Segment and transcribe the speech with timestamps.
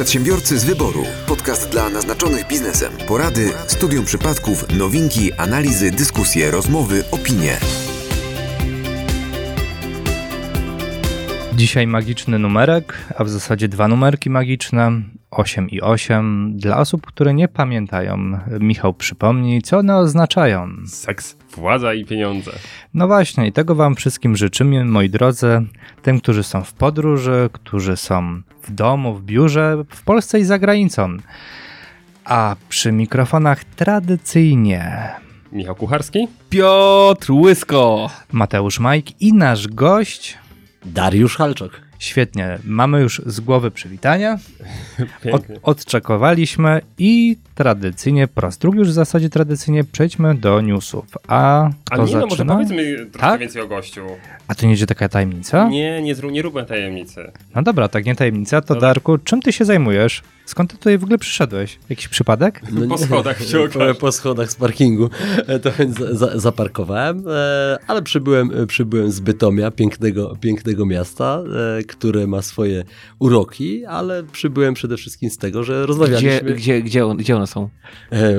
[0.00, 1.04] Przedsiębiorcy z wyboru.
[1.26, 2.92] Podcast dla naznaczonych biznesem.
[3.08, 7.56] Porady, studium przypadków, nowinki, analizy, dyskusje, rozmowy, opinie.
[11.54, 15.02] Dzisiaj magiczny numerek, a w zasadzie dwa numerki magiczne.
[15.30, 16.52] 8 i 8.
[16.56, 20.68] Dla osób, które nie pamiętają, Michał przypomni, co one oznaczają.
[20.86, 22.50] Seks, władza i pieniądze.
[22.94, 25.62] No właśnie, i tego Wam wszystkim życzymy, moi drodzy,
[26.02, 30.58] tym, którzy są w podróży, którzy są w domu, w biurze, w Polsce i za
[30.58, 31.16] granicą.
[32.24, 35.10] A przy mikrofonach tradycyjnie
[35.52, 36.28] Michał Kucharski.
[36.50, 38.10] Piotr Łysko.
[38.32, 40.38] Mateusz Majk i nasz gość.
[40.84, 41.89] Dariusz Halczok.
[42.00, 44.38] Świetnie, mamy już z głowy przywitania.
[45.32, 51.04] Od, odczekowaliśmy i tradycyjnie, po raz drugi już w zasadzie tradycyjnie przejdźmy do newsów.
[51.28, 52.54] A A nie, no może zaczyna?
[52.54, 53.40] powiedzmy troszkę Tak?
[53.40, 54.06] więcej o gościu.
[54.48, 55.68] A to nie będzie taka tajemnica?
[55.68, 57.32] Nie, nie, zrób, nie róbmy tajemnicy.
[57.54, 58.74] No dobra, tak nie tajemnica, to.
[58.74, 60.22] Darku, czym ty się zajmujesz?
[60.50, 61.78] Skąd ty tutaj w ogóle przyszedłeś?
[61.90, 62.60] Jakiś przypadek?
[62.72, 63.94] No Po schodach się po, okaże.
[63.94, 65.10] po schodach z parkingu,
[65.46, 70.86] e, to więc za, za, zaparkowałem, e, ale przybyłem, e, przybyłem z Bytomia, pięknego, pięknego
[70.86, 71.42] miasta,
[71.88, 72.84] które ma swoje
[73.18, 76.54] uroki, ale przybyłem przede wszystkim z tego, że Gdzie, rozmawialiśmy...
[76.54, 77.68] gdzie, gdzie, on, gdzie one są?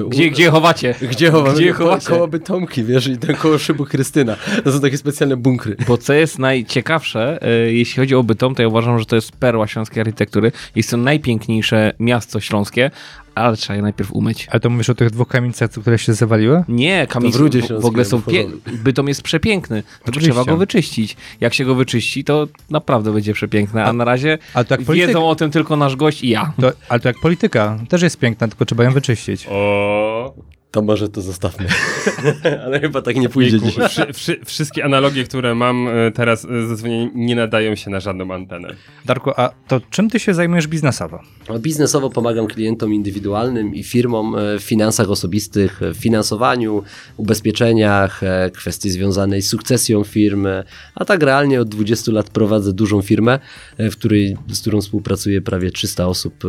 [0.05, 0.95] u- Gdzie, gdzie chowacie?
[1.01, 1.31] Gdzie?
[1.55, 2.07] Gdzie je chowacie?
[2.09, 4.35] Koło Bytomki, wiesz, i tam koło szybu Krystyna.
[4.63, 5.75] To są takie specjalne bunkry.
[5.87, 9.67] Bo co jest najciekawsze, jeśli chodzi o Bytom, to ja uważam, że to jest perła
[9.67, 10.51] śląskiej architektury.
[10.75, 12.91] Jest to najpiękniejsze miasto śląskie,
[13.35, 14.47] ale trzeba je najpierw umyć.
[14.51, 16.63] Ale to mówisz o tych dwóch kamienicach, które się zawaliły?
[16.67, 18.47] Nie, kamienie w w, ogóle są pie...
[18.83, 21.17] Bytom jest przepiękny, tylko trzeba go wyczyścić.
[21.41, 25.07] Jak się go wyczyści, to naprawdę będzie przepiękne, a na razie Ale to jak polityka,
[25.07, 26.53] wiedzą o tym tylko nasz gość i ja.
[26.61, 29.47] to, ale to jak polityka, też jest piękna, tylko trzeba ją wyczyścić.
[29.49, 30.33] O,
[30.71, 31.67] To może to zostawmy.
[32.65, 33.89] ale chyba tak nie pójdzie jejku, dzisiaj.
[33.89, 38.33] wszy, wszy, wszystkie analogie, które mam e, teraz e, zadzwonienie, nie nadają się na żadną
[38.33, 38.75] antenę.
[39.05, 41.19] Darku, a to czym ty się zajmujesz biznesowo?
[41.49, 46.83] No, Biznesowo pomagam klientom indywidualnym i firmom e, w finansach osobistych, w finansowaniu,
[47.17, 48.21] ubezpieczeniach,
[48.53, 50.63] kwestii związanej z sukcesją firmy,
[50.95, 53.39] a tak realnie od 20 lat prowadzę dużą firmę,
[53.79, 56.43] w której, z którą współpracuje prawie 300 osób.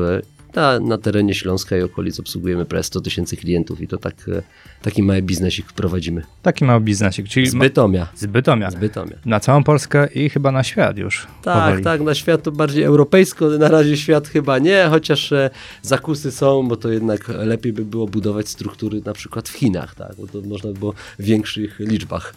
[0.55, 4.43] Na, na terenie Śląska i okolic obsługujemy prawie 100 tysięcy klientów i to tak, e,
[4.83, 6.23] taki mały biznesik prowadzimy.
[6.43, 8.07] Taki mały biznesik, czyli Z Bytomia.
[8.15, 8.71] z Bytomia.
[8.71, 9.17] Z Bytomia.
[9.27, 11.27] Na całą Polskę i chyba na świat już.
[11.43, 11.85] Tak, powoli.
[11.85, 15.51] tak, na świat to bardziej europejsko, na razie świat chyba nie, chociaż e,
[15.83, 20.13] zakusy są, bo to jednak lepiej by było budować struktury na przykład w Chinach, tak,
[20.19, 22.35] bo to można by było w większych liczbach.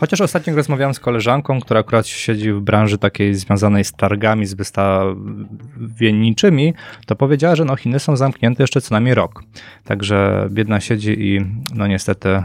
[0.00, 4.54] Chociaż ostatnio rozmawiałem z koleżanką, która akurat siedzi w branży takiej związanej z targami, z
[4.54, 6.74] wystawienniczymi,
[7.06, 9.44] to powiedziała, że no Chiny są zamknięte jeszcze co najmniej rok.
[9.84, 11.40] Także biedna siedzi i
[11.74, 12.42] no niestety e,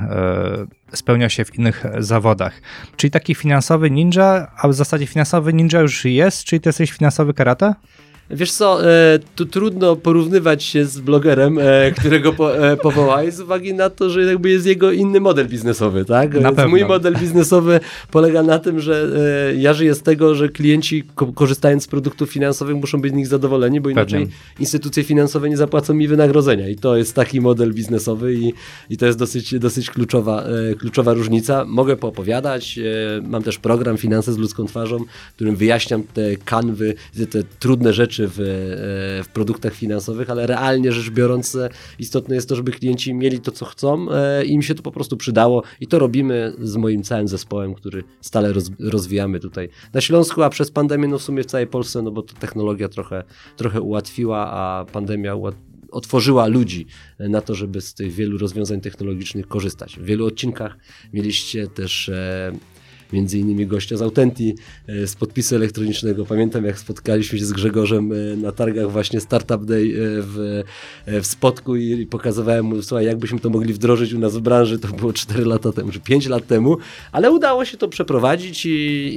[0.94, 2.62] spełnia się w innych zawodach.
[2.96, 7.34] Czyli taki finansowy ninja, a w zasadzie finansowy ninja już jest, czyli ty jesteś finansowy
[7.34, 7.74] karate?
[8.30, 13.40] Wiesz co, e, tu trudno porównywać się z blogerem, e, którego po, e, powołałeś z
[13.40, 16.34] uwagi na to, że jakby jest jego inny model biznesowy, tak?
[16.34, 16.70] Na Więc pewno.
[16.70, 17.80] mój model biznesowy
[18.12, 19.08] polega na tym, że
[19.58, 23.28] ja żyję z tego, że klienci ko- korzystając z produktów finansowych muszą być z nich
[23.28, 24.36] zadowoleni, bo inaczej Pewnie.
[24.60, 28.54] instytucje finansowe nie zapłacą mi wynagrodzenia i to jest taki model biznesowy i,
[28.90, 30.44] i to jest dosyć, dosyć kluczowa,
[30.80, 31.66] kluczowa różnica.
[31.68, 32.80] Mogę poopowiadać,
[33.24, 34.98] mam też program Finanse z ludzką twarzą,
[35.32, 36.94] w którym wyjaśniam te kanwy,
[37.30, 41.70] te trudne rzeczy w, e, w produktach finansowych, ale realnie rzecz biorąc e,
[42.00, 44.92] istotne jest to, żeby klienci mieli to, co chcą e, i im się to po
[44.92, 50.02] prostu przydało i to robimy z moim całym zespołem, który stale roz, rozwijamy tutaj na
[50.02, 53.24] Śląsku, a przez pandemię no w sumie w całej Polsce, no bo to technologia trochę,
[53.56, 55.56] trochę ułatwiła, a pandemia ułat
[55.92, 56.86] otworzyła ludzi
[57.20, 60.00] na to, żeby z tych wielu rozwiązań technologicznych korzystać.
[60.00, 60.78] W wielu odcinkach
[61.14, 62.12] mieliście też
[63.14, 64.56] między innymi gościa z Autenti
[64.88, 66.26] e, z podpisu elektronicznego.
[66.26, 69.92] Pamiętam jak spotkaliśmy się z Grzegorzem e, na targach właśnie Startup Day e,
[70.22, 70.64] w,
[71.08, 74.88] w Spodku i, pokazywałem mu, słuchaj, jakbyśmy to mogli wdrożyć u nas w branży, to
[74.88, 76.78] było 4 lata temu, czy 5 lat temu,
[77.12, 78.70] ale udało się to przeprowadzić i,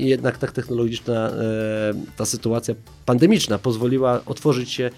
[0.03, 1.33] i jednak tak technologiczna
[2.17, 2.75] ta sytuacja
[3.07, 4.91] pandemiczna pozwoliła otworzyć się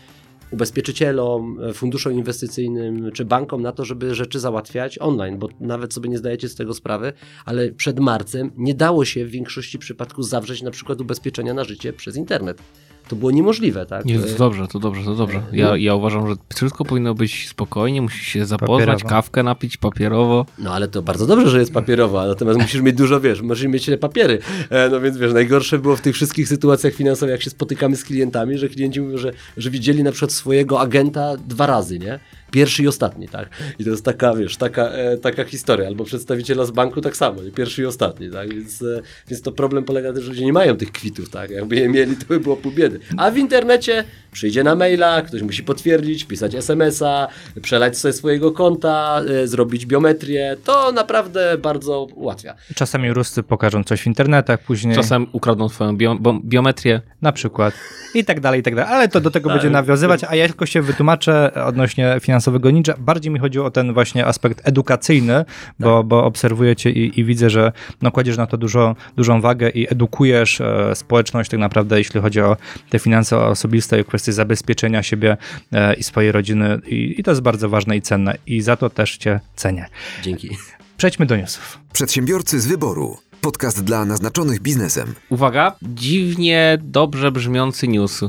[0.52, 6.08] ubezpieczycielom, e, funduszom inwestycyjnym czy bankom na to, żeby rzeczy załatwiać online, bo nawet sobie
[6.08, 7.12] nie zdajecie z tego sprawy,
[7.44, 11.92] ale przed marcem nie dało się w większości przypadków zawrzeć na przykład ubezpieczenia na życie
[11.92, 12.62] przez internet.
[13.08, 14.04] To było niemożliwe, tak?
[14.04, 15.42] Nie, E, to dobrze, to dobrze, to dobrze.
[15.52, 19.08] Ja, ja uważam, że wszystko powinno być spokojnie, musisz się zapoznać, Papierowo.
[19.08, 20.46] kawkę napić papierowo.
[20.58, 23.90] No ale to bardzo dobrze, że jest papierowa, natomiast musisz mieć dużo, wiesz, musisz mieć
[24.00, 24.38] papiery.
[24.70, 28.04] E, no więc wiesz, najgorsze było w tych wszystkich sytuacjach finansowych, jak się spotykamy z
[28.04, 32.20] klientami, że klienci mówią, że, że widzieli na przykład swojego agenta dwa razy, nie?
[32.52, 33.48] Pierwszy i ostatni, tak?
[33.78, 35.86] I to jest taka, wiesz, taka, e, taka historia.
[35.86, 37.50] Albo przedstawiciela z banku tak samo, nie?
[37.50, 38.54] pierwszy i ostatni, tak?
[38.54, 41.50] Więc, e, więc to problem polega na tym, że ludzie nie mają tych kwitów, tak?
[41.50, 43.00] Jakby je mieli, to by było pół biedy.
[43.16, 47.28] A w internecie przyjdzie na maila, ktoś musi potwierdzić, pisać SMS-a,
[47.62, 50.56] przelać ze swojego konta, y, zrobić biometrię.
[50.64, 52.54] To naprawdę bardzo ułatwia.
[52.74, 57.00] Czasami Ruscy pokażą coś w internetach później, Czasem ukradną twoją bio, bo, biometrię.
[57.22, 57.74] na przykład
[58.14, 58.92] i tak dalej, i tak dalej.
[58.94, 59.58] Ale to do tego Tak.
[59.58, 62.94] będzie nawiązywać, a ja tylko się wytłumaczę odnośnie finansowego ninja.
[62.98, 65.44] Bardziej mi chodziło o ten właśnie aspekt edukacyjny,
[65.78, 69.68] bo, bo obserwuję cię i, i widzę, że no, kładziesz na to dużo, dużą wagę
[69.70, 72.56] i edukujesz e, społeczność tak naprawdę, jeśli chodzi o
[72.90, 75.36] te finanse osobiste i kwestie zabezpieczenia siebie
[75.72, 78.90] e, i swojej rodziny i, i to jest bardzo ważne i cenne i za to
[78.90, 79.86] też cię cenię.
[80.22, 80.56] Dzięki.
[80.96, 81.78] Przejdźmy do newsów.
[81.92, 83.16] Przedsiębiorcy z wyboru.
[83.40, 85.14] Podcast dla naznaczonych biznesem.
[85.28, 88.20] Uwaga, dziwnie dobrze brzmiący news.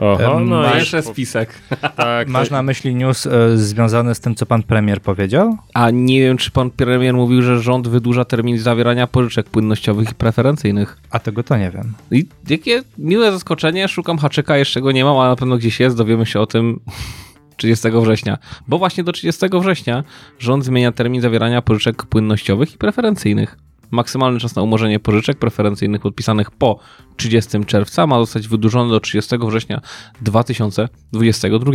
[0.00, 1.54] Oho, no masz- Jeszcze spisek.
[1.96, 5.56] tak, Masz to- na myśli news e, związany z tym, co pan premier powiedział?
[5.74, 10.14] A nie wiem, czy pan premier mówił, że rząd wydłuża termin zawierania pożyczek płynnościowych i
[10.14, 10.98] preferencyjnych.
[11.10, 11.92] A tego to nie wiem.
[12.10, 15.96] I jakie miłe zaskoczenie, szukam haczyka, jeszcze go nie mam, ale na pewno gdzieś jest,
[15.96, 16.80] dowiemy się o tym
[17.56, 18.38] 30 września.
[18.68, 20.04] Bo właśnie do 30 września
[20.38, 23.58] rząd zmienia termin zawierania pożyczek płynnościowych i preferencyjnych.
[23.90, 26.78] Maksymalny czas na umorzenie pożyczek preferencyjnych podpisanych po
[27.16, 29.80] 30 czerwca ma zostać wydłużony do 30 września
[30.22, 31.72] 2022.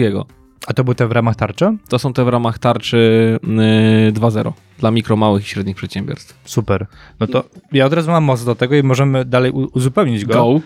[0.68, 1.78] A to były te w ramach tarczy?
[1.90, 6.36] To są te w ramach tarczy yy, 2.0 dla mikro, małych i średnich przedsiębiorstw.
[6.46, 6.86] Super.
[7.20, 10.34] No to ja od razu mam moc do tego i możemy dalej uzupełnić go.
[10.34, 10.62] Go!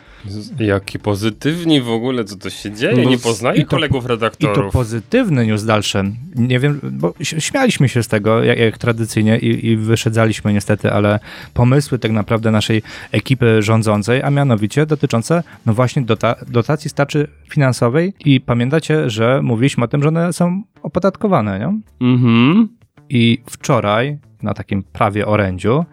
[0.65, 3.03] Jaki pozytywni w ogóle, co to się dzieje?
[3.03, 4.73] No, nie poznaję to- kolegów I to redaktorów.
[4.73, 6.03] pozytywny news dalszy.
[6.35, 11.19] Nie wiem, bo śmialiśmy się z tego, jak, jak tradycyjnie i, i wyszedzaliśmy niestety, ale
[11.53, 18.13] pomysły tak naprawdę naszej ekipy rządzącej, a mianowicie dotyczące no właśnie dota dotacji starczy finansowej
[18.25, 21.79] i pamiętacie, że mówiliśmy o tym, że one są opodatkowane, nie?
[22.07, 22.78] Mhm.
[23.09, 25.85] I wczoraj na takim prawie orędziu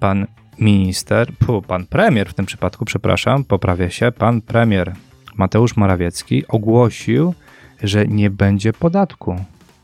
[0.00, 0.26] pan
[0.58, 4.92] minister, pu, pan premier w tym przypadku, przepraszam, poprawia się, pan premier
[5.36, 7.34] Mateusz Morawiecki ogłosił,
[7.82, 9.36] że nie będzie podatku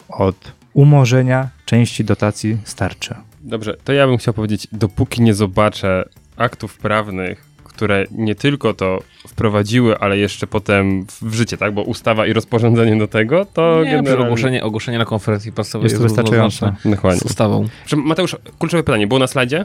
[0.08, 3.14] od umorzenia części dotacji starczy.
[3.40, 7.44] Dobrze, to ja bym chciał powiedzieć, dopóki nie zobaczę aktów prawnych,
[7.76, 11.75] które nie tylko to wprowadziły, ale jeszcze potem w życie, tak?
[11.75, 14.25] Bo ustawa i rozporządzenie do tego, to Nie, generalnie...
[14.25, 16.75] ogłoszenie, ogłoszenie na konferencji prasowej Jest to wystarczające.
[16.84, 17.20] Dokładnie.
[17.20, 17.69] Z ustawą.
[17.96, 19.64] Mateusz, kluczowe pytanie, było na slajdzie?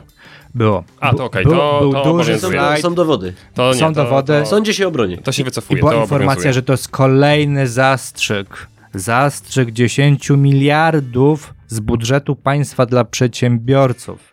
[0.55, 0.83] Było.
[0.99, 2.39] A, to okej, był- to- był to duży.
[2.39, 3.33] Są, slajd są dowody.
[3.53, 4.33] To nie, Są to, dowody.
[4.39, 5.17] To, Sądzie się obroni.
[5.17, 6.53] to się I wycofuje, była to informacja, obowiązuje.
[6.53, 8.67] że to jest kolejny zastrzyk.
[8.93, 14.30] Zastrzyk 10 miliardów z budżetu państwa dla przedsiębiorców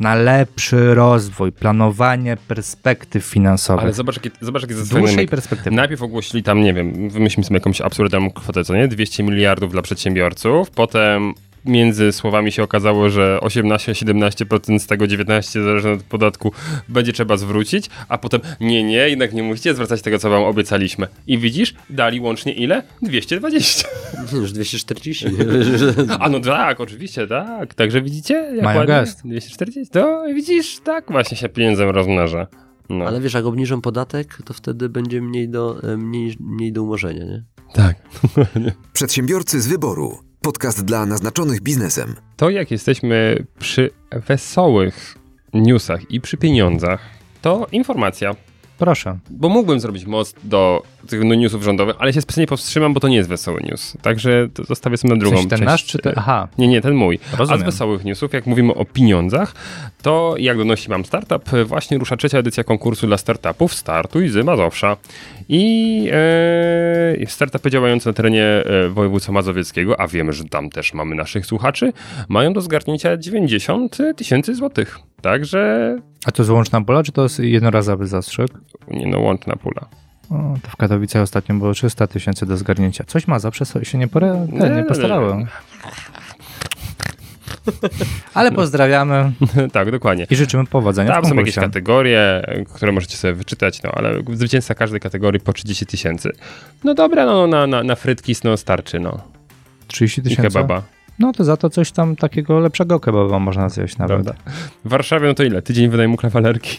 [0.00, 3.84] na lepszy rozwój, planowanie perspektyw finansowych.
[3.84, 5.06] Ale zobacz, jakie, zobacz, jakie z zastosowanie.
[5.06, 5.76] dłuższej perspektywy.
[5.76, 8.88] Najpierw ogłosili tam, nie wiem, wymyślmy sobie jakąś absurdalną kwotę, co nie?
[8.88, 11.34] 200 miliardów dla przedsiębiorców, potem
[11.68, 16.52] między słowami się okazało, że 18-17% z tego 19% zależne od podatku
[16.88, 21.06] będzie trzeba zwrócić, a potem nie, nie, jednak nie musicie zwracać tego, co wam obiecaliśmy.
[21.26, 22.82] I widzisz, dali łącznie ile?
[23.02, 23.88] 220.
[24.40, 25.26] Już 240.
[26.20, 27.74] A no tak, oczywiście, tak.
[27.74, 28.34] Także widzicie?
[28.34, 28.94] Jak Mają ładnie?
[28.94, 29.20] gest.
[29.24, 29.92] 240.
[29.92, 32.46] To widzisz, tak właśnie się pieniędzem rozmnaża.
[32.88, 33.04] No.
[33.04, 37.24] Ale wiesz, jak obniżą podatek, to wtedy będzie mniej do, e, mniej, mniej do umorzenia,
[37.24, 37.44] nie?
[37.74, 37.96] Tak.
[38.92, 40.27] Przedsiębiorcy z wyboru.
[40.48, 42.14] Podcast dla naznaczonych biznesem.
[42.36, 43.90] To jak jesteśmy przy
[44.28, 45.14] wesołych
[45.54, 47.00] newsach i przy pieniądzach,
[47.42, 48.34] to informacja.
[48.78, 49.18] Proszę.
[49.30, 53.08] Bo mógłbym zrobić most do tych no, newsów rządowych, ale się specjalnie powstrzymam, bo to
[53.08, 53.96] nie jest wesoły news.
[54.02, 55.66] Także to zostawię sobie na drugą sensie ten część.
[55.70, 56.12] nasz, czy ten?
[56.16, 57.18] Aha, Nie, nie, ten mój.
[57.38, 57.60] rozumiem.
[57.60, 59.54] A z wesołych newsów, jak mówimy o pieniądzach,
[60.02, 64.96] to jak donosi Mam Startup, właśnie rusza trzecia edycja konkursu dla startupów Startuj z Mazowsza.
[65.48, 71.14] I e, startupy działające na terenie e, województwa mazowieckiego, a wiemy, że tam też mamy
[71.14, 71.92] naszych słuchaczy,
[72.28, 74.98] mają do zgarnięcia 90 tysięcy złotych.
[75.22, 78.50] Także, A to jest łączna pula, czy to jest jednorazowy zastrzyk?
[78.90, 79.88] nie no, łączna pula.
[80.30, 83.04] O, to w Katowicach ostatnio było 300 tysięcy do zgarnięcia.
[83.04, 85.38] Coś ma zawsze się nie, pora, te, nie postarało.
[88.34, 89.32] Ale pozdrawiamy
[89.72, 90.26] tak, dokładnie.
[90.30, 92.42] i życzymy powodzenia Tam są jakieś kategorie,
[92.74, 96.30] które możecie sobie wyczytać, no ale zwycięzca każdej kategorii po 30 tysięcy.
[96.84, 99.20] No dobra, no na, na, na frytki no starczy, no.
[99.86, 100.42] 30 I tysięcy.
[100.42, 100.82] kebaba.
[101.18, 104.24] No to za to coś tam takiego lepszego kebaba można zjeść nawet.
[104.24, 104.42] Prawda.
[104.84, 105.62] W Warszawie no to ile?
[105.62, 106.78] Tydzień wynajmu kawalerki?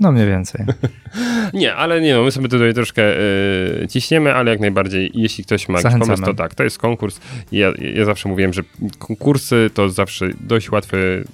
[0.00, 0.64] No mniej więcej.
[1.54, 5.68] Nie, ale nie no, my sobie tutaj troszkę yy, ciśniemy, ale jak najbardziej, jeśli ktoś
[5.68, 7.20] ma jakiś pomysł, to tak, to jest konkurs.
[7.52, 8.62] Ja, ja zawsze mówiłem, że
[8.98, 11.24] konkursy to zawsze dość łatwy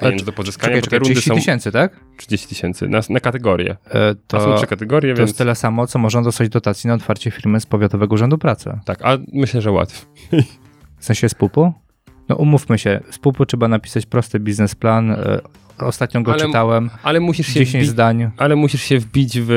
[0.00, 2.00] pieniądz do pozyskania, Czekaj, czekaj, rundy 30 są tysięcy, tak?
[2.16, 3.76] 30 tysięcy na, na kategorię.
[3.90, 6.88] E, To, są To, trzy kategorie, to więc jest tyle samo, co można dostać dotacji
[6.88, 8.70] na otwarcie firmy z Powiatowego Urzędu Pracy.
[8.84, 10.02] tak, a myślę, że łatwiej.
[10.98, 11.72] W sensie z pupu?
[12.28, 15.40] No umówmy się, z pupu trzeba napisać prosty biznesplan, e,
[15.78, 19.50] ostatnio go Ale- czytałem, Ale musisz się 10 wbić, zdań, ale musisz się wbić w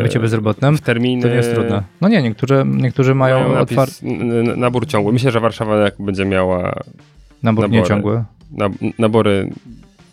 [0.00, 1.22] e, bycie bezrobotnym, w terminy.
[1.22, 1.82] to nie jest trudne.
[2.00, 3.94] No nie, niektórzy, niektórzy mają Mają otwarty
[4.56, 5.12] nabór ciągły.
[5.12, 6.74] Myślę, że Warszawa jak będzie miała
[7.42, 7.80] nabór nabory.
[7.82, 8.24] nieciągły.
[8.56, 9.50] nab- nabory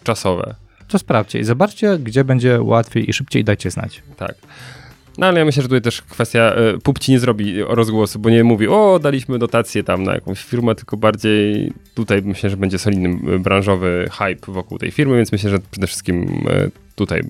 [0.03, 0.55] czasowe.
[0.87, 4.01] To sprawdźcie i zobaczcie, gdzie będzie łatwiej i szybciej, dajcie znać.
[4.17, 4.35] Tak.
[5.17, 8.29] No ale ja myślę, że tutaj też kwestia, y, PUB ci nie zrobi rozgłosu, bo
[8.29, 12.79] nie mówi, o daliśmy dotację tam na jakąś firmę, tylko bardziej tutaj myślę, że będzie
[12.79, 17.21] solidny y, branżowy hype wokół tej firmy, więc myślę, że przede wszystkim y, tutaj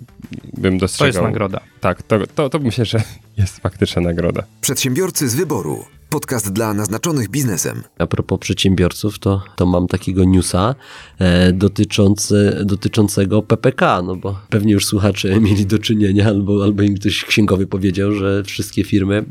[0.53, 1.23] bym To jest dostrzegał.
[1.23, 1.61] nagroda.
[1.79, 3.01] Tak, to, to, to myślę, że
[3.37, 4.43] jest faktyczna nagroda.
[4.61, 5.85] Przedsiębiorcy z wyboru.
[6.09, 7.83] Podcast dla naznaczonych biznesem.
[7.97, 10.75] A propos przedsiębiorców, to, to mam takiego newsa
[11.19, 16.95] e, dotyczący, dotyczącego PPK, no bo pewnie już słuchacze mieli do czynienia, albo, albo im
[16.95, 19.25] ktoś księgowy powiedział, że wszystkie firmy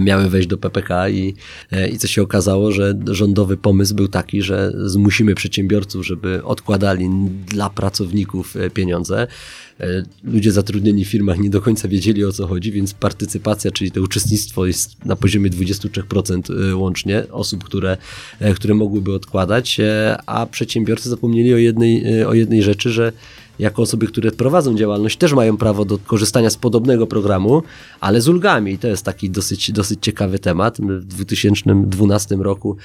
[0.00, 1.34] miały wejść do PPK i,
[1.72, 7.10] e, i co się okazało, że rządowy pomysł był taki, że zmusimy przedsiębiorców, żeby odkładali
[7.46, 9.26] dla pracowników e, pieniądze.
[9.80, 13.90] E, Ludzie zatrudnieni w firmach nie do końca wiedzieli o co chodzi, więc partycypacja, czyli
[13.90, 17.96] to uczestnictwo jest na poziomie 23% łącznie osób, które,
[18.54, 19.80] które mogłyby odkładać,
[20.26, 23.12] a przedsiębiorcy zapomnieli o jednej, o jednej rzeczy, że
[23.60, 27.62] jako osoby, które prowadzą działalność, też mają prawo do korzystania z podobnego programu,
[28.00, 28.72] ale z ulgami.
[28.72, 30.78] I to jest taki dosyć, dosyć ciekawy temat.
[30.80, 32.76] W 2012 roku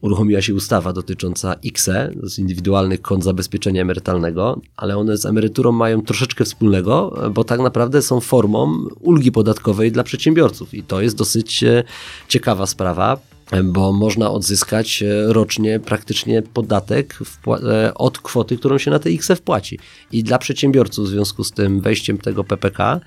[0.00, 6.02] uruchomiła się ustawa dotycząca IKSE, z indywidualnych kont zabezpieczenia emerytalnego, ale one z emeryturą mają
[6.02, 10.74] troszeczkę wspólnego, bo tak naprawdę są formą ulgi podatkowej dla przedsiębiorców.
[10.74, 11.84] I to jest dosyć e,
[12.28, 13.29] ciekawa sprawa
[13.64, 19.28] bo można odzyskać e, rocznie praktycznie podatek e, od kwoty, którą się na te X
[19.36, 19.78] wpłaci.
[20.12, 23.00] I dla przedsiębiorców w związku z tym wejściem tego PPK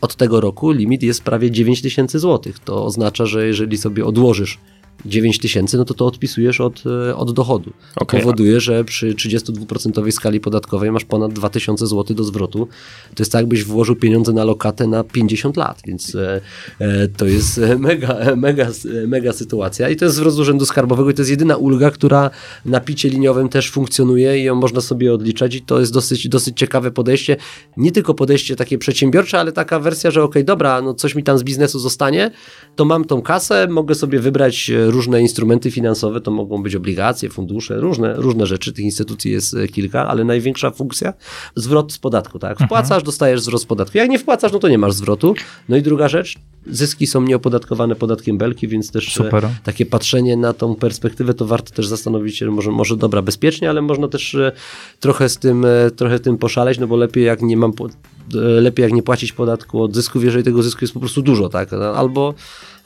[0.00, 2.58] od tego roku limit jest prawie 9 tysięcy złotych.
[2.58, 4.58] To oznacza, że jeżeli sobie odłożysz
[5.04, 7.70] 9 tysięcy, no to to odpisujesz od, e, od dochodu.
[7.94, 8.20] To Okej.
[8.20, 12.68] powoduje, że przy 32% skali podatkowej masz ponad 2000 zł do zwrotu.
[13.14, 16.40] To jest tak, jakbyś włożył pieniądze na lokatę na 50 lat, więc e,
[16.78, 18.68] e, to jest e, mega, mega,
[19.06, 19.88] mega sytuacja.
[19.88, 22.30] I to jest wzrost Urzędu Skarbowego i to jest jedyna ulga, która
[22.64, 26.58] na picie liniowym też funkcjonuje i ją można sobie odliczać i to jest dosyć, dosyć
[26.58, 27.36] ciekawe podejście.
[27.76, 31.38] Nie tylko podejście takie przedsiębiorcze, ale taka wersja, że okej, dobra, no coś mi tam
[31.38, 32.30] z biznesu zostanie,
[32.76, 37.80] to mam tą kasę, mogę sobie wybrać różne instrumenty finansowe, to mogą być obligacje, fundusze,
[37.80, 41.12] różne, różne rzeczy, tych instytucji jest e, kilka, ale największa funkcja,
[41.54, 42.58] zwrot z podatku, tak?
[42.58, 43.98] Wpłacasz, dostajesz zwrot z podatku.
[43.98, 45.34] Jak nie wpłacasz, no to nie masz zwrotu.
[45.68, 49.48] No i druga rzecz, zyski są nieopodatkowane podatkiem belki, więc też e, Super.
[49.64, 53.82] takie patrzenie na tą perspektywę, to warto też zastanowić się, może, może dobra, bezpiecznie, ale
[53.82, 54.52] można też e,
[55.00, 55.66] trochę z tym,
[55.96, 57.72] trochę tym poszaleć, no bo lepiej jak nie mam,
[58.34, 61.72] lepiej jak nie płacić podatku od zysków, jeżeli tego zysku jest po prostu dużo, tak?
[61.72, 62.34] Albo,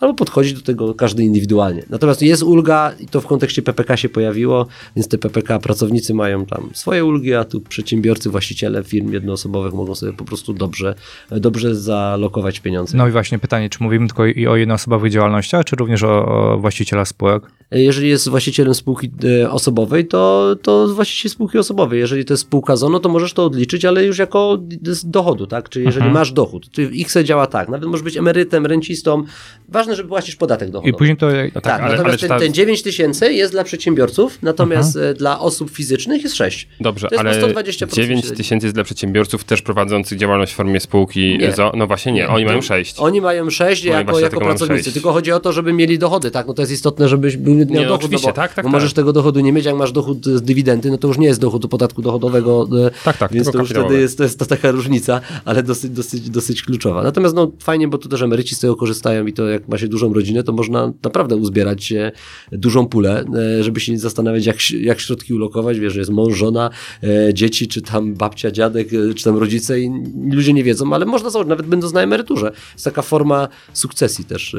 [0.01, 1.85] albo podchodzić do tego każdy indywidualnie.
[1.91, 4.67] Natomiast jest ulga i to w kontekście PPK się pojawiło,
[4.97, 9.95] więc te PPK pracownicy mają tam swoje ulgi, a tu przedsiębiorcy, właściciele firm jednoosobowych mogą
[9.95, 10.95] sobie po prostu dobrze,
[11.31, 12.97] dobrze zalokować pieniądze.
[12.97, 16.59] No i właśnie pytanie, czy mówimy tylko i o jednoosobowych działalnościach, czy również o, o
[16.59, 17.43] właścicielach spółek?
[17.71, 19.11] Jeżeli jest właścicielem spółki
[19.43, 22.01] e, osobowej, to, to właściciel spółki osobowej.
[22.01, 25.47] Jeżeli to jest spółka ZONO, to możesz to odliczyć, ale już jako d- z dochodu,
[25.47, 25.69] tak?
[25.69, 26.15] Czyli jeżeli Mhm.
[26.15, 29.25] masz dochód, czy w IKSE działa tak, nawet możesz być emerytem, rencistą,
[29.69, 30.99] ważne, żeby płacisz podatek I dochodowy.
[30.99, 31.27] później to...
[31.55, 34.97] No tak, ale- ale natomiast czy ten, ta- ten 9 tysięcy jest dla przedsiębiorców, natomiast
[34.97, 35.11] Mhm.
[35.11, 36.69] e, dla osób fizycznych jest 6.
[36.81, 38.37] Dobrze, To jest ale po 120% 9 średnio.
[38.37, 41.53] tysięcy jest dla przedsiębiorców też prowadzących działalność w formie spółki Nie.
[41.53, 41.73] ZO.
[41.77, 42.95] No właśnie nie, oni mają 6.
[42.99, 44.95] Oni mają 6 Moi jako, jako pracownicy, sześć.
[44.95, 46.47] tylko chodzi o to, żeby mieli dochody, tak?
[46.47, 48.69] No to jest istotne, żebyś był, miał no dochód, oczywiście, no bo, tak, tak, bo
[48.71, 48.73] tak.
[48.73, 51.41] możesz tego dochodu nie mieć, jak masz dochód z dywidendy, no to już nie jest
[51.41, 54.47] dochód do podatku dochodowego, e, Tak, tak, więc to już wtedy jest, to jest to
[54.47, 57.03] taka różnica, ale dosyć, dosyć, dosyć kluczowa.
[57.03, 59.89] Natomiast no fajnie, bo tu też emeryci z tego korzystają i to jak ma się
[59.89, 62.13] dużą rodzinę, to można naprawdę uzbierać e,
[62.53, 63.25] dużą pulę,
[63.59, 66.71] e, żeby się nie zastanawiać, jak, jak środki ulokować, wiesz, że jest mąż, żona,
[67.03, 69.91] e, dzieci, czy tam babcia, dziadek, czy tam rodzice i
[70.31, 72.53] ludzie nie wiedzą, ale można założyć, nawet będąc na emeryturze.
[72.73, 74.57] Jest taka forma sukcesji też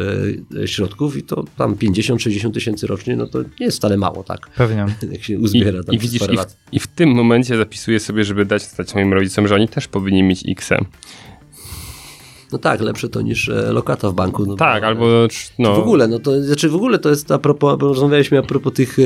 [0.65, 4.49] środków i to tam 50-60 tysięcy rocznie, no to nie jest wcale mało, tak?
[4.49, 4.85] Pewnie.
[5.11, 6.57] Jak się I, uzbiera tam i widzisz, i w, lat.
[6.71, 10.23] i w tym momencie zapisuję sobie, żeby dać znać moim rodzicom, że oni też powinni
[10.23, 10.72] mieć X.
[12.51, 14.46] No tak, lepsze to niż e, lokata w banku.
[14.46, 15.05] No, Tak, bo- albo
[15.60, 18.74] no, W ogóle, no to znaczy w ogóle to jest a propos, rozmawialiśmy a propos
[18.74, 18.98] tych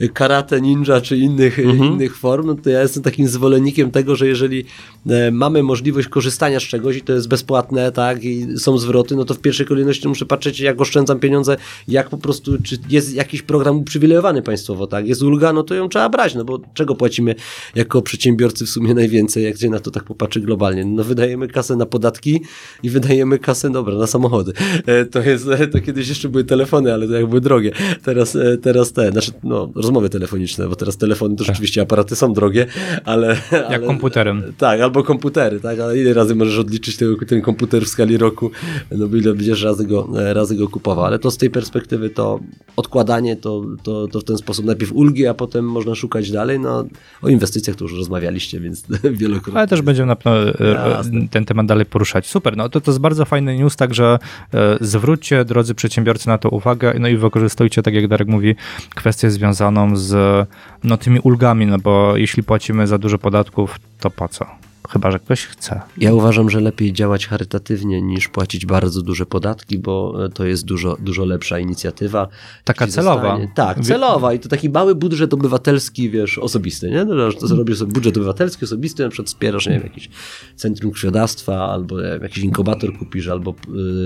[0.00, 1.92] e, karate ninja czy innych, e, Mhm.
[1.92, 4.64] innych form, no to ja jestem takim zwolennikiem tego, że jeżeli
[5.08, 9.24] e, mamy możliwość korzystania z czegoś i to jest bezpłatne, tak, i są zwroty, no
[9.24, 11.56] to w pierwszej kolejności muszę patrzeć, jak oszczędzam pieniądze,
[11.88, 15.88] jak po prostu, czy jest jakiś program uprzywilejowany państwowo, tak, jest ulga, no to ją
[15.88, 17.34] trzeba brać, no bo czego płacimy
[17.74, 21.76] jako przedsiębiorcy w sumie najwięcej, jak się na to tak popatrzy globalnie, no wydajemy kasę
[21.76, 22.40] na podatki
[22.84, 24.52] i wydajemy kasę, dobra, na samochody.
[24.86, 27.72] E, to jest, to kiedyś jeszcze były telefony, ale to jak były drogie.
[28.02, 32.32] Teraz, e, teraz te, znaczy, no, rozmowy telefoniczne, bo teraz telefony to rzeczywiście aparaty są
[32.32, 32.66] drogie,
[33.04, 33.28] ale...
[33.52, 34.42] Jak ale, komputerem.
[34.58, 38.50] Tak, albo komputery, tak, ale ile razy możesz odliczyć tego, ten komputer w skali roku,
[38.90, 42.40] no ile będziesz razy go, e, razy go kupował, ale to z tej perspektywy to
[42.76, 46.84] odkładanie to, to, to w ten sposób najpierw ulgi, a potem można szukać dalej, no
[47.22, 48.86] o inwestycjach to już rozmawialiście, więc
[49.20, 49.58] wielokrotnie.
[49.58, 51.28] Ale też będziemy na pewno Jasne.
[51.30, 52.26] ten temat dalej poruszać.
[52.26, 54.18] Super, no to, to jest bardzo fajny news, także
[54.54, 58.54] e, zwróćcie, drodzy przedsiębiorcy, na to uwagę, no i wykorzystujcie, tak jak Darek mówi,
[58.94, 60.48] kwestię związaną z
[60.84, 64.46] no, tymi ulgami, no bo jeśli płacimy za dużo podatków, to po co?
[64.88, 65.80] Chyba, że ktoś chce.
[65.98, 70.64] Ja uważam, że lepiej działać charytatywnie niż płacić bardzo duże podatki, bo e, to jest
[70.64, 72.28] dużo, dużo lepsza inicjatywa.
[72.64, 73.22] Taka celowa.
[73.22, 77.04] Zostanie, tak, celowa i to taki mały budżet obywatelski, wiesz, osobisty, nie?
[77.04, 80.08] No, to zrobisz sobie budżet obywatelski, osobisty, na przykład wspierasz, nie wiem, jakieś
[80.56, 83.54] centrum krwiodawstwa, albo jakiś inkubator kupisz, albo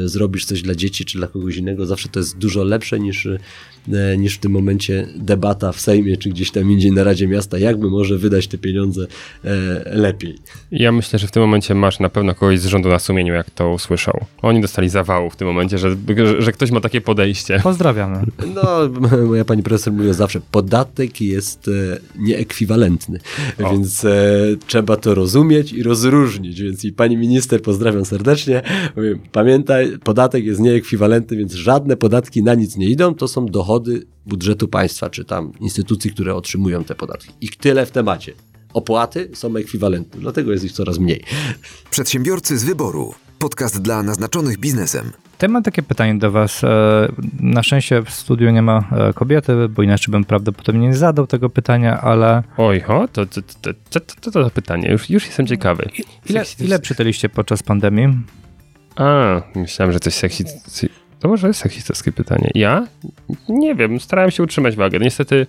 [0.04, 1.86] y, zrobisz coś dla dzieci, czy dla kogoś innego.
[1.86, 3.38] Zawsze to jest dużo lepsze niż, y,
[4.18, 7.90] niż w tym momencie debata w Sejmie, czy gdzieś tam indziej na Radzie Miasta, jakby
[7.90, 9.06] może wydać te pieniądze
[9.44, 10.38] e, lepiej.
[10.70, 13.50] Ja myślę, że w tym momencie masz na pewno kogoś z rządu na sumieniu, jak
[13.50, 14.24] to usłyszał.
[14.42, 17.60] Oni dostali zawału w tym momencie, że, że, że ktoś ma takie podejście.
[17.62, 18.26] Pozdrawiamy.
[18.54, 18.88] No,
[19.26, 23.18] moja pani profesor mówi zawsze, podatek jest e, nieekwiwalentny,
[23.64, 23.70] O.
[23.70, 24.10] więc e,
[24.66, 28.62] trzeba to rozumieć i rozróżnić, więc i pani minister pozdrawiam serdecznie,
[28.96, 34.06] mówię, pamiętaj, podatek jest nieekwiwalentny, więc żadne podatki na nic nie idą, to są dochody
[34.26, 37.32] budżetu państwa, czy tam instytucji, które otrzymują te podatki.
[37.40, 38.32] I tyle w temacie.
[38.74, 41.24] Opłaty są ekwiwalentne, dlatego jest ich coraz mniej.
[41.90, 43.14] Przedsiębiorcy z wyboru.
[43.38, 45.12] Podcast dla naznaczonych biznesem.
[45.38, 46.64] To mam takie pytanie do Was.
[46.64, 46.68] E,
[47.40, 51.50] Na szczęście w studiu nie ma e, kobiety, bo inaczej bym prawdopodobnie nie zadał tego
[51.50, 55.46] pytania, ale Oj, ho, to to, to, to, to, to, to pytanie, już, już jestem
[55.46, 55.88] ciekawy.
[56.30, 58.08] ile, Seksy- ile przytyliście podczas pandemii?
[58.96, 60.44] A, myślałem, że coś seksy...
[61.20, 62.50] To może jest seksistowskie pytanie.
[62.54, 62.86] Ja?
[63.48, 64.98] Nie wiem, starałem się utrzymać wagę.
[64.98, 65.46] Niestety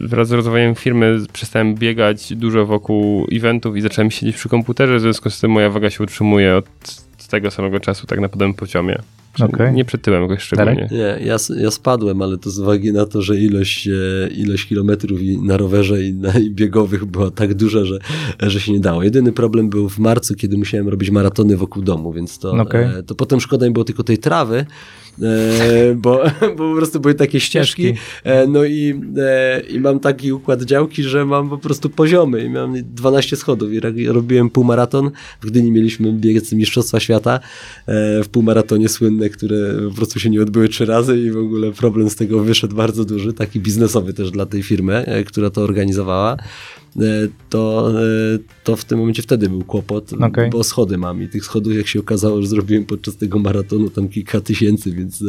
[0.00, 5.00] wraz z rozwojem firmy przestałem biegać dużo wokół eventów i zacząłem siedzieć przy komputerze, w
[5.00, 6.66] związku z tym moja waga się utrzymuje od
[7.30, 8.98] tego samego czasu tak na podobnym poziomie.
[9.40, 9.74] Okej.
[9.74, 10.88] Nie przytyłem jakoś szczególnie.
[10.90, 15.22] Nie, ja, ja spadłem, ale to z uwagi na to, że ilość, e, ilość kilometrów
[15.22, 17.98] i na rowerze i, na, i biegowych była tak duża, że,
[18.40, 19.02] że się nie dało.
[19.02, 22.84] Jedyny problem był w marcu, kiedy musiałem robić maratony wokół domu, więc to, Okej.
[22.84, 24.66] e, to potem szkoda mi było tylko tej trawy,
[25.96, 26.22] bo,
[26.56, 31.02] bo po prostu były takie ścieżki, e, no i, e, i mam taki układ działki,
[31.02, 35.10] że mam po prostu poziomy i miałem 12 schodów i robiłem półmaraton.
[35.40, 37.40] W Gdyni mieliśmy biec Mistrzostwa Świata
[37.86, 39.56] e, w półmaratonie słynne, które
[39.88, 43.04] po prostu się nie odbyły trzy razy i w ogóle problem z tego wyszedł bardzo
[43.04, 46.36] duży, taki biznesowy też dla tej firmy, e, która to organizowała.
[47.00, 50.50] E, To, e, to w tym momencie wtedy był kłopot, Okej.
[50.50, 54.08] bo schody mam i tych schodów, jak się okazało, że zrobiłem podczas tego maratonu tam
[54.08, 55.24] kilka tysięcy, więc,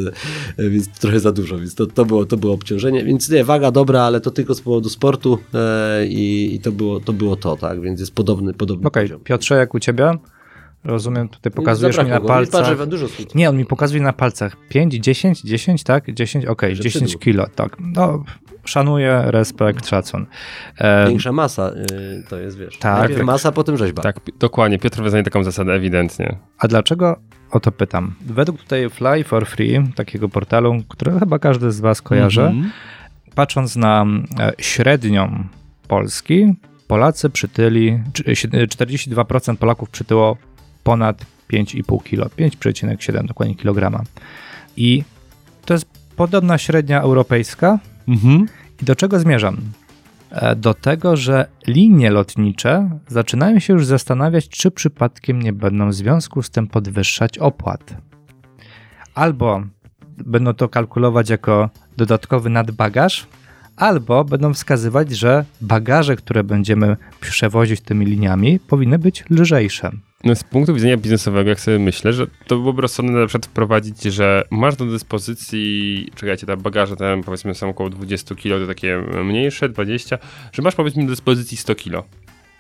[0.57, 3.71] e, więc trochę za dużo, więc to, to, było, to było obciążenie, więc nie, waga
[3.71, 5.39] dobra, ale to tylko z powodu sportu
[6.09, 9.21] i, i to, było, to było to, tak, więc jest podobny, podobny Okej, poziom.
[9.23, 10.13] Piotrze, jak u Ciebie?
[10.87, 12.27] Rozumiem, tutaj pokazujesz mi na go.
[12.27, 12.65] palcach.
[12.67, 13.05] Patrzę, dużo.
[13.35, 16.11] Nie, on mi pokazuje na palcach 5, 10, 10, tak?
[16.13, 17.19] 10, okej, Że 10 przybył.
[17.19, 17.77] kilo, tak.
[17.79, 18.23] No,
[18.65, 20.25] szanuję, respekt, szacun.
[20.77, 23.23] E, Większa masa y, to jest, wiesz, Tak, tak.
[23.23, 24.01] masa, potem rzeźba.
[24.03, 24.79] Tak, dokładnie.
[24.79, 26.37] Piotr wyznaje taką zasadę ewidentnie.
[26.59, 27.19] a dlaczego
[27.51, 28.13] o to pytam?
[28.21, 32.71] Według tutaj Fly for Free, takiego portalu, który chyba każdy z Was kojarzy, Mhm.
[33.35, 34.05] patrząc na
[34.39, 35.43] e, średnią
[35.87, 36.53] Polski,
[36.87, 38.23] Polacy przytyli, czy-
[38.53, 40.37] e, 42% Polaków przytyło
[40.87, 44.03] ponad 5,5 kg, 5,7 dokładnie kilograma.
[44.77, 45.03] I
[45.65, 47.79] to jest podobna średnia europejska.
[48.07, 48.45] Mhm.
[48.81, 49.57] I do czego zmierzam?
[50.31, 55.93] E, Do tego, że linie lotnicze zaczynają się już zastanawiać, czy przypadkiem nie będą w
[55.93, 57.95] związku z tym podwyższać opłat.
[59.15, 59.61] Albo
[60.17, 63.27] będą to kalkulować jako dodatkowy nadbagaż,
[63.75, 69.91] albo będą wskazywać, że bagaże, które będziemy przewozić tymi liniami, powinny być lżejsze.
[70.23, 74.03] No, z punktu widzenia biznesowego, jak sobie myślę, że to byłoby rozsądne na przykład wprowadzić,
[74.03, 79.03] że masz do dyspozycji, czekajcie, te bagaże tam powiedzmy są około 20 kg, to takie
[79.23, 80.17] mniejsze, 20,
[80.51, 82.03] że masz powiedzmy do dyspozycji 100 kg.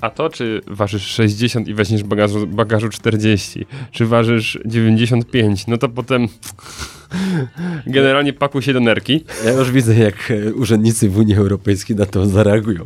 [0.01, 5.89] A to, czy ważysz 60 i weźmiesz bagażu, bagażu 40, czy ważysz 95, no to
[5.89, 6.27] potem
[7.87, 9.23] generalnie pakuj się do nerki.
[9.45, 12.85] Ja już widzę, jak e, urzędnicy w Unii Europejskiej na to zareagują.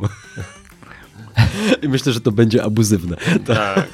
[1.82, 3.17] I myślę, że to będzie abuzywne.
[3.45, 3.88] Tak.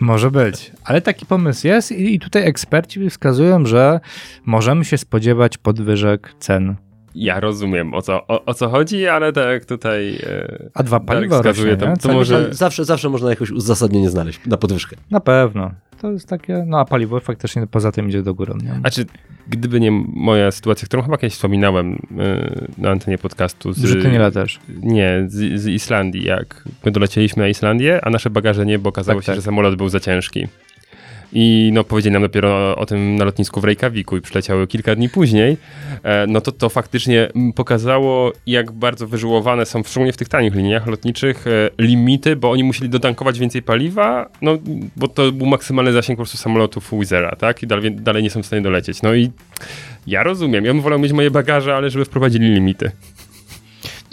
[0.00, 0.72] Może być.
[0.84, 4.00] Ale taki pomysł jest i tutaj eksperci wskazują, że
[4.46, 6.76] możemy się spodziewać podwyżek cen.
[7.14, 11.00] Ja rozumiem o co, o, o co chodzi, ale tak jak tutaj e, A dwa
[11.00, 11.96] Darek paliwo wskazuje, rośnie, to, nie?
[11.96, 12.54] to może...
[12.54, 14.96] Zawsze, zawsze można jakoś uzasadnienie znaleźć na podwyżkę.
[15.10, 15.70] Na pewno.
[16.00, 18.54] To jest takie, no a paliwo faktycznie poza tym idzie do góry.
[18.62, 18.80] Nie?
[18.82, 19.06] A czy
[19.48, 23.78] gdyby nie moja sytuacja, którą chyba kiedyś wspominałem yy, na antenie podcastu z...
[23.78, 24.60] Że ty nie latasz.
[24.82, 29.20] Nie, z, z Islandii, jak my dolecieliśmy na Islandię, a nasze bagaże nie, bo okazało
[29.20, 29.36] Tak, się, tak.
[29.36, 30.46] że samolot był za ciężki.
[31.32, 35.08] I no, powiedzieli nam dopiero o, tym na lotnisku w Reykjaviku i przyleciały kilka dni
[35.08, 35.56] później,
[36.02, 40.54] e, no to to faktycznie mm, pokazało, jak bardzo wyżyłowane są, szczególnie w tych tanich
[40.54, 44.58] liniach lotniczych, e, limity, bo oni musieli dotankować więcej paliwa, no
[44.96, 47.62] bo to był maksymalny zasięg po prostu samolotów Wizera, tak?
[47.62, 49.02] I dalej, dalej nie są w stanie dolecieć.
[49.02, 49.30] No i
[50.06, 52.90] ja rozumiem, ja bym wolał mieć moje bagaże, ale żeby wprowadzili limity.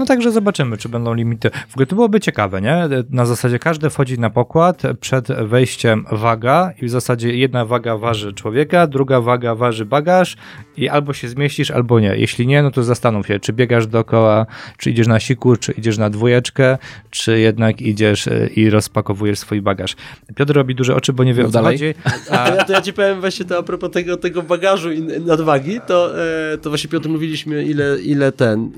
[0.02, 1.50] No także zobaczymy, czy będą limity.
[1.70, 2.90] W ogóle to byłoby ciekawe, nie?
[3.10, 8.34] Na zasadzie każdy wchodzi na pokład, przed wejściem waga i w zasadzie jedna waga waży
[8.34, 10.38] człowieka, druga waga waży bagaż
[10.78, 12.16] i albo się zmieścisz, albo nie.
[12.18, 14.46] Jeśli nie, no to zastanów się, czy biegasz dookoła,
[14.78, 16.78] czy idziesz na siku, czy idziesz na dwójeczkę,
[17.10, 19.96] czy jednak idziesz e, i rozpakowujesz swój bagaż.
[20.36, 21.78] Piotr robi duże oczy, bo nie wie o co Dalej?
[21.78, 21.94] chodzi.
[22.32, 25.02] A to ja, to ja ci powiem właśnie to a propos tego, tego bagażu i
[25.02, 28.72] nadwagi, to, e, to właśnie Piotr mówiliśmy ile, ile ten,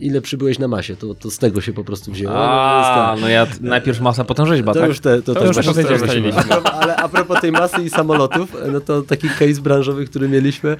[0.00, 2.34] ile przybyłeś na masie, to, to z tego się po prostu wzięło.
[2.34, 4.88] No, A, ten- no ja najpierw masa, potem rzeźba, to tak?
[4.88, 6.32] już te, to, To też już powiedzieliśmy.
[6.72, 10.76] Ale a propos tej masy i samolotów, no to taki case branżowy, który mieliśmy,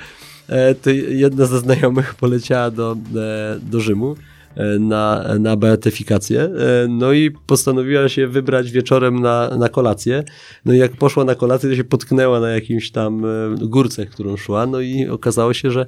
[0.48, 4.16] e, to jedna ze znajomych poleciała do, e, do Rzymu
[4.56, 6.50] e, na, na beatyfikację,
[6.88, 10.24] no i postanowiła się wybrać wieczorem na, na kolację,
[10.64, 13.22] no i jak poszła na kolację, to się potknęła na jakimś tam
[13.56, 15.86] górce, którą szła, no i okazało się, że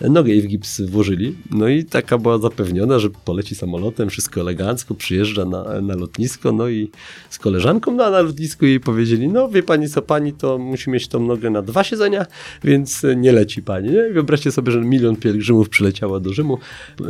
[0.00, 4.94] nogę jej w gips włożyli, no i taka była zapewniona, że poleci samolotem, wszystko elegancko,
[4.94, 6.90] przyjeżdża na, na lotnisko, no i
[7.30, 11.08] z koleżanką, no na lotnisku jej powiedzieli, no wie pani co, pani to musi mieć
[11.08, 12.26] tą nogę na dwa siedzenia,
[12.64, 14.10] więc nie leci pani, nie?
[14.12, 16.58] Wyobraźcie sobie, że milion pielgrzymów przyleciało do Rzymu
[17.00, 17.04] e,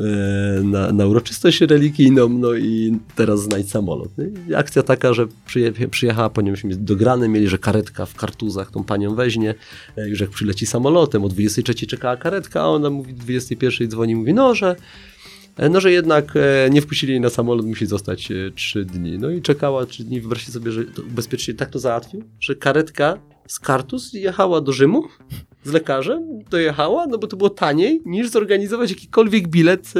[0.63, 4.09] na, na uroczystość religijną, no i teraz znajdź samolot.
[4.19, 4.57] nie?
[4.57, 9.15] Akcja taka, że przyje, przyjechała po nią dograny, mieli, że karetka w kartuzach tą panią
[9.15, 9.55] weźmie,
[9.97, 14.35] e, już jak przyleci samolotem, o 23 czekała karetka, a ona mówi, 21 dzwoni, mówi,
[14.35, 14.77] no, że
[15.57, 19.19] E, No, że jednak e, nie wpuścili jej na samolot, musi zostać e, trzy dni.
[19.19, 23.19] No i czekała trzy dni, wyobraźcie sobie, że to ubezpieczyciel tak to załatwił, że karetka
[23.49, 25.05] z Kartus jechała do Rzymu
[25.65, 29.93] z lekarzem, dojechała, no bo to było taniej niż zorganizować jakikolwiek bilet,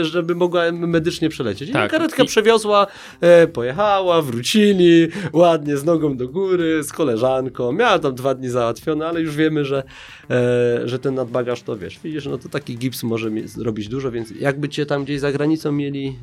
[0.00, 1.70] e, żeby mogła medycznie przelecieć.
[1.70, 2.86] I Tak, karetka i- przewiozła,
[3.20, 9.06] e, pojechała, wrócili, ładnie, z nogą do góry, z koleżanką, miała tam dwa dni załatwione,
[9.08, 9.82] ale już wiemy, że,
[10.30, 14.30] e, że ten nadbagaż to wiesz, widzisz, no to taki gips może zrobić dużo, więc
[14.40, 16.16] jakby cię tam gdzieś za granicą mieli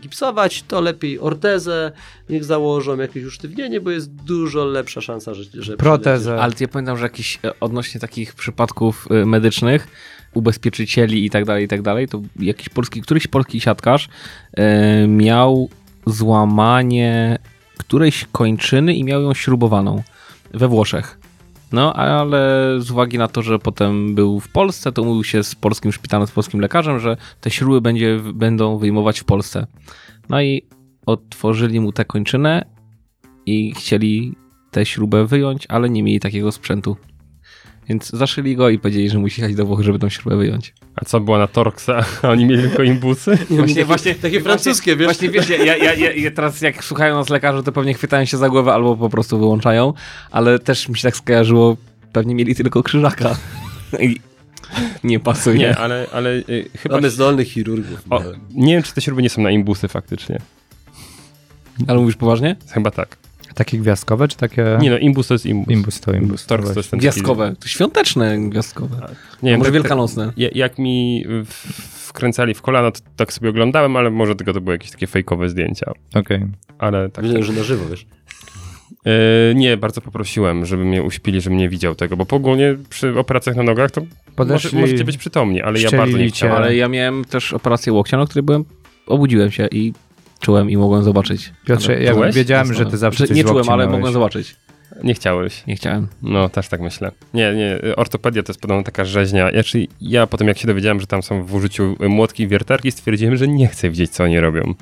[0.00, 1.92] gipsować, to lepiej ortezę
[2.30, 6.40] niech założą, jakieś usztywnienie, bo jest dużo lepsza szansa, że, że Protezę.
[6.42, 7.60] Ale ja pamiętam, że jakiś e,
[8.00, 9.88] takich przypadków e, medycznych,
[10.34, 14.08] ubezpieczycieli i tak dalej, i tak dalej, to jakiś polski, któryś polski siatkarz
[14.52, 15.68] e, miał
[16.06, 17.38] złamanie
[17.78, 20.02] którejś kończyny i miał ją śrubowaną
[20.54, 21.18] we Włoszech.
[21.72, 25.54] No, ale z uwagi na to, że potem był w Polsce, to umówił się z
[25.54, 29.66] polskim szpitalem, z polskim lekarzem, że te śruby będzie, będą wyjmować w Polsce.
[30.28, 30.62] No i
[31.06, 32.64] otworzyli mu tę kończynę
[33.46, 34.34] i chcieli
[34.70, 36.96] tę śrubę wyjąć, ale nie mieli takiego sprzętu.
[37.90, 40.74] Więc zaszyli go i powiedzieli, że musi jechać do Włoch, żeby tą śrubę wyjąć.
[40.96, 43.38] A co była na Torksa, a oni mieli tylko imbusy?
[43.50, 45.06] Właśnie, właśnie, takie francuskie, wiesz?
[45.06, 48.36] Właśnie wiesz, ja, ja, ja, ja teraz jak słuchają nas lekarze, to pewnie chwytają się
[48.36, 49.92] za głowę albo po prostu wyłączają,
[50.30, 51.76] ale też mi się tak skojarzyło,
[52.12, 53.36] pewnie mieli tylko krzyżaka.
[54.00, 54.20] I
[55.04, 55.58] nie pasuje.
[55.58, 56.94] Nie, ale, ale y, chyba...
[56.94, 58.02] Mamy zdolnych chirurgów.
[58.10, 58.22] O,
[58.54, 60.38] nie wiem, czy te śruby nie są na imbusy faktycznie.
[61.86, 62.56] Ale mówisz poważnie?
[62.72, 63.16] Chyba tak.
[63.54, 64.78] Takie gwiazdkowe, czy takie...
[64.80, 65.72] Nie no, imbus to jest imbus.
[65.74, 66.46] Imbus to imbus.
[66.46, 67.54] Torx to to jest ten Gwiazdkowe.
[67.60, 68.96] To świąteczne gwiazdkowe.
[69.42, 70.32] Nie A wiem, może tak- wielkanocne.
[70.36, 71.24] Ja- Jak mi
[72.06, 75.48] wkręcali w kolano, to tak sobie oglądałem, ale może tylko to były jakieś takie fejkowe
[75.48, 75.92] zdjęcia.
[76.14, 76.46] Okej.
[76.78, 77.24] Ale tak.
[77.24, 78.06] Myślę, że na żywo, wiesz.
[79.06, 83.56] E, nie, bardzo poprosiłem, żeby mnie uśpili, żebym nie widział tego, bo ogólnie przy operacjach
[83.56, 84.02] na nogach to
[84.36, 86.56] Podeszli, może, możecie być przytomni, ale ja bardzo nie chciałem.
[86.56, 88.64] Ale ja miałem też operację łokcia, na której byłem,
[89.06, 89.92] obudziłem się i
[90.40, 91.52] czułem i mogłem zobaczyć.
[91.66, 92.34] Piotrze, Ale- ja Czułeś?
[92.34, 93.92] wiedziałem, że ty zawsze Że Nie czułem, ale miałeś.
[93.98, 94.56] mogłem zobaczyć.
[95.04, 95.66] Nie chciałeś.
[95.66, 96.06] Nie chciałem.
[96.22, 97.12] No, też tak myślę.
[97.34, 99.50] Nie, nie, ortopedia to jest podobno taka rzeźnia.
[99.50, 102.90] Ja, czyli ja potem jak się dowiedziałem, że tam są w użyciu młotki i wiertarki,
[102.92, 104.74] stwierdziłem, że nie chcę widzieć, co oni robią.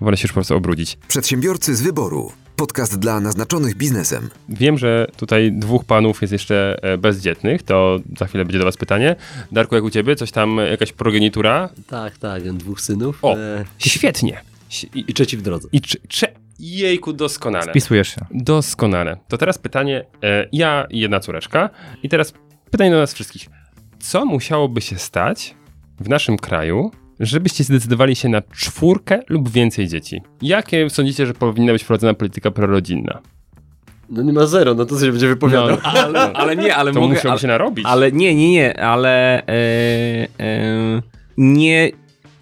[0.00, 0.98] Wolę się już po prostu obrudzić.
[1.08, 2.32] Przedsiębiorcy z wyboru.
[2.56, 4.28] Podcast dla naznaczonych biznesem.
[4.48, 8.76] Wiem, że tutaj dwóch panów jest jeszcze e, bezdzietnych, to za chwilę będzie do was
[8.76, 9.16] pytanie.
[9.52, 10.16] Darku, jak u ciebie?
[10.16, 11.68] Coś tam, jakaś progenitura?
[11.86, 13.18] Tak, tak, dwóch synów.
[13.22, 13.36] O.
[13.38, 14.40] E, Świetnie.
[14.94, 15.68] I, I trzeci w drodze.
[15.72, 16.26] i czy, czy,
[16.58, 17.70] jejku, doskonale.
[17.72, 18.20] Wpisujesz się.
[18.30, 19.16] Doskonale.
[19.28, 21.70] To teraz pytanie, e, ja i jedna córeczka.
[22.02, 22.34] I teraz
[22.70, 23.46] pytanie do nas wszystkich.
[23.98, 25.54] Co musiałoby się stać
[26.00, 30.22] w naszym kraju, żebyście zdecydowali się na czwórkę lub więcej dzieci?
[30.42, 33.20] Jakie sądzicie, że powinna być prowadzona polityka prorodzinna?
[34.10, 35.76] No nie ma zero, no to co się będzie wypowiadał.
[35.76, 37.30] No, ale, ale nie, ale To mogę...
[37.30, 37.86] ale, się narobić.
[37.88, 39.52] ale nie, nie, nie, ale e,
[40.40, 41.02] e,
[41.36, 41.90] nie,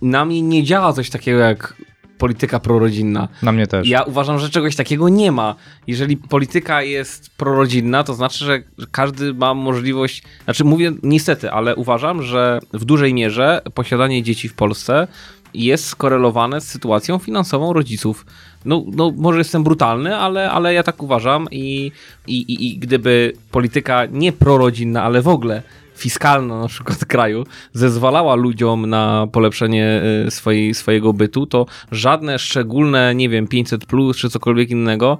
[0.03, 1.75] na mnie nie działa coś takiego jak
[2.19, 3.29] polityka prorodzinna.
[3.43, 3.89] Na mnie też.
[3.89, 5.55] Ja uważam, że czegoś takiego nie ma.
[5.87, 10.23] Jeżeli polityka jest prorodzinna, to znaczy, że każdy ma możliwość.
[10.45, 15.09] Znaczy, mówię niestety, ale uważam, że w dużej mierze posiadanie dzieci w Polsce
[15.55, 18.27] jest skorelowane z sytuacją finansową rodziców.
[18.65, 21.93] No, no może jestem brutalny, ale, ale ja tak uważam i,
[22.27, 25.63] i, i, i gdyby polityka nie prorodzinna, ale w ogóle
[25.99, 33.15] fiskalna na przykład kraju zezwalała ludziom na polepszenie y, swojej, swojego bytu, to żadne szczególne,
[33.15, 35.19] nie wiem, 500 plus czy cokolwiek innego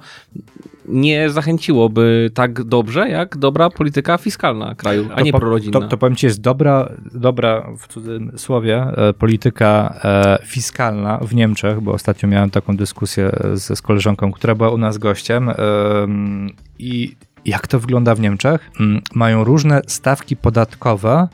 [0.89, 5.79] nie zachęciłoby tak dobrze, jak dobra polityka fiskalna kraju, a To nie po- prorodzinna.
[5.79, 11.81] To, to powiem ci, jest dobra, dobra w cudzysłowie e, polityka e, fiskalna w Niemczech,
[11.81, 17.15] bo ostatnio miałem taką dyskusję ze z koleżanką, która była u nas gościem em, i
[17.49, 18.71] jak to wygląda w Niemczech?
[18.79, 21.27] Mm, Mają różne stawki podatkowe,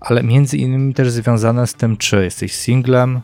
[0.00, 3.20] ale między innymi też związane z tym, czy jesteś singlem,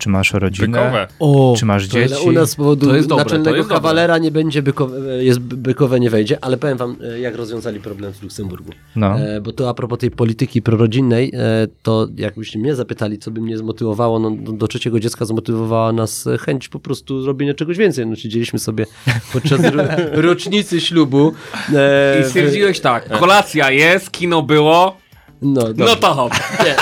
[0.00, 1.06] czy masz rodzinę, Bykowe.
[1.18, 2.14] o, czy masz dzieci.
[2.14, 3.76] Ale u nas z powodu To jest dobre, to naczelnego jest dobre.
[3.82, 8.12] kawalera nie będzie bykowe, jest bykowe nie wejdzie, ale powiem wam, e, jak rozwiązali problem
[8.12, 8.72] w Luksemburgu.
[8.96, 9.20] No.
[9.20, 13.40] E, bo to a propos tej polityki prorodzinnej, e, to jakbyście mnie zapytali, co by
[13.40, 17.76] mnie zmotywowało, no do, do trzeciego dziecka zmotywowała nas e, chęć po prostu zrobienia czegoś
[17.76, 18.06] więcej.
[18.06, 18.86] No siedzieliśmy sobie
[19.32, 19.82] podczas ro,
[20.28, 21.32] rocznicy ślubu.
[21.74, 24.96] E, I stwierdziłeś tak, kolacja jest, kino było,
[25.42, 26.32] No, no to hop.
[26.64, 26.76] Nie,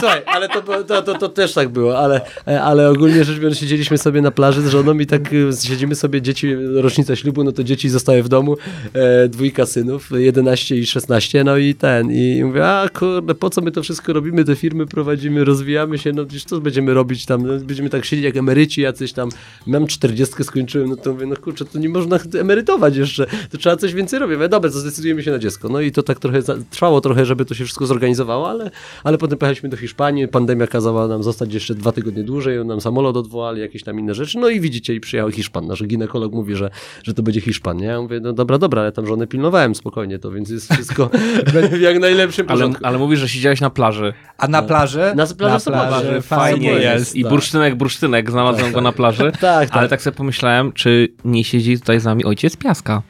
[0.00, 2.20] słuchaj, ale to, to, to, to też tak było, ale,
[2.62, 6.22] ale ogólnie rzecz biorąc siedzieliśmy sobie na plaży z żoną i tak y, siedzimy sobie,
[6.22, 8.56] dzieci, rocznica ślubu, no to dzieci zostały w domu,
[8.92, 13.60] e, dwójka synów, 11 i 16, no i ten, i mówię, a kurde, po co
[13.60, 17.46] my to wszystko robimy, te firmy prowadzimy, rozwijamy się, no przecież co będziemy robić tam,
[17.46, 19.28] no, będziemy tak siedzieć jak emeryci jacyś tam,
[19.66, 23.76] mam 40 skończyłem, no to mówię, no kurczę, to nie można emerytować jeszcze, to trzeba
[23.76, 26.42] coś więcej robić, mówię, dobra, to zdecydujemy się na dziecko, no i to tak trochę,
[26.70, 28.70] trwało trochę, żeby to się wszystko zorganizowało, ale,
[29.04, 33.16] ale potem pojechaliśmy do Hiszpanii, pandemia kazała nam zostać jeszcze dwa tygodnie dłużej, nam samolot
[33.16, 36.70] odwołali, jakieś tam inne rzeczy, no i widzicie, i przyjechał Hiszpan, nasz ginekolog mówi, że,
[37.02, 37.86] że to będzie Hiszpan, nie?
[37.86, 41.10] Ja mówię, no dobra, dobra, ale tam żonę pilnowałem spokojnie, to więc jest wszystko
[41.46, 42.86] w jak najlepszym Ale, porządku.
[42.86, 44.12] ale mówisz, że siedziałeś na plaży.
[44.38, 45.12] A na plaży?
[45.16, 46.22] Na plaży w Sopocie.
[46.22, 47.16] fajnie jest.
[47.16, 47.30] I tak.
[47.30, 49.32] bursztynek, bursztynek, znalazłem go na plaży.
[49.40, 49.78] Tak, tak.
[49.78, 53.02] Ale tak sobie pomyślałem, czy nie siedzi tutaj z nami ojciec Piaska.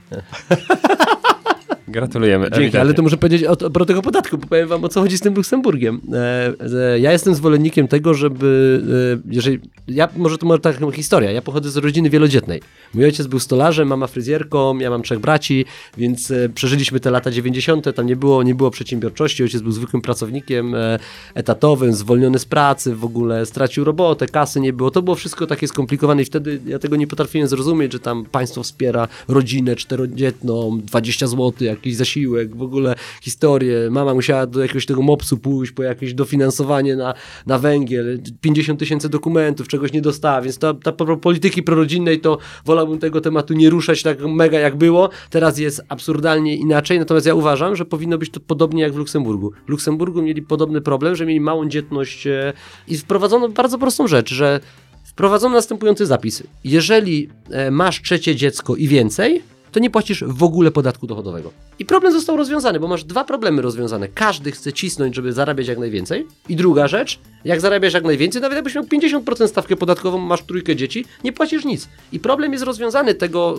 [1.90, 2.50] Gratulujemy.
[2.50, 5.00] Dzięki, ale to muszę powiedzieć o, o, pro tego podatku, bo powiem wam o co
[5.00, 6.00] chodzi z tym Luksemburgiem.
[6.12, 6.53] E,
[6.94, 8.83] e, ja jestem zwolennikiem tego, żeby,
[9.16, 12.61] e, jeżeli, ja, może to może taka historia, ja pochodzę z rodziny wielodzietnej.
[12.94, 15.64] Mój ojciec był stolarzem, mama fryzjerką, ja mam trzech braci,
[15.96, 20.03] więc e, przeżyliśmy te lata 90., tam nie było, nie było przedsiębiorczości, ojciec był zwykłym
[20.03, 20.98] pracownikiem e,
[21.35, 25.68] etatowym, zwolniony z pracy, w ogóle stracił robotę, kasy nie było, to było wszystko takie
[25.68, 31.26] skomplikowane i wtedy ja tego nie potrafiłem zrozumieć, że tam państwo wspiera rodzinę czterodzietną, 20
[31.26, 33.90] zł, jakiś zasiłek, w ogóle historię.
[33.90, 37.14] Mama musiała do jakiegoś tego mopsu pójść po jakieś dofinansowanie na,
[37.46, 42.38] na węgiel, 50 tysięcy dokumentów, czegoś nie dostała, więc ta, ta po- polityki prorodzinnej to
[42.64, 45.10] wolałbym tego tematu nie ruszać tak mega jak było.
[45.30, 49.52] Teraz jest absurdalnie inaczej, natomiast ja uważam, że powinno być to podobnie jak w Luksemburgu.
[49.66, 52.52] W Luksemburgu mieli podobny problem, że mieli małą dzietność e,
[52.88, 54.60] i wprowadzono bardzo prostą rzecz, że
[55.04, 56.42] wprowadzono następujący zapis.
[56.64, 61.50] Jeżeli e, masz trzecie dziecko i więcej, to nie płacisz w ogóle podatku dochodowego.
[61.78, 64.09] I problem został rozwiązany, bo masz dwa problemy rozwiązane.
[64.09, 66.26] Każdy chce cisnąć, żeby zarabiać jak najwięcej.
[66.48, 70.76] I druga rzecz, jak zarabiasz jak najwięcej, nawet jakbyś miał 50% stawkę podatkową, masz trójkę
[70.76, 71.88] dzieci, nie płacisz nic.
[72.12, 73.59] I problem jest rozwiązany tego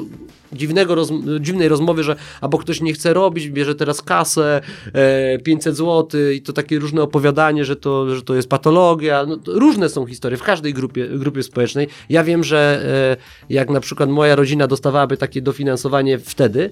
[0.53, 4.61] dziwnego roz, dziwnej rozmowy, że albo ktoś nie chce robić, bierze teraz kasę,
[4.93, 9.25] e, 500 zł i to takie różne opowiadanie, że to, że to jest patologia.
[9.25, 11.87] No, to różne są historie w każdej grupie, grupie społecznej.
[12.09, 12.83] Ja wiem, że
[13.19, 16.71] e, jak na przykład moja rodzina dostawałaby takie dofinansowanie wtedy,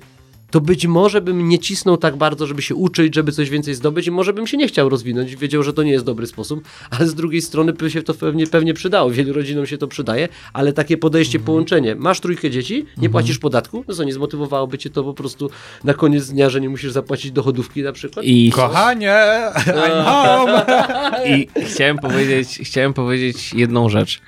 [0.52, 4.08] to być może bym nie cisnął tak bardzo, żeby się uczyć, żeby coś więcej zdobyć
[4.08, 7.08] i może bym się nie chciał rozwinąć, wiedział, że to nie jest dobry sposób, ale
[7.08, 10.74] z drugiej strony by się to pewnie, pewnie przydało, wielu rodzinom się to przydaje, ale
[10.74, 15.04] takie podejście, połączenie, masz trójkę dzieci, nie płacisz podatku, no co, nie zmotywowałoby cię to
[15.04, 15.50] po prostu
[15.84, 18.26] na koniec dnia, że nie musisz zapłacić dochodówki na przykład?
[18.26, 19.16] I, Kochanie,
[19.56, 20.66] I'm home!
[21.28, 24.22] I chciałem powiedzieć, chciałem powiedzieć jedną rzecz,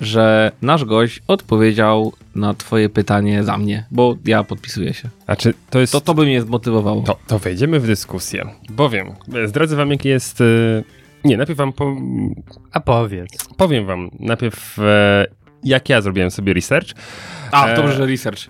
[0.00, 5.08] że nasz gość odpowiedział na twoje pytanie za mnie, bo ja podpisuję się.
[5.24, 5.92] Znaczy, to jest...
[5.92, 7.02] To, to by mnie zmotywowało.
[7.02, 10.40] To, to wejdziemy w dyskusję, bowiem e, zdradzę wam, jaki jest...
[10.40, 10.44] e,
[11.24, 11.96] Nie, najpierw wam po,
[12.72, 13.48] A powiedz.
[13.56, 15.26] powiem wam najpierw, e,
[15.64, 16.88] jak ja zrobiłem sobie research.
[17.52, 18.40] A, E, dobrze, że research.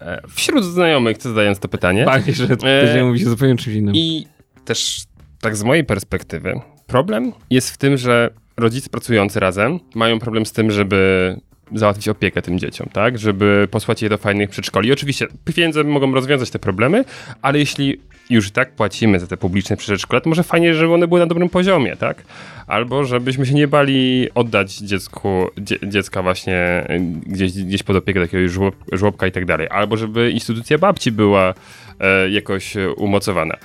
[0.00, 2.04] E, Wśród znajomych, zadając to pytanie.
[2.04, 3.94] Panie, że będziemy mówić zupełnie czymś innym.
[3.96, 4.26] I
[4.64, 5.02] też
[5.40, 8.30] tak z mojej perspektywy, problem jest w tym, że
[8.62, 11.36] rodzice pracujący razem mają problem z tym, żeby
[11.74, 13.18] załatwić opiekę tym dzieciom, tak?
[13.18, 14.92] Żeby posłać je do fajnych przedszkoli.
[14.92, 17.04] Oczywiście pieniądze mogą rozwiązać te problemy,
[17.42, 21.08] ale jeśli już i tak płacimy za te publiczne przedszkola, to może fajnie, żeby one
[21.08, 22.22] były na dobrym poziomie, tak?
[22.66, 28.20] Albo żebyśmy się nie bali oddać dziecku, dzie, dziecka właśnie y, gdzieś, gdzieś pod opiekę
[28.20, 29.68] takiego żłob, żłobka i tak dalej.
[29.70, 31.54] Albo żeby instytucja babci była
[32.00, 33.56] e, jakoś e, umocowana.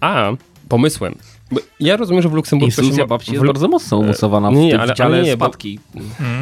[0.00, 0.32] A
[0.68, 1.14] pomysłem.
[1.80, 2.68] Ja rozumiem, że w Luksemburgu...
[2.68, 5.24] Instytucja ma- babci w jest Lu- bardzo mocno umocowana w nie, tym ale- dziale ale
[5.26, 5.78] nie, bo- spadki.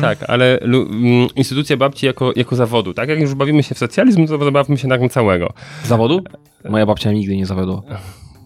[0.01, 3.09] Tak, ale lu, mm, instytucja babci jako, jako zawodu, tak?
[3.09, 5.53] Jak już bawimy się w socjalizm, to zabawmy się na całego.
[5.85, 6.21] Zawodu?
[6.68, 7.83] Moja babcia nigdy nie zawiodła.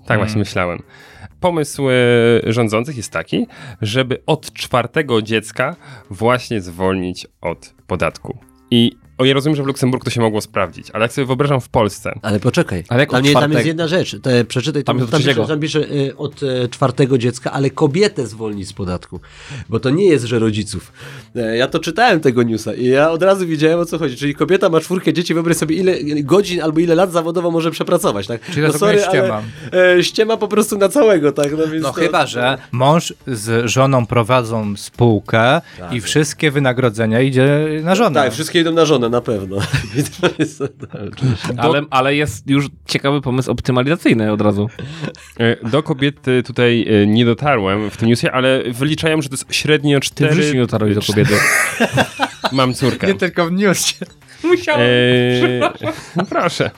[0.07, 0.83] Tak właśnie myślałem.
[1.41, 1.93] Pomysł e,
[2.53, 3.47] rządzących jest taki,
[3.83, 5.77] żeby od czwartego dziecka
[6.11, 8.39] właśnie zwolnić od podatku.
[8.71, 11.61] I o, ja rozumiem, że w Luksemburgu to się mogło sprawdzić, ale jak sobie wyobrażam
[11.61, 14.97] w Polsce, Ale poczekaj, Ale jak tam, nie, tam jest jedna rzecz, te, przeczytaj, Tam
[14.97, 18.73] tam, jest tam, pisze, tam pisze y, od e, czwartego dziecka, ale kobietę zwolni z
[18.73, 19.21] podatku,
[19.69, 20.93] bo to nie jest, że rodziców.
[21.37, 24.35] E, ja to czytałem tego newsa i ja od razu wiedziałem o co chodzi, czyli
[24.35, 28.41] kobieta ma czwórkę dzieci, wyobraź sobie ile godzin albo ile lat zawodowo może przepracować, tak?
[28.51, 29.43] Czyli to trochę ściema.
[29.73, 31.53] ale e, ściema po prostu na całego, tak?
[31.53, 35.61] No, No to, chyba, że mąż z żoną prowadzą spółkę
[35.93, 38.15] i wszystkie wynagrodzenia idzie na żonę.
[38.23, 39.57] Tak, wszystkie idą na żonę, na pewno.
[41.57, 44.69] Ale, ale jest już ciekawy pomysł optymalizacyjny od razu.
[45.39, 49.55] e, do kobiety tutaj e, nie dotarłem w tym newsie, ale wyliczają, że to jest
[49.55, 50.35] średnio Ty w cztery...
[50.35, 51.35] życiu nie dotarłeś do kobiety.
[52.53, 53.07] Mam córkę.
[53.07, 53.95] Nie tylko w newsie.
[54.77, 55.61] Eee,
[56.31, 56.71] proszę.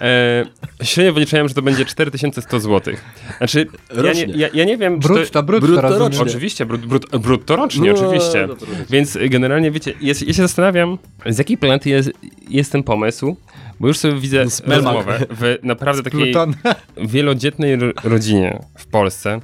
[0.00, 0.44] Eee,
[0.82, 2.94] średnio wyliczałem, że to będzie 4100 zł.
[3.38, 3.66] Znaczy,
[4.04, 5.42] ja nie, ja, ja nie wiem, Brutto, to...
[5.42, 6.22] brutto, brutto rocznie.
[6.22, 8.46] Oczywiście, brut, brut, brutto rocznie, No, oczywiście.
[8.46, 8.54] no.
[8.90, 12.10] Więc generalnie, wiecie, jest, ja się zastanawiam, z jakiej planety jest,
[12.48, 13.36] jest ten pomysł,
[13.80, 16.54] bo już sobie widzę rozmowę w naprawdę takiej Pluton.
[17.12, 19.40] wielodzietnej ro- rodzinie w Polsce,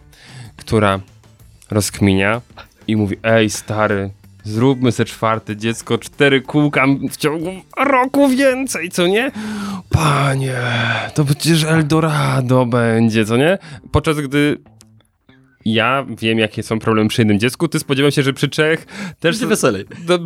[0.56, 1.00] która
[1.70, 2.40] rozkminia
[2.86, 4.10] i mówi, ej stary,
[4.44, 9.30] zróbmy se czwarte dziecko, cztery kółka w ciągu roku więcej, co nie?
[9.90, 10.56] Panie,
[11.14, 13.58] to przecież Eldorado będzie, co nie?
[13.92, 14.58] Podczas gdy
[15.64, 18.86] ja wiem, jakie są problemy przy jednym dziecku, ty spodziewam się, że przy trzech
[19.20, 19.36] też...
[19.36, 19.84] Będzie weselej.
[20.06, 20.18] Do,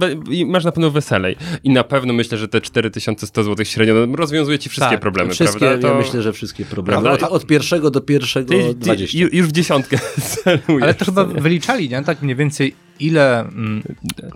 [0.47, 1.37] masz na pewno weselej.
[1.65, 5.33] I na pewno myślę, że te 4100 zł średnio no, rozwiązuje ci wszystkie Tak, problemy,
[5.33, 5.89] Wszystkie, prawda?
[5.89, 7.11] ja myślę, że wszystkie problemy.
[7.11, 9.19] Od, od pierwszego do pierwszego Ty, ty, 20.
[9.19, 9.99] ju- już w dziesiątkę
[10.45, 12.03] celujesz Ale to chyba wyliczali, nie?
[12.03, 13.83] Tak mniej więcej ile mm,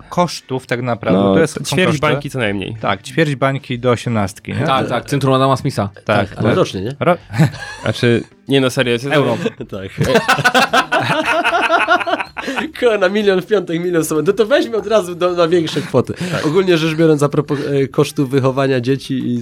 [0.09, 1.19] kosztów tak naprawdę.
[1.19, 2.01] No, to jest, ćwierć koszty.
[2.01, 2.75] bańki co najmniej.
[2.81, 4.59] Tak, ćwierć bańki do osiemnastki, nie?
[4.65, 5.89] Tak, tak, Centrum Adama Smitha.
[6.05, 6.27] tak.
[6.37, 6.95] Ale rocznie, nie?
[6.99, 7.17] Ro-
[7.83, 8.97] Znaczy, nie no serio.
[9.11, 9.37] Euro.
[9.71, 9.89] Tak.
[12.79, 14.27] Ko, na milion w piątek, milion sobotę.
[14.27, 16.13] No to weźmy od razu do, na większe kwoty.
[16.45, 19.41] Ogólnie rzecz biorąc, a propos e, kosztów wychowania dzieci, i, e,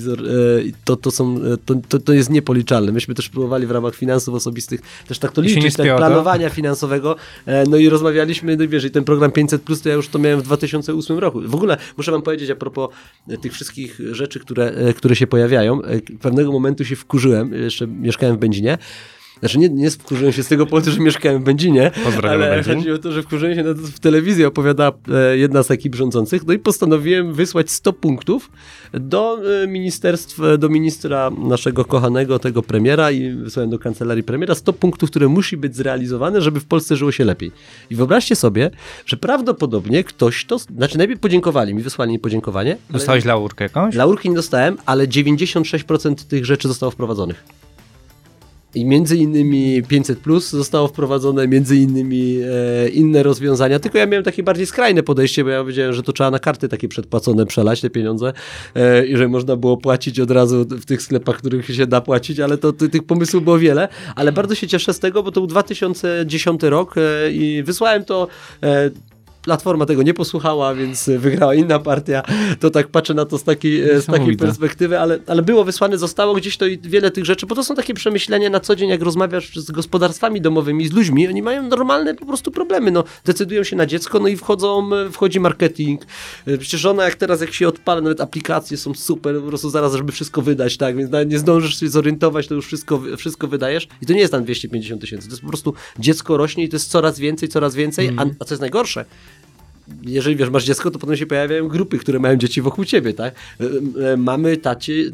[0.86, 2.92] to, to, są, e, to, to, to jest niepoliczalne.
[2.92, 6.08] Myśmy też próbowali w ramach finansów osobistych też tak to liczyć, tak, spięło, tak?
[6.08, 7.16] planowania finansowego.
[7.46, 10.20] E, no i rozmawialiśmy, no wiesz, i ten program 500, plus, to ja już to
[10.20, 11.42] miałem w 2008 roku.
[11.46, 12.90] W ogóle muszę wam powiedzieć a propos
[13.30, 15.82] e, tych wszystkich rzeczy, które, e, które się pojawiają.
[16.22, 18.78] Pewnego momentu się wkurzyłem, jeszcze mieszkałem w Będzinie.
[19.40, 22.76] Znaczy nie, nie wkurzyłem się z tego powodu, że mieszkałem w Będzinie, Pozdrawiam ale Będzin.
[22.76, 25.96] chodzi o to, że wkurzyłem się na to, w telewizji opowiada e, jedna z ekip
[25.96, 28.52] rządzących, no i postanowiłem wysłać 100 punktów
[28.94, 34.74] do e, ministerstwa, do ministra naszego kochanego, tego premiera i wysłałem do kancelarii premiera 100
[34.74, 37.52] punktów, które musi być zrealizowane, żeby w Polsce żyło się lepiej.
[37.90, 38.72] I wyobraźcie sobie,
[39.06, 42.78] że prawdopodobnie ktoś to, znaczy najpierw podziękowali mi, wysłali mi podziękowanie.
[42.90, 43.96] Dostałeś laurkę jakąś?
[43.96, 47.57] Laurki nie dostałem, ale 96% tych rzeczy zostało wprowadzonych.
[48.78, 52.40] I między innymi 500 plus zostało wprowadzone, między innymi
[52.86, 53.80] e, inne rozwiązania.
[53.80, 56.70] Tylko ja miałem takie bardziej skrajne podejście, bo ja wiedziałem, że to trzeba na karty
[56.70, 58.34] takie przedpłacone przelać te pieniądze
[58.76, 62.40] e, i że można było płacić od razu w tych sklepach, których się da płacić,
[62.40, 63.88] ale to ty, tych pomysłów było wiele.
[64.16, 68.28] Ale bardzo się cieszę z tego, bo to był 2010 rok e, i wysłałem to.
[69.48, 72.24] E, Platforma tego nie posłuchała, więc wygrała inna partia.
[72.60, 75.98] To tak patrzę na to z takiej, e, z takiej perspektywy, ale, ale było wysłane,
[75.98, 78.90] zostało gdzieś to i wiele tych rzeczy, bo to są takie przemyślenia na co dzień,
[78.90, 83.64] jak rozmawiasz z gospodarstwami domowymi, z ludźmi, oni mają normalne po prostu problemy, no, decydują
[83.64, 86.02] się na dziecko, no i wchodzą, e, wchodzi marketing,
[86.48, 89.94] E, przecież ona jak teraz, jak się odpala, nawet aplikacje są super, po prostu zaraz,
[89.94, 93.88] żeby wszystko wydać, tak, więc nawet nie zdążysz się zorientować, to już wszystko, wszystko wydajesz.
[94.02, 96.76] I to nie jest tam 250 tysięcy, to jest po prostu dziecko rośnie i to
[96.76, 99.06] jest coraz więcej, coraz więcej, a, a co jest najgorsze,
[100.04, 103.36] jeżeli wiesz, masz dziecko, to potem się pojawiają grupy, które mają dzieci wokół ciebie, tak?
[103.60, 105.06] E, e, Mamy, taci,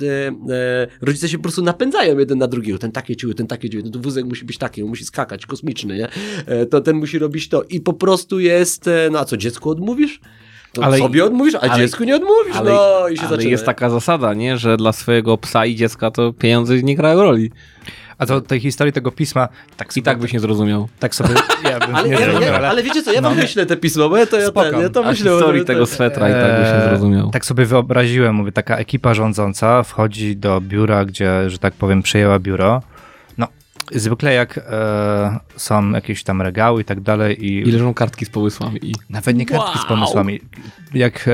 [0.50, 2.80] e, rodzice się po prostu napędzają jeden na drugiego.
[2.80, 5.46] Ten takie ciuły, ten takie ciuły, no to wózek musi być taki, on musi skakać,
[5.46, 6.08] kosmiczny, nie?
[6.70, 10.20] To ten musi robić to i po prostu jest, no a co, dziecku odmówisz?
[10.74, 13.50] To Ale- sobie odmówisz, a ale- dziecku nie odmówisz, ale, no i się ale zaczyna.
[13.52, 17.52] jest taka zasada, nie, że dla swojego psa i dziecka to pieniądze nie grają roli.
[18.24, 19.48] A to tej historii tego pisma,
[19.78, 20.88] tak I tak byś nie zrozumiał.
[21.00, 21.30] tak sobie,
[21.72, 23.42] ja bym Ale, nie ja, zrozumiał, ja, ale ale wiecie co, ja wam No.
[23.42, 25.32] wyślę te pismo, bo ja to, ja, ten, ja to A myślę.
[25.32, 27.30] historii tego swetra i tak byś nie Eee, zrozumiał.
[27.32, 32.40] Tak sobie wyobraziłem, mówię, taka ekipa rządząca wchodzi do biura, gdzie, że tak powiem, przejęła
[32.40, 32.82] biuro.
[33.38, 33.48] No,
[33.92, 38.30] zwykle jak e, są jakieś tam regały i tak dalej i I leżą kartki z
[38.30, 38.80] pomysłami.
[38.90, 38.94] I...
[39.10, 39.88] nawet nie kartki z Wow!
[39.88, 40.40] pomysłami.
[40.94, 41.30] Jak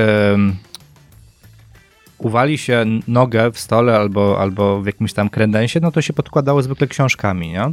[2.20, 6.62] uwali się nogę w stole albo, albo w jakimś tam kredensie, no to się podkładało
[6.62, 7.72] zwykle książkami, nie?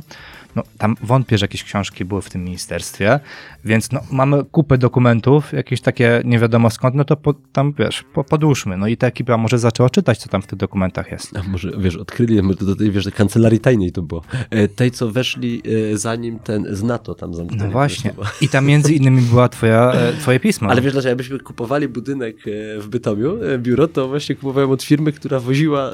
[0.56, 3.20] No, tam wątpię, że jakieś książki były w tym ministerstwie,
[3.66, 8.04] więc no, mamy kupę dokumentów, jakieś takie nie wiadomo skąd, no to po, tam, wiesz,
[8.14, 8.78] po, podłóżmy.
[8.78, 11.38] No i ta ekipa może zaczęła czytać, co tam w tych dokumentach jest.
[11.38, 14.22] A może, wiesz, odkryli, może do tej, wiesz, do kancelarii tajnej to było.
[14.50, 15.62] E, tej, co weszli
[15.94, 17.64] e, zanim ten z NATO tam zamknęli.
[17.64, 18.14] No właśnie.
[18.42, 20.70] I tam między innymi była twoja, e, twoje pismo.
[20.70, 24.84] Ale wiesz dlaczego, jakbyśmy kupowali budynek e, w Bytomiu, e, biuro, to właśnie kupowałem od
[24.84, 25.94] firmy, która woziła e,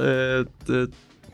[0.66, 0.74] te,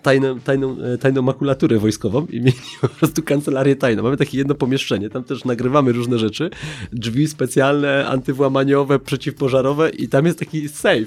[0.02, 4.04] tajną, tajną, e, tajną makulaturę wojskową i mieli po prostu kancelarię tajną.
[4.04, 6.50] Mamy takie jedno pomieszczenie, tam też nagrywamy różne rzeczy,
[6.94, 11.06] drzwi specjalne, antywłamaniowe, przeciwpożarowe i tam jest taki safe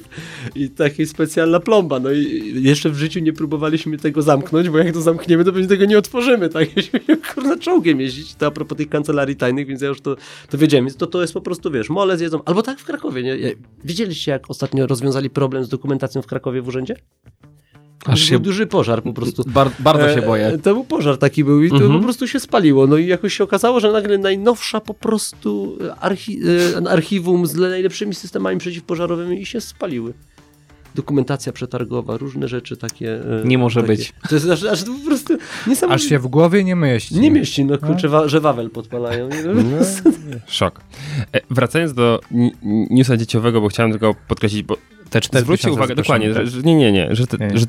[0.54, 2.00] i taka specjalna plomba.
[2.00, 5.68] No i jeszcze w życiu nie próbowaliśmy tego zamknąć, bo jak to zamkniemy, to pewnie
[5.68, 6.68] tego nie otworzymy, tak?
[6.76, 7.00] Jeśli
[7.34, 10.16] kurna czołgiem jeździć, to a propos tych kancelarii tajnych, więc ja już to,
[10.50, 13.22] to wiedziałem, więc to, to jest po prostu, wiesz, mole zjedzą, albo tak w Krakowie,
[13.22, 13.36] nie?
[13.84, 16.96] Widzieliście, jak ostatnio rozwiązali problem z dokumentacją w Krakowie w urzędzie?
[18.06, 19.42] Aż Był się duży pożar po prostu.
[19.46, 20.58] bar, bardzo się E, boję.
[20.62, 21.92] To był pożar taki był i to Mhm.
[21.94, 22.86] po prostu się spaliło.
[22.86, 26.40] No i jakoś się okazało, że nagle najnowsza po prostu archi
[26.84, 30.12] e, archiwum z najlepszymi systemami przeciwpożarowymi i się spaliły.
[30.94, 33.14] Dokumentacja przetargowa, różne rzeczy takie.
[33.14, 33.92] e, Nie może takie.
[33.96, 34.12] być.
[34.28, 35.34] To jest aż, aż po prostu
[35.66, 36.04] niesamowite.
[36.04, 37.20] Aż się w głowie nie mieści.
[37.20, 39.28] Nie mieści, no kurczę, wa- że Wawel podpalają.
[39.54, 39.78] No,
[40.46, 40.80] szok.
[41.34, 42.20] E, wracając do
[42.90, 44.76] newsa dzieciowego, bo chciałem tylko podkreślić, bo
[45.12, 47.58] Te cztery zwróćcie tysiące uwagę, dokładnie, że, zgłoszonych, że nie, nie, nie, że, te, Nie.
[47.58, 47.66] że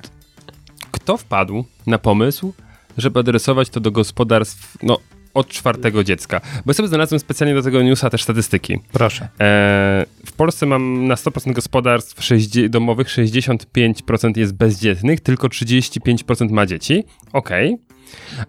[0.91, 2.53] kto wpadł na pomysł,
[2.97, 4.99] żeby adresować to do gospodarstw, no,
[5.33, 6.39] od czwartego dziecka.
[6.39, 8.73] Bo ja sobie znalazłem specjalnie do tego newsa też statystyki.
[8.73, 8.91] tak.
[8.91, 9.25] Proszę.
[9.25, 12.29] E, w Polsce mam na 100% gospodarstw
[12.69, 17.03] domowych 65% jest bezdzietnych, tylko 35% ma dzieci.
[17.33, 17.77] Okej.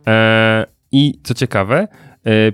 [0.07, 1.89] E, I co ciekawe,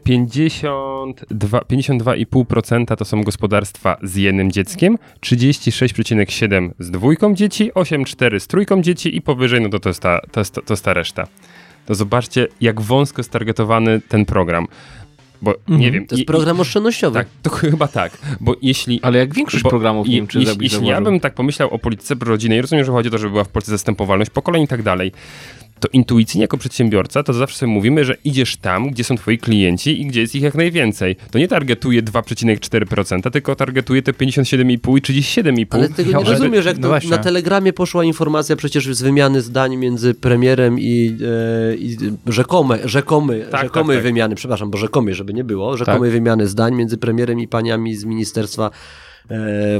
[0.05, 8.83] 52, 52,5% to są gospodarstwa z jednym dzieckiem, 36,7% z dwójką dzieci, 8,4% z trójką
[8.83, 11.27] dzieci i powyżej, no to to jest ta, to jest, to jest ta reszta.
[11.87, 14.67] To zobaczcie, jak wąsko jest targetowany ten program.
[15.43, 16.07] Bo nie wiem.
[16.07, 17.19] To jest program oszczędnościowy.
[17.19, 19.01] tak, to chyba tak, bo jeśli...
[19.03, 21.79] Ale jak większość bo programów, nie wiem, czy jeśli, jeśli ja bym tak pomyślał o
[21.79, 24.83] polityce prorodzinnej, rozumiem, że chodzi o to, żeby była w Polsce zastępowalność pokoleń i tak
[24.83, 25.13] dalej,
[25.81, 30.01] to intuicyjnie jako przedsiębiorca, to zawsze sobie mówimy, że idziesz tam, gdzie są twoi klienci
[30.03, 31.17] i gdzie jest ich jak najwięcej.
[31.31, 35.67] To nie targetuje 2,4%, tylko targetuje te 57,5 i 37,5.
[35.71, 39.43] Ale ty tego nie ale- rozumiesz, jak no na telegramie poszła informacja przecież z wymiany
[39.43, 41.17] zdań między premierem i,
[41.73, 44.13] e, i rzekome, rzekomy, Tak, rzekomej tak, tak.
[44.13, 48.05] wymiany, przepraszam, bo rzekomej, żeby nie było, rzekomej wymiany zdań między premierem i paniami z
[48.05, 48.71] ministerstwa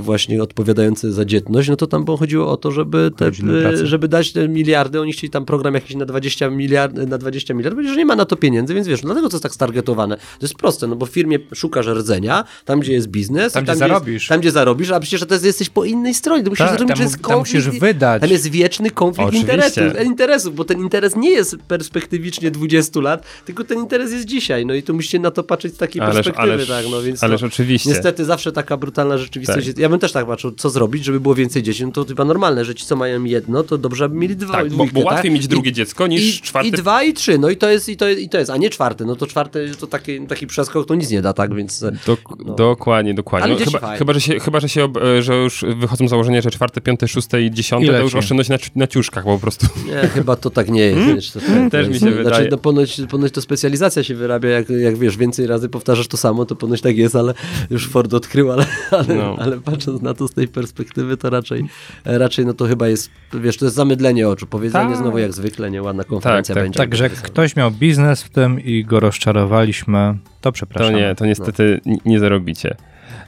[0.01, 4.09] właśnie odpowiadające za dzietność, no to tam było chodziło o to, żeby, te, e, żeby
[4.09, 7.95] dać te miliardy, oni chcieli tam program jakiś na 20 miliard, na 20 miliardów, powiedzieli,
[7.95, 10.17] że nie ma na to pieniędzy, więc wiesz, no dlatego to jest tak stargetowane.
[10.17, 13.65] To jest proste, no bo w firmie szukasz rdzenia, tam gdzie jest biznes, Tam, i
[13.65, 14.27] gdzie jest- zarobisz.
[14.29, 16.97] tam gdzie zarobisz, a przecież to jest, jesteś po innej stronie, to musisz Tak, zrozumieć,
[16.99, 18.21] tam jest tam musisz konflikt, wydać.
[18.21, 23.65] tam jest wieczny konflikt interesów, interesów, bo ten interes nie jest perspektywicznie 20 lat, tylko
[23.65, 26.49] ten interes jest dzisiaj, no i tu musicie na to patrzeć z takiej Ależ- perspektywy,
[26.53, 27.89] ależ- tak, no więc ależ to, oczywiście.
[27.91, 29.67] Niestety zawsze taka brutalna rzeczywistość Tak.
[29.67, 29.79] jest.
[29.79, 32.65] Ja bym też tak patrzył, co zrobić, żeby było więcej dzieci, no to chyba normalne,
[32.65, 35.23] że ci, co mają jedno, to dobrze, aby mieli dwa, Tak, bo, dwójkę, bo łatwiej
[35.31, 35.33] tak?
[35.33, 36.69] mieć drugie I, dziecko niż i, czwarte.
[36.69, 38.57] I dwa, i trzy, no i to jest, i to jest, i to jest, a
[38.57, 41.85] nie czwarte, no to czwarte to taki, taki przeskok to nic nie da, tak, więc...
[42.07, 42.17] Dok-
[42.47, 42.55] No.
[42.55, 43.45] Dokładnie, dokładnie.
[43.55, 44.89] Ale No, chyba, chyba, że się, chyba, że się,
[45.19, 48.51] e, że już wychodzą założenia, że czwarte, piąte, szóste i dziesiąte I to już oszczędność
[48.51, 49.67] na, na ciuszkach po prostu.
[49.87, 51.15] Nie, chyba to tak nie jest.
[51.15, 51.71] wiesz, to, Hmm?
[51.71, 52.49] Też mi się Znaczy, wydaje.
[52.51, 56.47] no ponoć, ponoć to specjalizacja się wyrabia, jak, jak wiesz, więcej razy powtarzasz to samo,
[56.47, 57.35] to ponoć tak jest, ale
[57.71, 59.37] już Ford odkrył, ale, ale, No.
[59.43, 61.65] ale patrząc na to z tej perspektywy, to raczej,
[62.05, 64.47] raczej no to chyba jest, wiesz, to jest zamydlenie oczu.
[64.47, 64.97] Powiedzenie Tak.
[64.97, 66.77] znowu jak zwykle, nieładna konferencja tak, będzie.
[66.79, 70.95] Także jak ktoś miał biznes w tym i go rozczarowaliśmy, to To przepraszam.
[70.97, 72.77] nie, to niestety n- nie zarobicie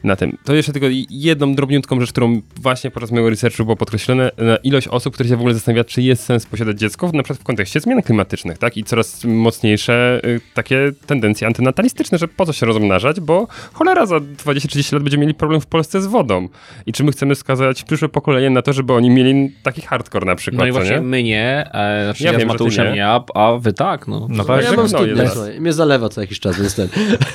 [0.04, 0.38] na tym.
[0.44, 4.88] To jeszcze tylko jedną drobniutką rzecz, którą właśnie podczas mojego researchu było podkreślone, na ilość
[4.88, 7.80] osób, które się w ogóle zastanawia, czy jest sens posiadać dziecko, na przykład w kontekście
[7.80, 8.76] zmian klimatycznych, tak?
[8.76, 14.16] I coraz mocniejsze y, takie tendencje antynatalistyczne, że po co się rozmnażać, bo cholera za
[14.16, 16.48] 20-30 lat będziemy mieli problem w Polsce z wodą.
[16.86, 20.34] I czy my chcemy skazać przyszłe pokolenie na to, żeby oni mieli taki hardcore na
[20.36, 21.00] przykład, No i właśnie nie?
[21.00, 22.92] my nie, e, znaczy Ja ja, wiem, z Mateuszem nie.
[22.92, 24.20] nie, a, a wy tak, no.
[24.20, 25.34] No No, właśnie, ja mam no, studnię, jest.
[25.34, 26.88] słuchaj, mnie zalewa co jakiś czas, więc ten,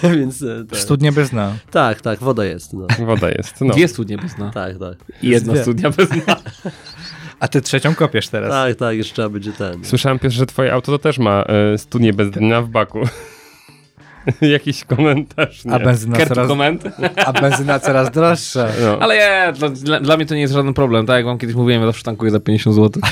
[0.03, 0.79] więc tak.
[0.79, 1.53] studnie bez dna.
[1.71, 2.73] Tak, tak, woda woda jest.
[2.73, 3.05] No.
[3.05, 3.61] Woda jest.
[3.61, 3.73] No.
[3.73, 4.51] Dwie studnie bez dna.
[4.51, 4.97] Tak, tak.
[5.23, 5.61] I jedna Dwie.
[5.61, 6.35] studnia bez dna.
[7.39, 8.51] A ty trzecią kopiesz teraz.
[8.51, 9.85] Tak, tak, jeszcze trzeba będzie ten.
[9.85, 11.45] Słyszałem pierwszy, że twoje auto to też ma
[11.77, 12.99] studnię bez dna w baku.
[14.41, 15.65] Jakiś komentarz?
[15.65, 15.73] Nie.
[15.73, 16.83] A benzyna, coraz, koment.
[17.25, 18.67] a benzyna coraz droższa.
[18.81, 18.97] No.
[18.99, 21.05] Ale nie, dla, dla, dla mnie to nie jest żaden problem.
[21.05, 23.01] Tak jak wam kiedyś mówiłem, ja zawsze tankuję za 50 zł.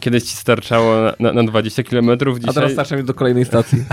[0.00, 2.50] Kiedyś ci starczało na, na, na 20 km, dzisiaj...
[2.50, 3.84] A teraz starcza mi do kolejnej stacji.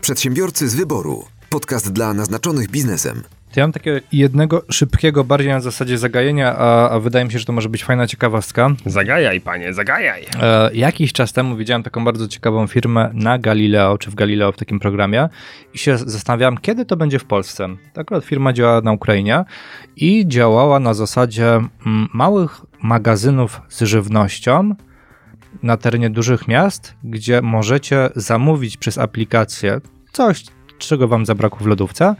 [0.00, 1.24] Przedsiębiorcy z wyboru.
[1.50, 3.22] Podcast dla naznaczonych biznesem.
[3.52, 7.38] To ja mam takiego jednego szybkiego, bardziej na zasadzie zagajenia, a, a wydaje mi się,
[7.38, 8.70] że to może być fajna ciekawostka.
[8.86, 10.26] Zagajaj, panie, zagajaj.
[10.42, 14.56] E, jakiś czas temu widziałem taką bardzo ciekawą firmę na Galileo, czy w Galileo w
[14.56, 15.28] takim programie
[15.74, 17.68] i się zastanawiałem, kiedy to będzie w Polsce.
[17.92, 19.44] Ta akurat firma działa na Ukrainie
[19.96, 24.74] i działała na zasadzie mm, małych magazynów z żywnością
[25.62, 29.80] na terenie dużych miast, gdzie możecie zamówić przez aplikację
[30.12, 30.44] coś,
[30.86, 32.14] czego wam zabrakło w lodówce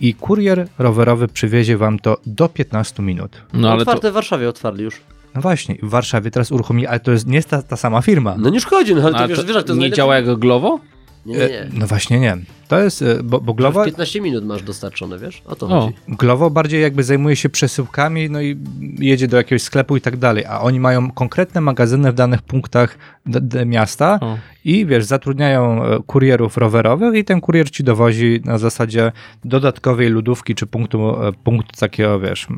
[0.00, 3.42] i kurier rowerowy przywiezie wam to do 15 minut.
[3.52, 5.00] No ale to, Otwarte w Warszawie otwarli już.
[5.34, 8.34] No właśnie, w Warszawie teraz uruchomili, ale to jest nie jest ta, ta sama firma.
[8.38, 10.38] No nie szkodzi, no ale to ale wiesz, to wiesz, to jest nie działa jak
[10.38, 10.80] Glovo?
[11.26, 11.60] Nie, nie, nie.
[11.60, 12.36] E, No właśnie nie.
[12.68, 15.42] To jest, e, bo, bo W Glovo, 15 minut masz dostarczone, wiesz?
[15.46, 15.68] O to O.
[15.80, 15.94] chodzi.
[16.08, 18.56] Glovo bardziej jakby zajmuje się przesyłkami, no i
[18.98, 22.98] jedzie do jakiegoś sklepu i tak dalej, a oni mają konkretne magazyny w danych punktach
[23.26, 24.38] d- d- miasta O.
[24.64, 29.12] i wiesz, zatrudniają e, kurierów rowerowych i ten kurier ci dowozi na zasadzie
[29.44, 32.54] dodatkowej lodówki czy punktu, e, punktu takiego, wiesz, e,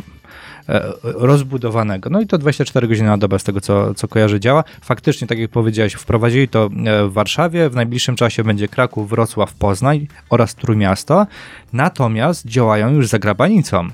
[1.02, 2.10] rozbudowanego.
[2.10, 4.64] No i to 24 godziny na dobę z tego, co, co kojarzy działa.
[4.80, 9.54] Faktycznie, tak jak powiedziałeś, wprowadzili to e, w Warszawie, w najbliższym czasie będzie Kraków, Wrocław,
[9.54, 11.26] Poznań oraz Trójmiasto,
[11.72, 13.88] natomiast działają już za granicą.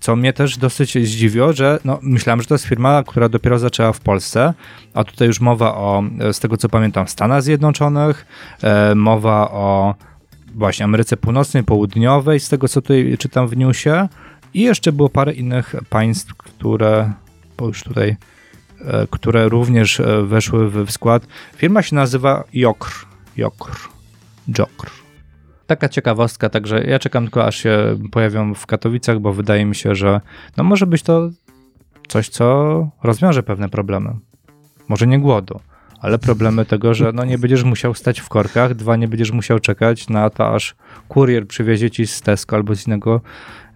[0.00, 3.92] Co mnie też dosyć zdziwiło, że no, myślałem, że to jest firma, która dopiero zaczęła
[3.92, 4.54] w Polsce,
[4.94, 8.26] a tutaj już mowa o, e, z tego co pamiętam, Stanach Zjednoczonych,
[8.62, 9.94] e, mowa o
[10.54, 14.08] właśnie Ameryce Północnej, Południowej, z tego co tutaj czytam w newsie
[14.54, 17.12] i jeszcze było parę innych państw, które,
[17.56, 18.16] bo już tutaj,
[18.80, 21.26] e, które również e, weszły w skład.
[21.56, 23.06] Firma się nazywa Jokr.
[23.36, 23.88] Jokr.
[24.58, 24.90] Jokr.
[25.66, 29.94] Taka ciekawostka, także ja czekam tylko aż się pojawią w Katowicach, bo wydaje mi się,
[29.94, 30.20] że
[30.56, 31.30] no może być to
[32.08, 34.16] coś, co rozwiąże pewne problemy.
[34.88, 35.60] Może nie głodu,
[36.00, 39.58] ale problemy tego, że no nie będziesz musiał stać w korkach, dwa, nie będziesz musiał
[39.58, 40.74] czekać na to, aż
[41.08, 43.20] kurier przywiezie ci z Tesco albo z innego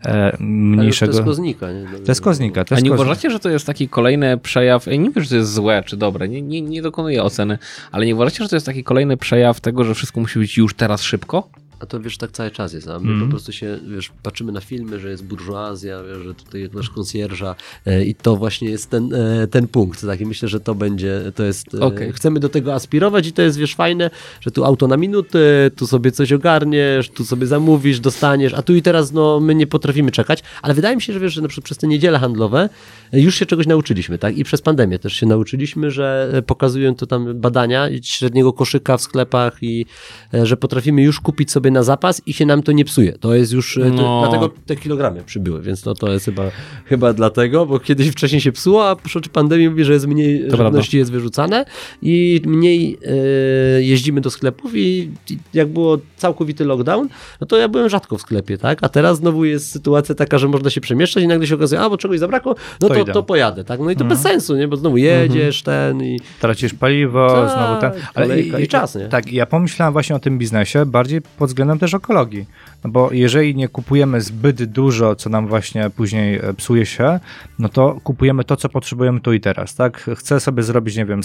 [0.05, 1.13] e, Ale już mniejszego...
[1.13, 1.87] To jest koznika, nie?
[1.93, 2.61] No, Tesco znika.
[2.61, 2.95] A Tesco nie znika.
[2.95, 5.97] uważacie, że to jest taki kolejny przejaw, ja nie wiem, że to jest złe czy
[5.97, 7.59] dobre, nie, nie, nie dokonuję oceny,
[7.93, 10.75] ale nie uważacie, że to jest taki kolejny przejaw tego, że wszystko musi być już
[10.75, 11.49] teraz szybko?
[11.81, 12.89] A to wiesz, tak cały czas jest.
[12.89, 13.20] A my Mhm.
[13.20, 17.55] po prostu się, wiesz, patrzymy na filmy, że jest burżuazja, wiesz, że tutaj masz konsjerża
[17.87, 20.07] e, i to właśnie jest ten, e, ten punkt.
[20.07, 20.20] Tak?
[20.20, 23.59] I myślę, że to będzie, to jest, e, chcemy do tego aspirować i to jest,
[23.59, 24.11] wiesz, fajne,
[24.41, 28.74] że tu auto na minutę, tu sobie coś ogarniesz, tu sobie zamówisz, dostaniesz, a tu
[28.74, 31.49] i teraz, no, my nie potrafimy czekać, ale wydaje mi się, że wiesz, że na
[31.49, 32.68] przykład przez te niedziele handlowe
[33.12, 34.39] e, już się czegoś nauczyliśmy, tak?
[34.39, 39.03] I przez pandemię też się nauczyliśmy, że e, pokazują to tam badania średniego koszyka w
[39.03, 39.87] sklepach i
[40.35, 43.12] e, że potrafimy już kupić sobie na zapas i się nam to nie psuje.
[43.12, 44.21] To jest już, e, to, No.
[44.29, 46.43] dlatego te kilogramy przybyły, więc to, to jest chyba,
[46.85, 50.64] chyba dlatego, bo kiedyś wcześniej się psuło, a przy pandemii mówi, że jest mniej prawda.
[50.64, 51.64] żywności jest wyrzucane
[52.03, 57.09] i mniej e, jeździmy do sklepów i, i jak było całkowity lockdown,
[57.41, 58.79] no to ja byłem rzadko w sklepie, tak?
[58.83, 61.91] A teraz znowu jest sytuacja taka, że można się przemieszczać i nagle się okazuje, a
[61.91, 63.81] bo czegoś zabrakło, no To to, to, pojadę, tak?
[63.81, 64.69] No i to bez sensu, nie?
[64.69, 68.03] Bo znowu jedziesz, ten i tracisz paliwo, Tak, znowu ten.
[68.14, 69.09] kolejka i czas, nie?
[69.09, 72.47] Tak, ja pomyślałem właśnie o tym biznesie bardziej pod względem też ekologii.
[72.85, 77.21] No bo jeżeli nie kupujemy zbyt dużo, co nam właśnie później e, psuje się,
[77.59, 80.11] no to kupujemy to, co potrzebujemy tu i teraz, tak?
[80.17, 81.21] Chcę sobie zrobić, nie wiem,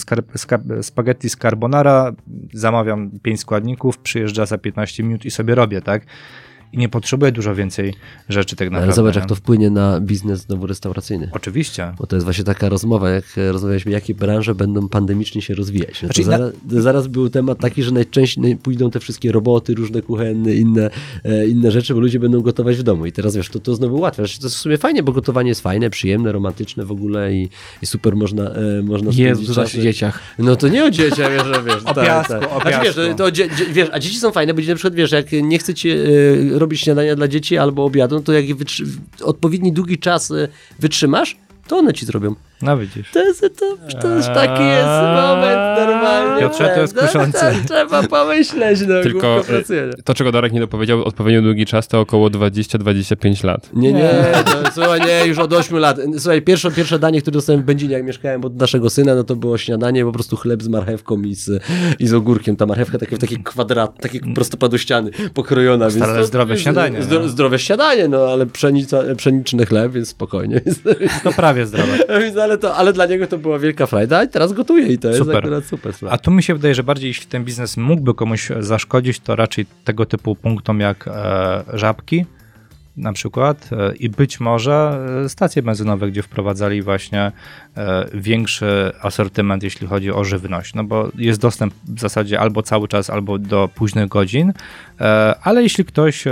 [0.81, 2.11] spaghetti z carbonara,
[2.53, 6.05] zamawiam 5 składników, przyjeżdża za 15 minut i sobie robię, tak?
[6.73, 7.93] I nie potrzebuję dużo więcej
[8.29, 8.83] rzeczy tak naprawdę.
[8.85, 11.29] Ale zobacz, jak to wpłynie na biznes znowu restauracyjny.
[11.31, 11.93] Oczywiście.
[11.97, 16.01] Bo to jest właśnie taka rozmowa, jak rozmawialiśmy, jakie branże będą pandemicznie się rozwijać.
[16.01, 16.53] No to Znaczy, na- zaraz,
[16.83, 20.89] zaraz był temat taki, że najczęściej naj- pójdą te wszystkie roboty, różne kuchenne, inne,
[21.23, 23.05] e, inne rzeczy, bo ludzie będą gotować w domu.
[23.05, 24.23] I teraz wiesz, to, to znowu ułatwia.
[24.23, 27.49] Znaczy, To jest w sumie fajnie, bo gotowanie jest fajne, przyjemne, romantyczne w ogóle i,
[27.81, 29.71] i super można, e, można Jezu, spędzić to czas.
[29.73, 30.19] zaś dzieciach.
[30.39, 31.83] No to nie o dzieciach, wiesz, że wiesz.
[31.93, 32.43] O tak, piasku, tak.
[32.57, 33.15] o Znaczy, wiesz, piasku.
[33.17, 35.93] to, dzie, wiesz, a dzieci są fajne, bo na przykład wiesz, jak nie chcecie
[36.53, 38.85] e, robić śniadania dla dzieci albo obiadu, no to jak wytrzy-
[39.23, 40.47] odpowiedni długi czas e,
[40.79, 41.37] wytrzymasz,
[41.67, 42.35] to one ci zrobią.
[42.63, 43.11] No widzisz.
[43.11, 46.41] To jest, to, to już taki jest moment normalnie.
[46.41, 47.51] Piotrze, to jest No, kuszące.
[47.67, 49.43] to Trzeba pomyśleć, no Tylko e,
[50.03, 53.69] to, czego Darek nie dopowiedział, odpowiednio długi czas to około 20-25 lat.
[53.73, 54.09] Nie, nie,
[54.45, 55.97] to, słuchaj, nie, już od 8 lat.
[56.17, 59.35] Słuchaj, pierwsze, pierwsze danie, które dostałem w Będzinie, jak mieszkałem od naszego syna, no to
[59.35, 61.63] było śniadanie, po prostu chleb z marchewką i z,
[61.99, 62.55] i z ogórkiem.
[62.55, 65.85] Ta marchewka takie w taki kwadrat, taki prostopadł ściany, pokrojona.
[65.89, 67.27] więc Stare, to- zdrowe śniadanie, Zdro, no.
[67.29, 70.61] Zdrowe śniadanie, no ale pszenica, pszeniczny chleb, więc spokojnie.
[71.25, 71.97] No prawie zdrowe.
[72.23, 75.07] Więc, ale, to, ale dla niego to była wielka frajda i teraz gotuje i to
[75.07, 75.37] jest Super.
[75.37, 76.15] akurat super sprawa.
[76.15, 79.65] A tu mi się wydaje, że bardziej jeśli ten biznes mógłby komuś zaszkodzić, to raczej
[79.83, 82.25] tego typu punktom jak e, żabki
[82.97, 87.31] na przykład e, i być może e, stacje benzynowe, gdzie wprowadzali właśnie
[87.77, 92.87] e, większy asortyment, jeśli chodzi o żywność, no bo jest dostęp w zasadzie albo cały
[92.87, 94.53] czas, albo do późnych godzin,
[95.41, 96.23] ale jeśli ktoś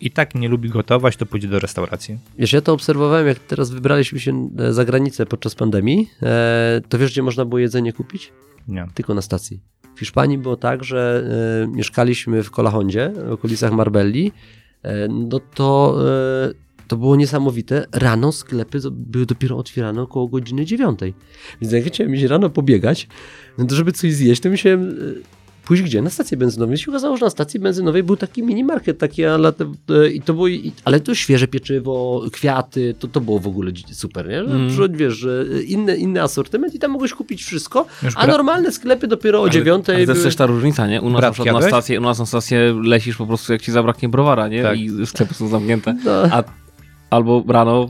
[0.00, 2.18] i tak nie lubi gotować, to pójdzie do restauracji.
[2.38, 6.10] Wiesz, ja to obserwowałem, jak teraz wybraliśmy się za granicę podczas pandemii,
[6.88, 8.32] to wiesz, gdzie można było jedzenie kupić?
[8.68, 8.86] Nie.
[8.94, 9.60] Tylko na stacji.
[9.96, 11.24] W Hiszpanii było tak, że
[11.68, 14.32] mieszkaliśmy w Kolahondzie, w okolicach Marbelli,
[15.08, 16.52] no to, e,
[16.88, 17.86] to było niesamowite.
[17.92, 21.14] Rano sklepy były dopiero otwierane około godziny dziewiątej.
[21.60, 23.08] Więc jak chciałem iść rano pobiegać,
[23.58, 24.92] no to żeby coś zjeść, to musiałem e,
[25.66, 26.02] pójść gdzie?
[26.02, 26.72] Na stację benzynową.
[26.72, 29.52] I się okazało, że na stacji benzynowej był taki minimarket, taki, ale,
[30.14, 34.28] i to było, i, ale to świeże pieczywo, kwiaty, to, to było w ogóle super,
[34.28, 34.44] nie?
[34.70, 34.96] Że, Mm.
[34.96, 35.26] wiesz,
[35.66, 39.48] inny, inny asortyment i tam mogłeś kupić wszystko, Już a gra- normalne sklepy dopiero o
[39.48, 40.16] dziewiątej Ale to były...
[40.24, 41.02] jest też ta różnica, nie?
[41.02, 43.72] U nas Brat na na stację, u nas na stację lecisz po prostu jak ci
[43.72, 44.62] zabraknie browara, nie?
[44.62, 44.78] Tak.
[44.78, 45.96] I sklepy są zamknięte.
[46.04, 46.10] No.
[46.30, 46.44] A
[47.10, 47.88] albo rano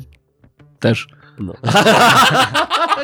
[0.80, 1.06] też.
[1.38, 1.54] No.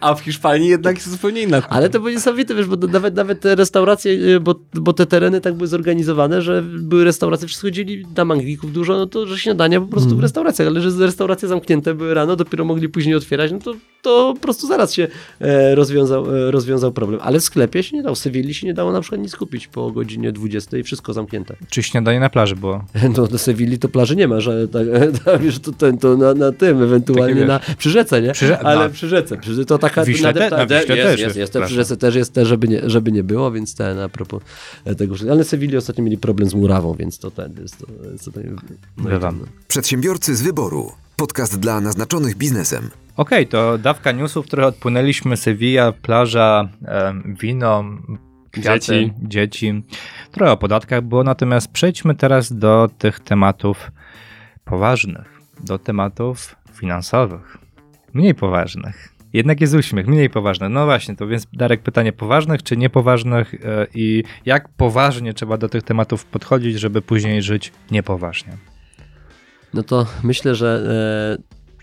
[0.00, 1.62] A w Hiszpanii jednak jest zupełnie inna.
[1.68, 5.40] Ale to było niesamowite, wiesz, bo nawet, nawet te restauracje, y, bo, bo te tereny
[5.40, 9.80] tak były zorganizowane, że były restauracje, wszyscy chodzili tam Anglików dużo, no to, że śniadania
[9.80, 13.58] po prostu w restauracjach, ale że restauracje zamknięte były rano, dopiero mogli później otwierać, no
[13.58, 15.08] to, to po prostu zaraz się
[15.40, 17.20] e, rozwiązał, e, rozwiązał problem.
[17.22, 19.66] Ale w sklepie się nie dało, w Sewilli się nie dało na przykład nic kupić
[19.66, 21.56] po godzinie 20, wszystko zamknięte.
[21.70, 22.84] Czy śniadanie na plaży było?
[23.18, 24.86] No do Sewilli to plaży nie ma, że tak,
[25.42, 28.32] wiesz, to, ten, to na, na tym, ewentualnie Takie, na, przy rzece, nie?
[28.32, 30.04] Przy Ale przy rzece, przy, to taka...
[30.04, 32.68] Wiśle te- na Wiśle jest, też jest, jest jest, te rzece też jest, te, żeby
[32.68, 34.42] nie, żeby nie było, więc ten, a propos
[34.98, 37.86] tego, że- ale Sewilli ostatnio mieli problem z murawą, więc to ten, jest to...
[38.12, 38.30] Jest to
[38.96, 39.32] no no.
[39.68, 40.92] Przedsiębiorcy z wyboru.
[41.16, 42.90] Podcast dla naznaczonych biznesem.
[43.16, 45.36] Okej, to dawka newsów, które odpłynęliśmy.
[45.36, 46.68] Sevilla, plaża,
[47.40, 47.84] wino,
[48.50, 49.12] kwiaty, Dzieci.
[49.22, 49.82] dzieci.
[50.32, 53.90] Trochę o podatkach było, natomiast przejdźmy teraz do tych tematów
[54.64, 57.58] poważnych, do tematów finansowych,
[58.14, 59.17] mniej poważnych.
[59.32, 60.70] Jednak jest uśmiech, mniej poważnych.
[60.70, 65.68] No właśnie, to więc Darek, pytanie poważnych czy niepoważnych e, i jak poważnie trzeba do
[65.68, 68.52] tych tematów podchodzić, żeby później żyć niepoważnie.
[69.74, 71.38] No to myślę, że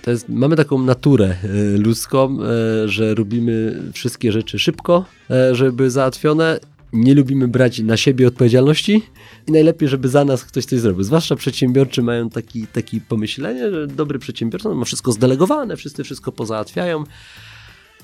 [0.05, 2.37] e, jest, mamy taką naturę e, ludzką,
[2.85, 5.05] że robimy wszystkie rzeczy szybko,
[5.51, 6.59] żeby były załatwione.
[6.95, 9.01] Nie lubimy brać na siebie odpowiedzialności
[9.47, 11.03] i najlepiej, żeby za nas ktoś coś zrobił.
[11.03, 16.31] Zwłaszcza przedsiębiorczy mają taki, taki pomyślenie, że dobry przedsiębiorca no, ma wszystko zdelegowane, wszyscy wszystko
[16.31, 17.03] pozałatwiają.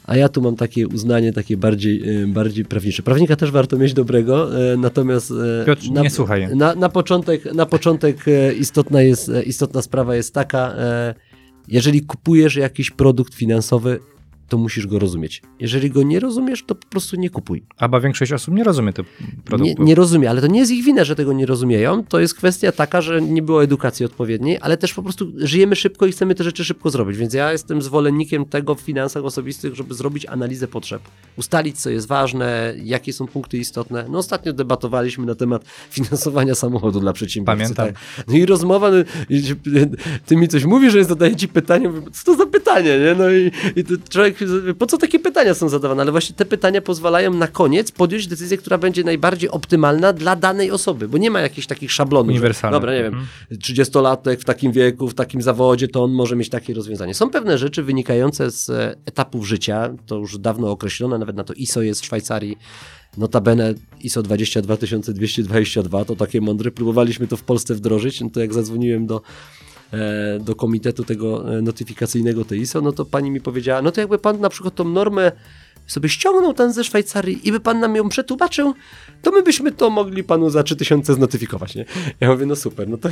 [0.03, 3.03] A ja tu mam takie uznanie takie bardziej, e, bardziej prawnicze.
[3.03, 6.55] Prawnika też warto mieć dobrego, e, natomiast e, Piotr, nie słuchaj.
[6.55, 8.25] na, na początek, na początek
[8.59, 10.75] istotna, jest, istotna sprawa jest taka,
[11.67, 13.99] jeżeli kupujesz jakiś produkt finansowy,
[14.51, 15.41] to musisz go rozumieć.
[15.59, 17.63] Jeżeli go nie rozumiesz, to po prostu nie kupuj.
[17.77, 19.85] Albo większość osób nie rozumie tych Nie, produktów.
[19.85, 22.03] nie rozumie, ale to nie jest ich wina, że tego nie rozumieją.
[22.03, 26.05] To jest kwestia taka, że nie było edukacji odpowiedniej, ale też po prostu żyjemy szybko
[26.05, 27.17] i chcemy te rzeczy szybko zrobić.
[27.17, 31.01] Więc ja jestem zwolennikiem tego w finansach osobistych, żeby zrobić analizę potrzeb,
[31.37, 34.05] ustalić, co jest ważne, jakie są punkty istotne.
[34.09, 35.65] No ostatnio debatowaliśmy na temat
[35.97, 37.57] finansowania samochodu dla przedsiębiorcy.
[37.61, 37.87] Pamiętam.
[37.87, 38.25] Tak.
[38.27, 38.97] No i rozmowa, no,
[40.25, 43.15] ty mi coś mówisz, że zadaję ci pytanie, co to za pytanie, nie?
[43.17, 44.40] No i, i człowiek,
[44.79, 46.01] po co takie pytania są zadawane?
[46.01, 50.71] Ale właśnie te pytania pozwalają na koniec podjąć decyzję, która będzie najbardziej optymalna dla danej
[50.71, 52.29] osoby, bo nie ma jakichś takich szablonów.
[52.29, 52.81] Uniwersalnych.
[52.81, 53.27] Dobra, nie wiem, Mhm.
[53.59, 57.13] 30-latek w takim wieku, w takim zawodzie, to on może mieć takie rozwiązanie.
[57.13, 61.53] Są pewne rzeczy wynikające z e, etapów życia, to już dawno określone, nawet na to
[61.53, 62.57] ISO jest w Szwajcarii,
[63.17, 63.73] Notabene
[64.03, 66.71] ISO 22222 to takie mądre.
[66.71, 68.21] Próbowaliśmy to w Polsce wdrożyć.
[68.21, 69.21] No to jak zadzwoniłem do,
[70.39, 74.17] do komitetu tego e, notyfikacyjnego tej ISO, no to pani mi powiedziała, no to jakby
[74.17, 75.31] pan na przykład tą normę
[75.87, 78.73] sobie ściągnął ten ze Szwajcarii i by pan nam ją przetłumaczył,
[79.21, 81.85] to my byśmy to mogli panu za 3000 znotyfikować, nie?
[82.19, 83.09] Ja mówię, no super, no to,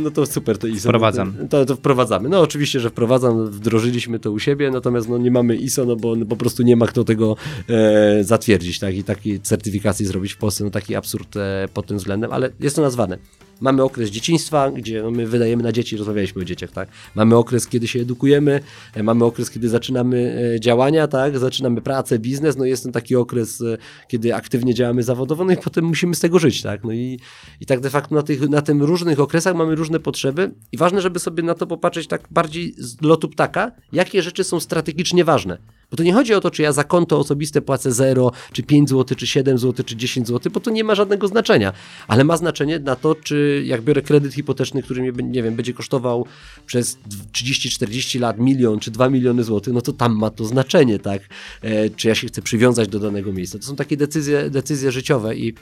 [0.00, 0.88] no to super, to ISO.
[0.88, 1.34] Wprowadzam.
[1.40, 2.28] No to, to, wprowadzamy.
[2.28, 6.16] No oczywiście, że wprowadzam, wdrożyliśmy to u siebie, natomiast no nie mamy ISO, no bo
[6.28, 7.36] po prostu nie ma kto tego
[7.68, 8.94] e, zatwierdzić, tak?
[8.94, 12.76] I takiej certyfikacji zrobić w Polsce, no taki absurd e, pod tym względem, ale jest
[12.76, 13.18] to nazwane.
[13.60, 16.88] Mamy okres dzieciństwa, gdzie my wydajemy na dzieci, rozmawialiśmy o dzieciach, tak?
[17.14, 18.60] Mamy okres, kiedy się edukujemy,
[18.94, 21.38] e, mamy okres, kiedy zaczynamy e, działania, tak?
[21.38, 23.78] Zaczynamy pracę, biznes, no jest ten taki okres, e,
[24.08, 26.84] kiedy aktywnie działamy zawodowo, no i potem musimy z tego żyć, tak?
[26.84, 27.20] No i,
[27.60, 31.00] i tak de facto na, tych, na tym różnych okresach mamy różne potrzeby i ważne,
[31.00, 35.58] żeby sobie na to popatrzeć tak bardziej z lotu ptaka, jakie rzeczy są strategicznie ważne.
[35.90, 38.88] Bo to nie chodzi o to, czy ja za konto osobiste płacę 0, czy 5
[38.88, 41.72] zł, czy 7 zł, czy 10 zł, bo to nie ma żadnego znaczenia.
[42.08, 45.72] Ale ma znaczenie na to, czy jak biorę kredyt hipoteczny, który mnie, nie wiem, będzie
[45.72, 46.26] kosztował
[46.66, 46.98] przez
[47.32, 51.22] 30-40 lat milion, czy 2 miliony złotych, no to tam ma to znaczenie, tak?
[51.62, 53.58] E, czy ja się chcę przywiązać do danego miejsca.
[53.58, 55.54] To są takie decyzje, decyzje życiowe i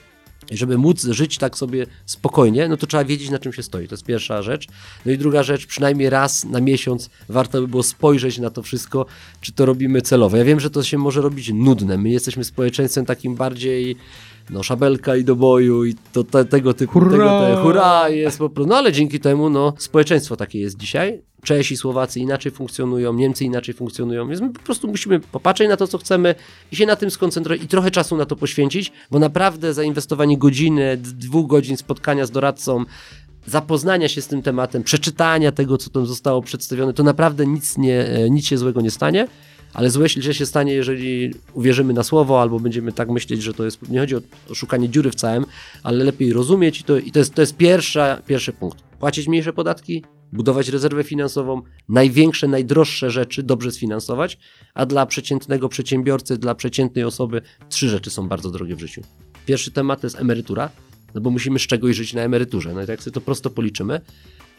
[0.50, 3.88] i żeby móc żyć tak sobie spokojnie, no to trzeba wiedzieć, na czym się stoi.
[3.88, 4.66] To jest pierwsza rzecz.
[5.06, 9.06] No i druga rzecz, przynajmniej raz na miesiąc warto by było spojrzeć na to wszystko,
[9.40, 10.36] czy to robimy celowo.
[10.36, 11.98] Ja wiem, że to się może robić nudne.
[11.98, 13.96] My jesteśmy społeczeństwem takim bardziej
[14.52, 17.10] no szabelka i do boju i to te, tego typu Hurra!
[17.10, 21.22] Tego, te, hurra jest po prostu, no ale dzięki temu no społeczeństwo takie jest dzisiaj.
[21.44, 25.86] Czesi, Słowacy inaczej funkcjonują, Niemcy inaczej funkcjonują, więc my po prostu musimy popatrzeć na to,
[25.86, 26.34] co chcemy
[26.72, 30.96] i się na tym skoncentrować i trochę czasu na to poświęcić, bo naprawdę zainwestowanie godziny,
[30.96, 32.84] dwóch godzin spotkania z doradcą,
[33.46, 38.06] zapoznania się z tym tematem, przeczytania tego, co tam zostało przedstawione, to naprawdę nic, nie,
[38.06, 39.28] e, nic się złego nie stanie.
[39.74, 43.64] Ale złe źle się stanie, jeżeli uwierzymy na słowo, albo będziemy tak myśleć, że to
[43.64, 43.88] jest.
[43.88, 44.20] Nie chodzi o,
[44.54, 45.46] szukanie dziury w całym,
[45.82, 48.82] ale lepiej rozumieć i to, i to jest, to jest pierwsza, pierwszy punkt.
[48.82, 54.38] Płacić mniejsze podatki, budować rezerwę finansową, największe, najdroższe rzeczy dobrze sfinansować,
[54.74, 59.02] a dla przeciętnego przedsiębiorcy, dla przeciętnej osoby trzy rzeczy są bardzo drogie w życiu.
[59.46, 60.70] Pierwszy temat to jest emerytura,
[61.14, 62.74] no bo musimy z czegoś żyć na emeryturze.
[62.74, 64.00] No i jak sobie to prosto policzymy,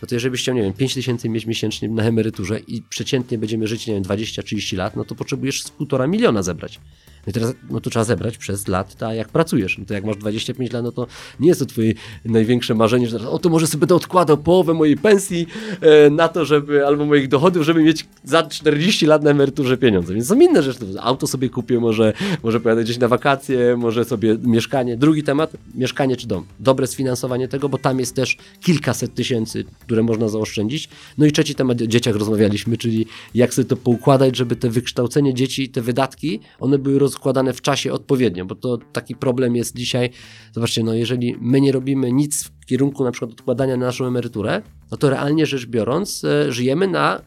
[0.03, 3.37] no to jeżeli byś chciał, nie wiem, 5 tysięcy mieć miesięcznie na emeryturze i przeciętnie
[3.37, 6.79] będziemy żyć, nie wiem, 20-30 lat, no to potrzebujesz z półtora miliona zebrać.
[7.27, 10.03] No i teraz, no to trzeba zebrać przez lat, a jak pracujesz, no to jak
[10.03, 11.07] masz 25 lat, no to
[11.39, 11.93] nie jest to twoje
[12.25, 15.47] największe marzenie, że o to może sobie będę odkładał połowę mojej pensji
[15.81, 20.13] e, na to, żeby, albo moich dochodów, żeby mieć za 40 lat na emeryturze pieniądze.
[20.13, 20.79] Więc są inne rzeczy.
[21.01, 22.13] Auto sobie kupię, może,
[22.43, 24.97] może pojadę gdzieś na wakacje, może sobie mieszkanie.
[24.97, 26.45] Drugi temat, mieszkanie czy dom.
[26.59, 30.89] Dobre sfinansowanie tego, bo tam jest też kilkaset tysięcy, które można zaoszczędzić.
[31.17, 33.05] No i trzeci temat, o dzieciach rozmawialiśmy, czyli
[33.35, 37.93] jak sobie to poukładać, żeby te wykształcenie dzieci, te wydatki, one były rozkładane w czasie
[37.93, 40.09] odpowiednio, bo to taki problem jest dzisiaj.
[40.51, 44.61] Zobaczcie, no jeżeli my nie robimy nic w kierunku na przykład odkładania na naszą emeryturę,
[44.91, 47.21] no to realnie rzecz biorąc, e, żyjemy na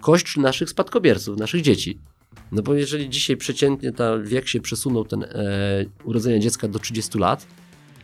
[0.00, 1.98] kość naszych spadkobierców, naszych dzieci.
[2.52, 5.28] No bo jeżeli dzisiaj przeciętnie ta wiek się przesunął, ten e,
[6.04, 7.46] urodzenia dziecka do 30 lat,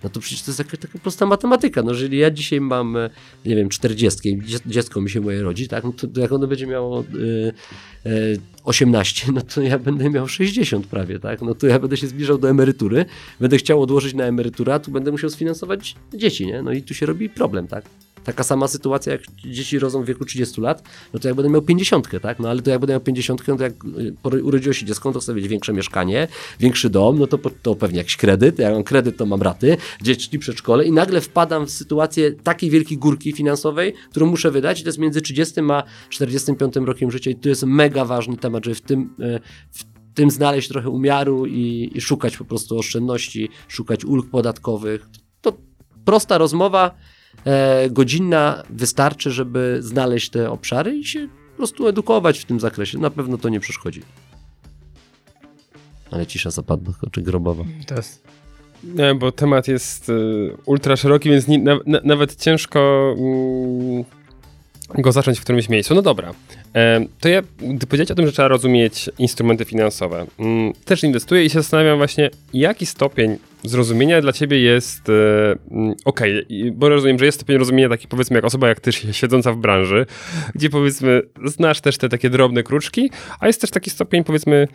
[0.04, 1.82] no to przecież to jest taka, taka prosta matematyka.
[1.82, 3.10] No jeżeli ja dzisiaj mam, e,
[3.46, 6.32] nie wiem, 40 i dzie- dziecko mi się moje rodzi, tak, no to, to jak
[6.32, 7.04] ono będzie miało e,
[8.10, 8.12] e,
[8.64, 12.38] 18, no to ja będę miał 60 prawie, tak, no to ja będę się zbliżał
[12.38, 13.04] do emerytury,
[13.40, 16.94] będę chciał odłożyć na emeryturę, a tu będę musiał sfinansować dzieci, nie, no i tu
[16.94, 17.84] się robi problem, tak.
[18.24, 20.82] Taka sama sytuacja, jak dzieci rodzą w wieku 30 lat,
[21.14, 22.38] no to jak będę miał 50, tak?
[22.38, 23.72] No ale to jak będę miał 50, no to jak
[24.34, 26.28] y, urodziło się dziecko, no to chcę mieć większe mieszkanie,
[26.60, 30.38] większy dom, no to, to pewnie jakiś kredyt, jak mam kredyt, to mam raty, dzieci
[30.38, 34.88] przedszkole i nagle wpadam w sytuację takiej wielkiej górki finansowej, którą muszę wydać i to
[34.88, 38.80] jest między 30 a 45 rokiem życia i to jest mega ważny temat, żeby w
[38.80, 44.30] tym, y, w tym znaleźć trochę umiaru i, i szukać po prostu oszczędności, szukać ulg
[44.30, 45.08] podatkowych.
[45.40, 45.52] To
[46.04, 47.11] prosta rozmowa, e,
[47.90, 52.98] godzinna wystarczy, żeby znaleźć te obszary i się po prostu edukować w tym zakresie.
[52.98, 54.02] Na pewno to nie przeszkodzi.
[56.10, 57.64] Ale cisza zapadła, czy grobowa.
[57.86, 58.22] To jest
[58.84, 64.04] Nie, bo temat jest y, ultra szeroki, więc ni, na, na, nawet ciężko mm,
[64.98, 65.94] go zacząć w którymś miejscu.
[65.94, 66.34] No dobra.
[66.74, 71.44] E, to ja, gdy powiedziałeś o tym, że trzeba rozumieć instrumenty finansowe, mm, też inwestuję
[71.44, 75.12] i się zastanawiam właśnie, jaki stopień zrozumienia dla ciebie jest e,
[75.70, 78.92] mm, okej, i- bo rozumiem, że jest stopień rozumienia taki powiedzmy jak osoba jak ty
[78.92, 80.06] si- siedząca w branży,
[80.54, 83.10] gdzie powiedzmy znasz też te takie drobne kruczki,
[83.40, 84.68] a jest też taki stopień powiedzmy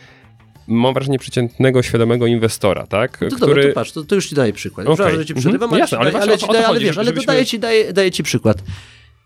[0.68, 3.22] mam wrażenie przeciętnego, świadomego inwestora, tak?
[3.22, 4.88] No to dobra, to patrz, to, to już ci daję przykład.
[4.88, 4.96] Okej.
[4.96, 5.74] Przepraszam, że ci przerywam, Mhm.
[5.74, 7.60] ale, Jasne, ci ale ale, o ci daję, ale wiesz, ale to żebyśmy- daję ci,
[7.60, 8.58] daję, daję ci przykład.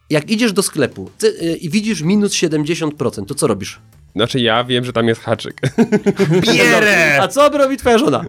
[0.09, 3.79] Jak idziesz do sklepu ty, y, i widzisz minus 70%, to co robisz?
[4.15, 5.61] Znaczy ja wiem, że tam jest haczyk.
[6.53, 7.17] Bierę!
[7.21, 8.25] A co robi twoja żona?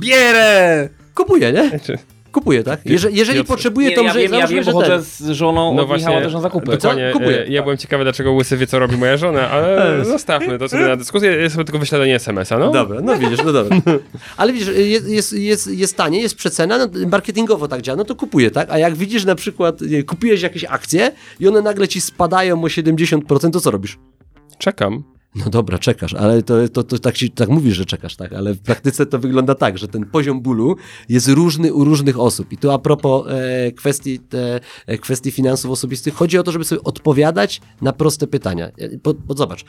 [0.00, 0.88] Bierę!
[1.14, 1.68] Kupuje, nie?
[1.68, 1.98] Znaczy,
[2.32, 2.80] Kupuje, tak?
[2.84, 3.48] Jeżeli, jeżeli Piotr.
[3.48, 5.88] potrzebuje, Nie, to ja może wiem, ja wiem, że bo chodzę z żoną no od
[5.90, 6.70] Michała właśnie, też na zakupy.
[6.70, 7.10] dokładnie.
[7.12, 7.18] Co?
[7.18, 7.42] Kupuję.
[7.42, 10.86] e, Ja byłem ciekawy, dlaczego Łysy wie, co robi moja żona, ale zostawmy to sobie
[10.86, 11.30] na dyskusję.
[11.30, 12.70] Jest sobie tylko wyśledzenie SMS-a, no.
[12.70, 13.76] Dobra, no widzisz, no dobra.
[14.36, 18.14] Ale widzisz, jest, jest, jest, jest tanie, jest przecena, no, marketingowo tak działa, no to
[18.14, 18.70] kupuję, tak?
[18.70, 22.66] A jak widzisz na przykład, nie, kupiłeś jakieś akcje i one nagle ci spadają o
[22.66, 23.98] 70%, to co robisz?
[24.58, 25.02] Czekam.
[25.34, 28.54] No dobra, czekasz, ale to, to, to tak, ci, tak mówisz, że czekasz, tak, ale
[28.54, 30.76] w praktyce to wygląda tak, że ten poziom bólu
[31.08, 32.52] jest różny u różnych osób.
[32.52, 34.20] I tu a propos e, kwestii,
[34.86, 38.66] e, kwestii finansów osobistych, chodzi o to, żeby sobie odpowiadać na proste pytania.
[38.66, 39.64] E, Bo, bo zobacz,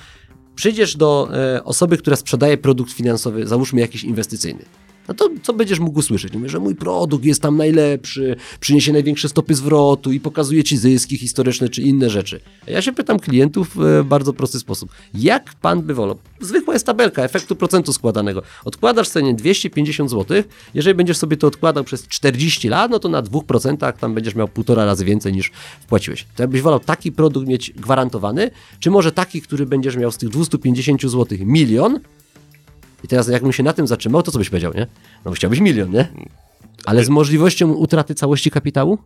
[0.56, 4.66] przyjdziesz do e, osoby, która sprzedaje produkt finansowy, załóżmy jakiś inwestycyjny.
[5.08, 6.34] No to co będziesz mógł usłyszeć?
[6.34, 11.18] Mówię, że mój produkt jest tam najlepszy, przyniesie największe stopy zwrotu i pokazuje ci zyski
[11.18, 12.40] historyczne czy inne rzeczy.
[12.68, 14.90] A ja się pytam klientów w bardzo prosty sposób.
[15.14, 16.18] Jak pan by wolał?
[16.42, 18.42] Zwykła jest tabelka efektu procentu składanego.
[18.66, 20.44] Odkładasz sobie 250 zł,
[20.74, 24.48] jeżeli będziesz sobie to odkładał przez 40 lat, no to na 2% tam będziesz miał
[24.48, 25.52] półtora razy więcej niż
[25.82, 26.26] wpłaciłeś.
[26.36, 30.30] To jakbyś wolał taki produkt mieć gwarantowany, czy może taki, który będziesz miał z tych
[30.30, 32.00] 250 zł milion,
[33.04, 34.88] i teraz jakbym się na tym zatrzymał, to co byś powiedział, nie?
[35.26, 36.08] No bo chciałbyś milion, nie?
[36.86, 38.98] Ale z możliwością utraty całości kapitału?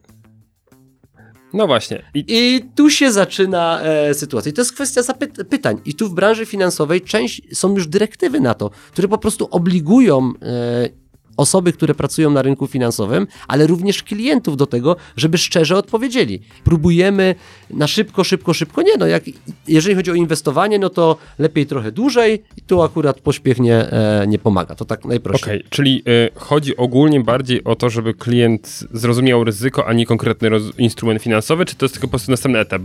[1.53, 2.03] No właśnie.
[2.13, 4.49] I I tu się zaczyna e, sytuacja.
[4.49, 5.01] I to jest kwestia
[5.49, 5.81] pytań.
[5.85, 10.33] I tu w branży finansowej część są już dyrektywy na to, które po prostu obligują
[10.41, 10.89] e,
[11.37, 16.41] osoby, które pracują na rynku finansowym, ale również klientów do tego, żeby szczerze odpowiedzieli.
[16.63, 17.35] Próbujemy
[17.69, 18.81] na szybko, szybko, szybko.
[18.81, 19.23] Nie, no jak,
[19.67, 24.25] jeżeli chodzi o inwestowanie, no to lepiej trochę dłużej i tu akurat pośpiech nie, e,
[24.27, 24.75] nie pomaga.
[24.75, 25.57] To tak najprościej.
[25.57, 30.49] Okej, czyli y, chodzi ogólnie bardziej o to, żeby klient zrozumiał ryzyko, a nie konkretny
[30.77, 32.81] instrument finansowy, czy to jest tylko po prostu następny etap?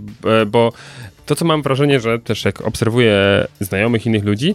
[0.46, 0.72] Bo
[1.26, 4.54] to, co mam wrażenie, że też jak obserwuję znajomych innych ludzi,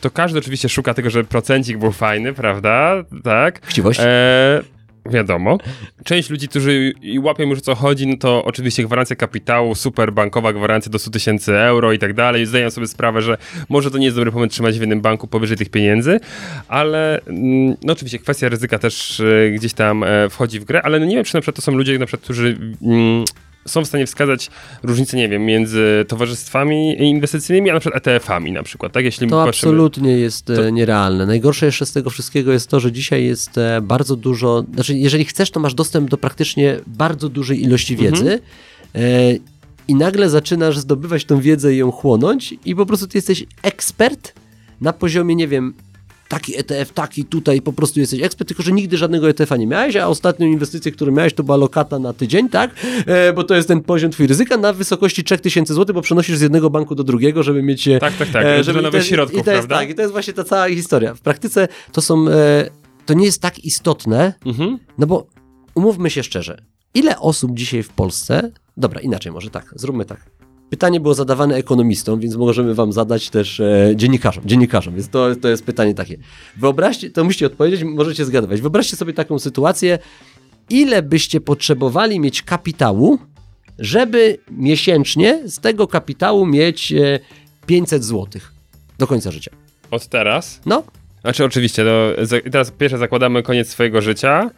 [0.00, 3.04] to każdy oczywiście szuka tego, żeby procencik był fajny, prawda?
[3.24, 3.66] Tak.
[3.66, 4.00] Chciwość?
[4.02, 4.62] E,
[5.10, 5.58] wiadomo.
[6.04, 10.12] Część ludzi, którzy i łapią już o co chodzi, no to oczywiście gwarancja kapitału, super
[10.12, 12.46] bankowa gwarancja do 100 tysięcy euro i tak dalej.
[12.46, 13.38] Zdają sobie sprawę, że
[13.68, 16.20] może to nie jest dobry pomysł trzymać w jednym banku powyżej tych pieniędzy,
[16.68, 21.00] ale mm, no oczywiście kwestia ryzyka też e, gdzieś tam e, wchodzi w grę, ale
[21.00, 23.24] no nie wiem, czy na przykład to są ludzie, na przykład, którzy mm,
[23.66, 24.50] są w stanie wskazać
[24.82, 29.04] różnicę, nie wiem, między towarzystwami inwestycyjnymi, a na przykład ETF-ami na przykład, tak?
[29.04, 31.26] Jeśli To patrzymy- absolutnie jest e, to- nierealne.
[31.26, 35.24] Najgorsze jeszcze z tego wszystkiego jest to, że dzisiaj jest e, bardzo dużo, znaczy jeżeli
[35.24, 38.12] chcesz, to masz dostęp do praktycznie bardzo dużej ilości Mhm.
[38.14, 38.40] wiedzy
[38.94, 39.00] e,
[39.88, 44.32] i nagle zaczynasz zdobywać tą wiedzę i ją chłonąć i po prostu ty jesteś ekspert
[44.80, 45.74] na poziomie, nie wiem,
[46.28, 49.96] taki ETF, taki tutaj, po prostu jesteś ekspert, tylko że nigdy żadnego ETF-a nie miałeś,
[49.96, 52.70] a ostatnią inwestycję, którą miałeś, to była lokata na tydzień, tak?
[53.06, 56.40] E, bo to jest ten poziom twój ryzyka na wysokości 3000 zł, bo przenosisz z
[56.40, 57.88] jednego banku do drugiego, żeby mieć...
[57.88, 58.44] e, Tak, tak, tak.
[58.46, 59.76] E, Żeby to- środków, i to jest, prawda?
[59.76, 61.14] Tak, i to jest właśnie ta cała historia.
[61.14, 62.70] W praktyce to są, e,
[63.06, 64.78] to nie jest tak istotne, Mhm.
[64.98, 65.26] no bo
[65.74, 66.58] umówmy się szczerze,
[66.94, 70.20] ile osób dzisiaj w Polsce, dobra, inaczej może tak, zróbmy tak.
[70.70, 75.48] Pytanie było zadawane ekonomistom, więc możemy wam zadać też e, dziennikarzom, dziennikarzom, więc to, to
[75.48, 76.16] jest pytanie takie.
[76.56, 78.60] Wyobraźcie, to musicie odpowiedzieć, możecie zgadywać.
[78.60, 79.98] Wyobraźcie sobie taką sytuację,
[80.70, 83.18] ile byście potrzebowali mieć kapitału,
[83.78, 87.18] żeby miesięcznie z tego kapitału mieć e,
[87.66, 88.42] 500 zł
[88.98, 89.50] do końca życia.
[89.90, 90.82] Od teraz No,
[91.26, 91.92] Znaczy oczywiście, no,
[92.52, 94.50] teraz pierwsze zakładamy koniec swojego życia.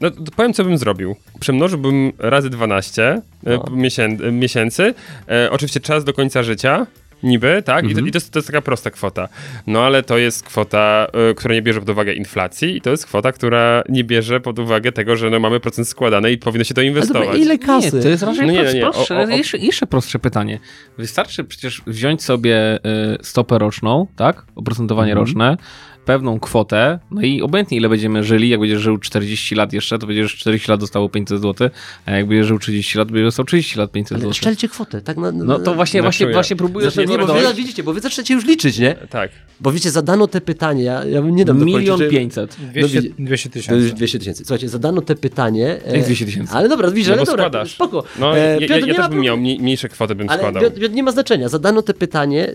[0.00, 1.16] No to powiem, co bym zrobił.
[1.40, 3.64] Przemnożyłbym razy 12 e, No.
[3.72, 4.94] miesię, e, miesięcy.
[5.28, 6.86] E, oczywiście czas do końca życia.
[7.22, 7.84] Niby, tak?
[7.84, 8.04] I, Mhm.
[8.04, 9.28] to, i to, jest, to jest taka prosta kwota.
[9.66, 13.06] No ale to jest kwota, e, która nie bierze pod uwagę inflacji i to jest
[13.06, 16.74] kwota, która nie bierze pod uwagę tego, że no, mamy procent składany i powinno się
[16.74, 17.22] to inwestować.
[17.24, 17.96] dobra, ile kasy?
[17.96, 20.18] Nie, to jest raczej No nie, no nie, prostsze, o- o- o- Jeszcze, jeszcze prostsze
[20.18, 20.58] pytanie.
[20.98, 22.78] Wystarczy przecież wziąć sobie y,
[23.22, 24.44] stopę roczną, tak?
[24.56, 25.26] Oprocentowanie Mhm.
[25.26, 25.56] roczne,
[26.04, 30.06] pewną kwotę, no i obojętnie ile będziemy żyli, jak będziesz żył 40 lat jeszcze, to
[30.06, 31.68] będziesz 40 lat dostało 500 zł,
[32.06, 34.32] a jak będziesz żył 30 lat, będziesz dostał 30 lat 500 Ale zł.
[34.34, 37.26] szczelcie kwotę, tak na, na, No to właśnie, na właśnie, właśnie próbuję Znaczy, nie, bo
[37.26, 38.94] wy, widzicie, bo wy zaczniecie już liczyć, nie?
[39.10, 39.30] Tak.
[39.60, 42.56] Bo wiecie, zadano te pytanie, ja, ja nie dam milion 500.
[42.72, 43.94] 200, widzi- 200 To już tysięcy.
[43.96, 44.44] 200 tysięcy.
[44.44, 45.76] Słuchajcie, zadano te pytanie.
[45.86, 46.52] e, Jak 200 tysięcy?
[46.52, 47.74] Ale dobra, widzisz, No ale dobra, składasz.
[47.74, 48.04] spoko.
[48.18, 50.38] No, E, ja, ja, Piotr, ja nie też ma bym miał mniejsze kwoty bym Ale
[50.38, 50.62] składał.
[50.62, 51.48] Piotr, Piotr, nie ma znaczenia.
[51.48, 52.48] Zadano te pytanie,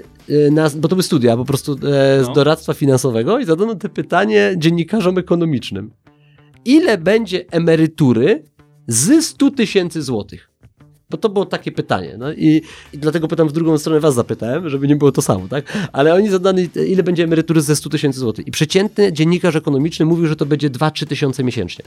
[0.51, 2.33] na, bo to były studia po prostu e, z No.
[2.33, 5.91] doradztwa finansowego i zadano te pytanie dziennikarzom ekonomicznym.
[6.65, 8.43] Ile będzie emerytury
[8.87, 10.49] z 100 tysięcy złotych?
[11.09, 12.15] Bo to było takie pytanie.
[12.17, 12.61] No i,
[12.93, 15.89] i dlatego pytam w drugą stronę was zapytałem, żeby nie było to samo, tak?
[15.93, 18.47] Ale oni zadali, ile będzie emerytury ze 100 tysięcy złotych.
[18.47, 21.85] I przeciętny dziennikarz ekonomiczny mówił, że to będzie 2-3 tysiące miesięcznie.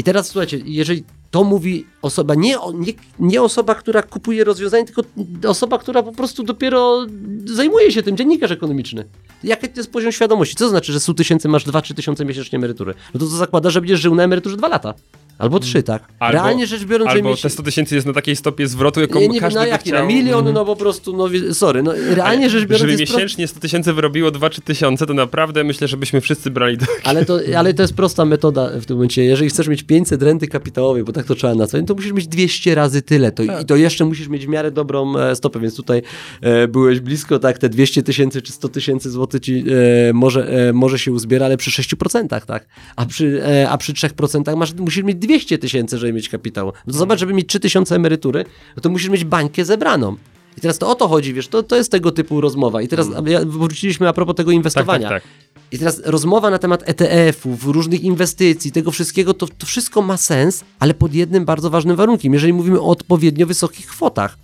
[0.00, 5.02] I teraz słuchajcie, jeżeli to mówi osoba, nie, nie, nie osoba, która kupuje rozwiązanie, tylko
[5.48, 7.06] osoba, która po prostu dopiero
[7.44, 9.04] zajmuje się tym, dziennikarz ekonomiczny.
[9.44, 10.56] Jaki to jest poziom świadomości?
[10.56, 12.94] Co to znaczy, że 100 tysięcy masz 2-3 tysiące miesięcznie emerytury?
[13.14, 14.94] No to to zakłada, że będziesz żył na emeryturze 2 lata.
[15.40, 16.02] Albo trzy, tak?
[16.18, 19.28] Albo- Realnie rzecz biorąc, Albo te 100 tysięcy jest na takiej stopie zwrotu, jaką nie,
[19.28, 20.02] nie każdy na by jaki, chciał.
[20.02, 23.12] na milion, no po prostu, no sorry, no realnie rzecz biorąc Żeby prost...
[23.12, 26.86] miesięcznie 100 tysięcy wyrobiło 2-3 tysiące, to naprawdę myślę, żebyśmy wszyscy brali do...
[27.04, 29.24] Ale to, ale to jest prosta metoda w tym momencie.
[29.24, 32.28] Jeżeli chcesz mieć 500 renty kapitałowej, bo tak to trzeba nazwać, no to musisz mieć
[32.28, 33.32] 200 razy tyle.
[33.32, 36.02] To, I to jeszcze musisz mieć w miarę dobrą e, stopę, więc tutaj
[36.40, 39.64] e, byłeś blisko, tak, te 200 tysięcy czy 100 tysięcy złotych ci
[40.08, 42.66] e, może, e, może się uzbiera, ale przy 6%, tak?
[42.96, 46.72] A przy, e, a przy 3% masz, musisz mieć 200 tysięcy, żeby mieć kapitał.
[46.86, 48.44] No to zobacz, żeby mieć 3000 emerytury,
[48.76, 50.16] no to musisz mieć bańkę zebraną.
[50.58, 52.82] I teraz to o to chodzi, wiesz, to, to jest tego typu rozmowa.
[52.82, 55.08] I teraz ja, wróciliśmy a propos tego Tak, inwestowania.
[55.08, 55.32] tak, tak.
[55.72, 60.64] I teraz rozmowa na temat ETF-ów, różnych inwestycji, tego wszystkiego, to, to wszystko ma sens,
[60.78, 64.38] ale pod jednym bardzo ważnym warunkiem, jeżeli mówimy o odpowiednio wysokich kwotach.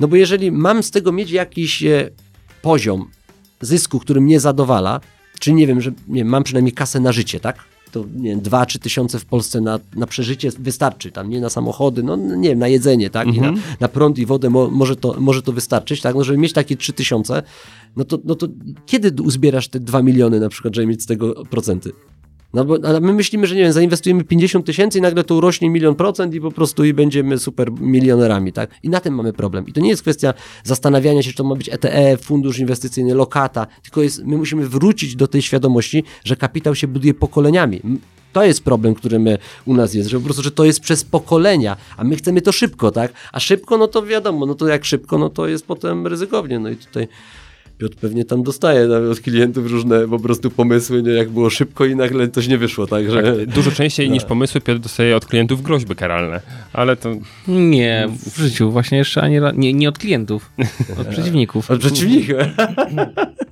[0.00, 2.10] No bo jeżeli mam z tego mieć jakiś e,
[2.62, 3.10] poziom
[3.60, 5.00] zysku, który mnie zadowala,
[5.40, 7.56] czy nie wiem, że nie mam przynajmniej kasę na życie, tak?
[7.92, 12.02] To nie wiem, 2-3 tysiące w Polsce na, na przeżycie wystarczy, tam nie na samochody,
[12.02, 13.28] no nie wiem, na jedzenie, tak?
[13.28, 16.14] I na, na prąd i wodę mo, może, to, może to wystarczyć, tak?
[16.14, 17.42] No żeby mieć takie 3 tysiące,
[17.96, 18.48] no to, no to
[18.86, 21.92] kiedy uzbierasz te 2 miliony na przykład, żeby mieć z tego procenty?
[22.54, 25.70] No bo ale my myślimy, że nie wiem, zainwestujemy 50 tysięcy i nagle to urośnie
[25.70, 28.70] milion procent i po prostu i będziemy super milionerami, tak?
[28.82, 29.66] I na tym mamy problem.
[29.66, 30.34] I to nie jest kwestia
[30.64, 35.16] zastanawiania się, czy to ma być ETF, fundusz inwestycyjny, lokata, tylko jest, my musimy wrócić
[35.16, 37.80] do tej świadomości, że kapitał się buduje pokoleniami.
[38.32, 41.04] To jest problem, który my, u nas jest, że po prostu, że to jest przez
[41.04, 43.12] pokolenia, a my chcemy to szybko, tak?
[43.32, 46.58] A szybko, no to wiadomo, no to jak szybko, no to jest potem ryzykownie.
[46.58, 47.08] No i tutaj
[47.80, 51.84] Piotr pewnie tam dostaje nawet od klientów różne po prostu pomysły, nie, jak było szybko
[51.84, 53.22] i nagle coś nie wyszło, tak, że...
[53.22, 56.40] Tak, dużo częściej niż pomysły Piotr dostaje od klientów groźby karalne,
[56.72, 57.14] ale to
[57.48, 60.50] Nie, w życiu właśnie jeszcze ani nie, nie od klientów,
[61.00, 61.70] od przeciwników.
[61.70, 62.34] Od przeciwnika.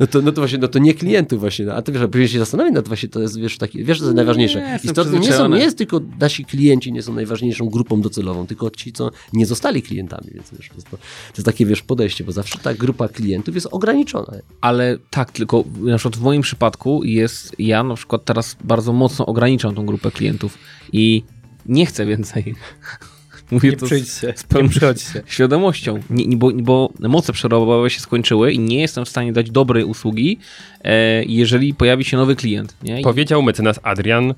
[0.00, 2.28] No to, no to właśnie, no to nie klientów właśnie, no, a ty wiesz, powinien
[2.28, 4.58] się zastanowić nad właśnie, to jest, wiesz, taki, wiesz, co jest najważniejsze.
[4.58, 8.70] jestem Istotnie nie, są, nie jest tylko nasi klienci, nie są najważniejszą grupą docelową, tylko
[8.70, 12.24] ci, co nie zostali klientami, więc wiesz, to jest, to, to jest takie, wiesz, podejście,
[12.24, 14.32] bo zawsze ta grupa klientów jest ograniczona.
[14.60, 19.26] Ale tak, tylko na przykład w moim przypadku jest, ja na przykład teraz bardzo mocno
[19.26, 20.58] ograniczam tą grupę klientów
[20.92, 21.22] i
[21.66, 22.54] nie chcę więcej.
[23.50, 27.90] Mówię Nie to z, przyjdźcie, z pełną nie świadomością, nie, nie, bo, bo moce przerobowe
[27.90, 30.38] się skończyły i nie jestem w stanie dać dobrej usługi,
[30.84, 32.76] e, jeżeli pojawi się nowy klient.
[32.82, 33.00] Nie?
[33.00, 34.34] I, powiedział mecenas Adrian e,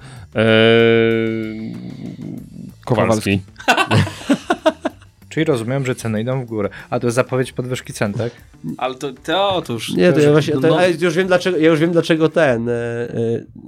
[2.84, 3.40] Kowalski.
[5.33, 6.68] Czyli rozumiem, że ceny idą w górę.
[6.91, 8.30] A to jest zapowiedź podwyżki cen, tak?
[8.76, 9.95] ale to, to otóż...
[9.95, 12.68] Nie, to ja właśnie, no, to, no, już wiem dlaczego, ja już wiem dlaczego ten,
[12.68, 13.09] e, e,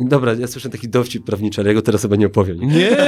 [0.01, 2.59] dobra, ja słyszę taki dowcip prawniczy, ale ja go teraz chyba nie opowiem.
[2.61, 2.97] Nie, nie.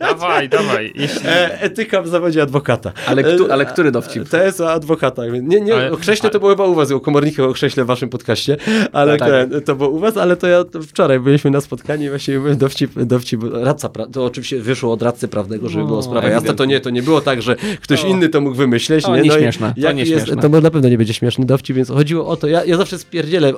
[0.00, 0.92] Dawaj, dawaj.
[0.94, 1.28] Jeśli...
[1.28, 2.92] E, etyka w zawodzie adwokata.
[3.06, 4.28] ale, E, kto, ale który dowcip?
[4.28, 5.32] To jest o adwokatach.
[5.32, 7.84] więc Nie, nie, Ale- o ale- to było chyba u was, o komorniku o krześle
[7.84, 8.56] w waszym podcaście,
[8.92, 9.28] ale Tak.
[9.28, 12.40] ten, to było u was, ale to ja to wczoraj byliśmy na spotkaniu i właśnie
[12.56, 16.54] dowcip, dowcip radca, pra- to oczywiście wyszło od radcy prawnego, żeby No, była sprawa jasna,
[16.54, 18.08] to nie, to nie było tak, że ktoś O.
[18.08, 19.04] inny to mógł wymyśleć.
[19.04, 19.22] To nie?
[19.22, 20.30] No i nieśmieszne, to nieśmieszne.
[20.30, 22.98] Jest, to na pewno nie będzie śmieszny dowcip, więc chodziło o to, ja, ja zawsze
[22.98, 23.52] spierdzielę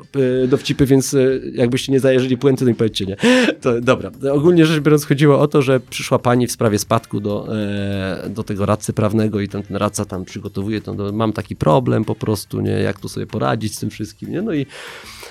[0.44, 3.16] y, dowcipy, więc y, jakbyście nie zajeżyli puenty, to mi powiedzcie nie.
[3.60, 7.56] To, dobra, ogólnie rzecz biorąc chodziło o to, że przyszła pani w sprawie spadku do,
[7.56, 11.56] e, do tego radcy prawnego i ten, ten radca tam przygotowuje, to, no, mam taki
[11.56, 14.66] problem po prostu, nie, jak tu sobie poradzić z tym wszystkim, nie, no i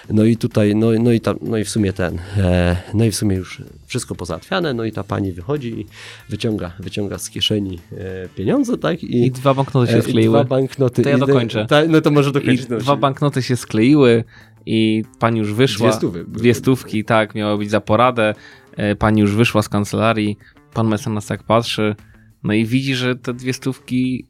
[0.10, 3.12] no i tutaj, no, no, i tam, no i w sumie ten, e, no i
[3.12, 5.86] w sumie już wszystko pozałatwiane, no i ta pani wychodzi i
[6.30, 9.04] wyciąga, wyciąga z kieszeni e, pieniądze, tak?
[9.04, 10.38] I, I dwa banknoty e, się i skleiły.
[10.38, 11.02] Dwa banknoty.
[11.02, 11.66] To ja dokończę.
[11.66, 12.70] Ta, no to może dokończyć.
[12.70, 14.24] no, dwa banknoty się skleiły
[14.66, 15.90] i pani już wyszła.
[15.90, 16.26] Dwie stówy.
[16.28, 18.34] Dwie stówki, tak, miało być za poradę.
[18.78, 20.38] E, Pani już wyszła z kancelarii,
[20.74, 21.96] pan mecenas tak patrzy,
[22.44, 24.28] no i widzi, że te dwie stówki,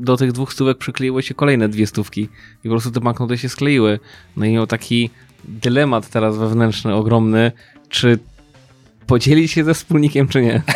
[0.00, 3.48] do tych dwóch stówek przykleiły się kolejne dwie stówki i po prostu te banknoty się
[3.48, 3.98] skleiły.
[4.36, 5.10] No i miał taki
[5.44, 7.52] dylemat teraz wewnętrzny, ogromny,
[7.88, 8.18] czy
[9.06, 10.62] podzielić się ze wspólnikiem, czy nie.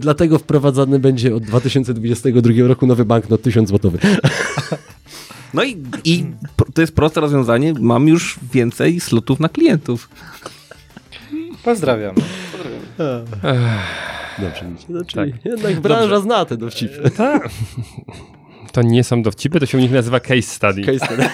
[0.00, 3.98] Dlatego wprowadzany będzie od 2022 roku nowy banknot 1000 złotowy.
[5.54, 6.24] No i, i
[6.74, 10.08] to jest proste rozwiązanie, mam już więcej slotów na klientów.
[11.64, 12.14] Pozdrawiam.
[14.38, 15.44] Dobrze, no, czyli Tak.
[15.44, 17.10] jednak branża zna te dowcipy.
[17.10, 17.48] Tak.
[18.72, 20.82] To nie są dowcipy, to się u nich nazywa case study.
[20.82, 21.28] Case study.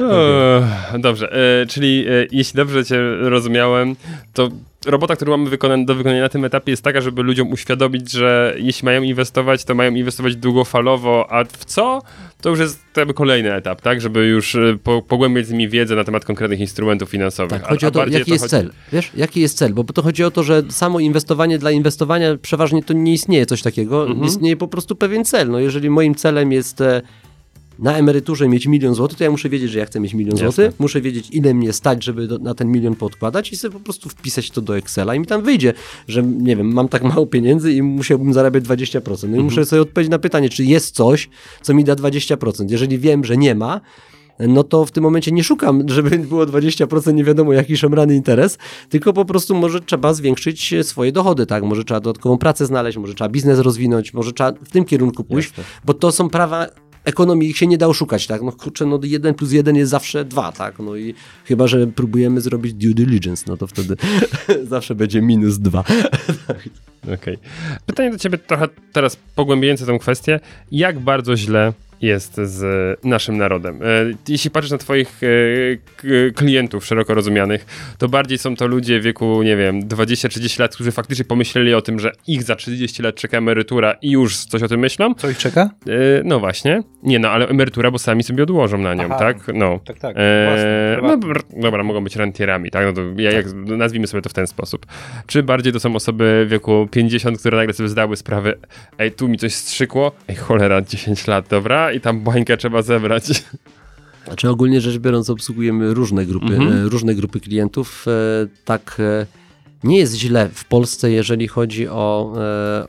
[0.00, 3.96] O, dobrze, e, czyli e, jeśli dobrze cię rozumiałem,
[4.32, 4.48] to
[4.86, 5.50] robota, którą mamy
[5.84, 9.74] do wykonania na tym etapie jest taka, żeby ludziom uświadomić, że jeśli mają inwestować, to
[9.74, 12.02] mają inwestować długofalowo, a w co?
[12.40, 14.00] To już jest jakby kolejny etap, tak?
[14.00, 17.60] Żeby już e, po, pogłębiać z nimi wiedzę na temat konkretnych instrumentów finansowych.
[17.60, 18.72] Tak, chodzi o to, jaki jest chodzi- cel.
[18.92, 19.74] Wiesz, jaki jest cel?
[19.74, 23.62] Bo to chodzi o to, że samo inwestowanie dla inwestowania przeważnie to nie istnieje coś
[23.62, 24.06] takiego.
[24.06, 24.26] Mhm.
[24.26, 25.50] Istnieje po prostu pewien cel.
[25.50, 27.02] No jeżeli moim celem jest e,
[27.78, 30.52] na emeryturze mieć milion złotych, to ja muszę wiedzieć, że ja chcę mieć milion Jasne.
[30.52, 33.80] złotych, muszę wiedzieć, ile mnie stać, żeby do, na ten milion podkładać i sobie po
[33.80, 35.72] prostu wpisać to do Excela i mi tam wyjdzie,
[36.08, 39.28] że nie wiem, mam tak mało pieniędzy i musiałbym zarabiać 20%.
[39.28, 41.28] No i muszę sobie odpowiedzieć na pytanie, czy jest coś,
[41.62, 42.70] co mi da 20%.
[42.70, 43.80] Jeżeli wiem, że nie ma,
[44.38, 48.58] no to w tym momencie nie szukam, żeby było 20% nie wiadomo jaki szemrany interes,
[48.88, 51.64] tylko po prostu może trzeba zwiększyć swoje dochody, tak?
[51.64, 55.52] Może trzeba dodatkową pracę znaleźć, może trzeba biznes rozwinąć, może trzeba w tym kierunku pójść,
[55.84, 56.66] bo to są prawa
[57.04, 58.42] ekonomii, się nie da oszukać, tak?
[58.42, 60.78] No kurczę, no 1 plus 1 jest zawsze 2, tak?
[60.78, 63.96] No i chyba, że próbujemy zrobić due diligence, no to wtedy
[64.64, 65.84] zawsze będzie minus 2.
[67.14, 67.38] Okej.
[67.86, 70.40] Pytanie do ciebie trochę teraz pogłębiające tę kwestię.
[70.72, 71.72] Jak bardzo źle
[72.04, 72.64] jest z
[73.04, 73.80] naszym narodem?
[73.82, 73.86] E,
[74.28, 77.66] Jeśli patrzysz na twoich e, klientów szeroko rozumianych,
[77.98, 81.82] to bardziej są to ludzie w wieku, nie wiem, 20-30 lat, którzy faktycznie pomyśleli o
[81.82, 85.14] tym, że ich za 30 lat czeka emerytura i już coś o tym myślą.
[85.14, 85.70] Co ich czeka?
[85.86, 85.90] E,
[86.24, 86.82] No właśnie.
[87.02, 89.18] Nie no, ale emerytura, bo sami sobie odłożą na nią, Aha.
[89.18, 89.36] tak?
[89.54, 89.80] No.
[89.84, 90.16] Tak, tak.
[90.18, 91.16] Eee, no,
[91.62, 92.86] dobra, mogą być rentierami, tak?
[92.86, 94.86] No to ja, jak, nazwijmy sobie to w ten sposób.
[95.26, 98.54] Czy bardziej to są osoby w wieku 50, które nagle sobie zdały sprawę,
[98.98, 101.92] ej, tu mi coś strzykło, ej, cholera, 10 lat, dobra?
[101.94, 103.44] I tam bańkę trzeba zebrać.
[104.26, 106.72] Znaczy ogólnie rzecz biorąc obsługujemy różne grupy, Mhm.
[106.72, 108.06] e, różne grupy klientów.
[108.08, 109.26] E, Tak e,
[109.84, 112.34] nie jest źle w Polsce, jeżeli chodzi o,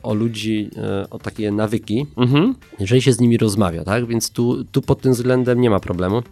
[0.02, 0.70] o ludzi,
[1.10, 2.54] o takie nawyki, Mhm.
[2.80, 4.06] jeżeli się z nimi rozmawia, tak?
[4.06, 6.22] Więc tu, tu pod tym względem nie ma problemu.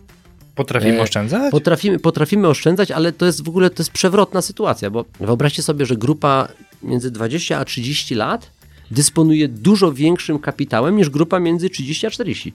[0.55, 1.51] Potrafimy oszczędzać?
[1.51, 5.87] Potrafimy, potrafimy oszczędzać, ale to jest w ogóle to jest przewrotna sytuacja, bo wyobraźcie sobie,
[5.87, 6.49] że grupa
[6.83, 8.51] między 20 a 30 lat
[8.95, 12.53] dysponuje dużo większym kapitałem niż grupa między 30 a 40.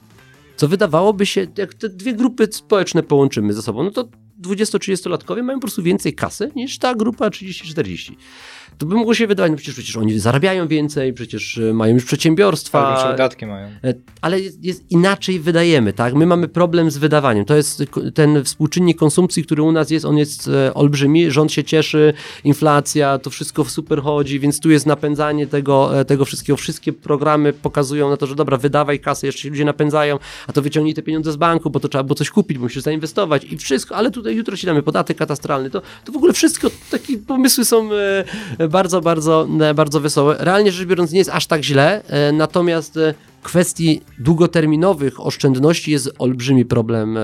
[0.56, 4.08] Co wydawałoby się, jak te dwie grupy społeczne połączymy ze sobą, no to
[4.42, 8.12] 20-30-latkowie mają po prostu więcej kasy niż ta grupa 30-40.
[8.80, 12.04] To by mogło się wydawać, no przecież, przecież oni zarabiają więcej, przecież e, mają już
[12.04, 12.88] przedsiębiorstwa.
[12.88, 13.66] Większe wydatki mają.
[13.66, 16.14] E, Ale jest, jest inaczej wydajemy, tak?
[16.14, 17.44] My mamy problem z wydawaniem.
[17.44, 17.82] To jest
[18.14, 21.30] ten współczynnik konsumpcji, który u nas jest, on jest e, olbrzymi.
[21.30, 22.14] Rząd się cieszy,
[22.44, 26.56] inflacja, to wszystko super chodzi, więc tu jest napędzanie tego, tego wszystkiego.
[26.56, 30.62] Wszystkie programy pokazują na to, że dobra, wydawaj kasę, jeszcze się ludzie napędzają, a to
[30.62, 33.58] wyciągnij te pieniądze z banku, bo to trzeba było coś kupić, bo musisz zainwestować i
[33.58, 35.70] wszystko, ale tutaj jutro ci damy podatek katastralny.
[35.70, 37.88] To, to w ogóle wszystko, takie pomysły są
[38.70, 40.36] bardzo, bardzo, e, bardzo wesołe.
[40.38, 46.10] Realnie rzecz biorąc nie jest aż tak źle, e, natomiast e, kwestii długoterminowych oszczędności jest
[46.18, 47.18] olbrzymi problem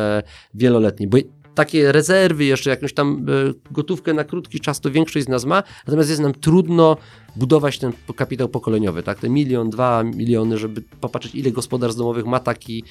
[0.54, 1.18] wieloletni, bo
[1.54, 3.26] takie rezerwy, jeszcze jakąś tam
[3.70, 6.96] gotówkę na krótki czas, to większość z nas ma, natomiast jest nam trudno
[7.36, 9.18] budować ten kapitał pokoleniowy, tak?
[9.18, 12.84] Te milion, dwa miliony, żeby popatrzeć, ile gospodarstw domowych ma taki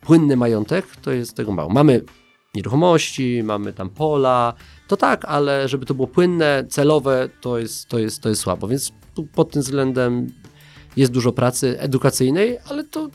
[0.00, 1.70] płynny majątek, to jest tego mało.
[1.70, 2.04] Mamy
[2.54, 4.54] nieruchomości, mamy tam pola,
[4.88, 8.68] to tak, ale żeby to było płynne, celowe, to jest, to jest, to jest słabo,
[8.68, 8.92] więc
[9.34, 10.32] pod tym względem
[10.96, 13.08] jest dużo pracy edukacyjnej, ale to,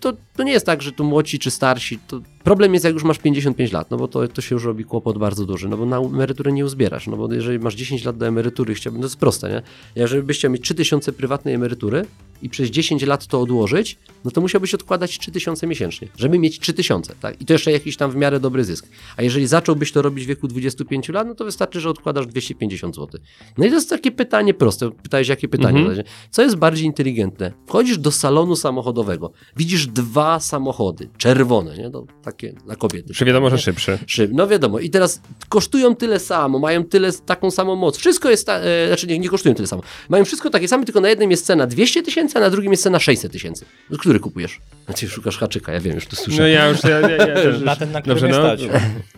[0.00, 1.98] to, to nie jest tak, że tu młodsi czy starsi.
[2.06, 4.84] To problem jest, jak już masz 55 lat, no bo to, to się już robi
[4.84, 8.16] kłopot bardzo duży, no bo na emeryturę nie uzbierasz, no bo jeżeli masz 10 lat
[8.16, 9.62] do emerytury, chciałbym, to jest proste, nie?
[9.96, 12.06] Jeżeli byś chciał mieć 3000 prywatnej emerytury
[12.42, 17.14] i przez 10 lat to odłożyć, no to musiałbyś odkładać 3000 miesięcznie, żeby mieć 3000,
[17.20, 17.40] tak?
[17.42, 18.88] I to jeszcze jakiś tam w miarę dobry zysk.
[19.16, 22.96] A jeżeli zacząłbyś to robić w wieku 25 lat, no to wystarczy, że odkładasz 250
[22.96, 23.20] zł.
[23.58, 24.90] No i to jest takie pytanie proste.
[24.90, 25.80] Pytałeś, jakie pytanie?
[25.80, 26.02] Mhm.
[26.30, 27.52] Co jest bardziej inteligentne?
[27.66, 31.90] Wchodzisz do salonu samochodowego, widzisz dwa samochody, czerwone, nie?
[31.90, 33.14] No, takie dla kobiety.
[33.14, 33.98] Czy wiadomo, że szybszy.
[34.06, 34.30] Szyb.
[34.34, 34.78] No wiadomo.
[34.78, 37.96] I teraz kosztują tyle samo, mają tyle taką samą moc.
[37.96, 39.82] Wszystko jest, ta, e, znaczy nie, nie kosztują tyle samo.
[40.08, 42.82] Mają wszystko takie same, tylko na jednym jest cena 200 tysięcy, a na drugim jest
[42.82, 43.64] cena 600 tysięcy.
[43.90, 44.60] No, który kupujesz?
[44.84, 46.42] Znaczy szukasz haczyka, ja wiem, już to słyszę.
[46.42, 48.34] No ja już, ja, ja, ja, ja Na ten, na który Dobrze, no.
[48.34, 48.60] stać.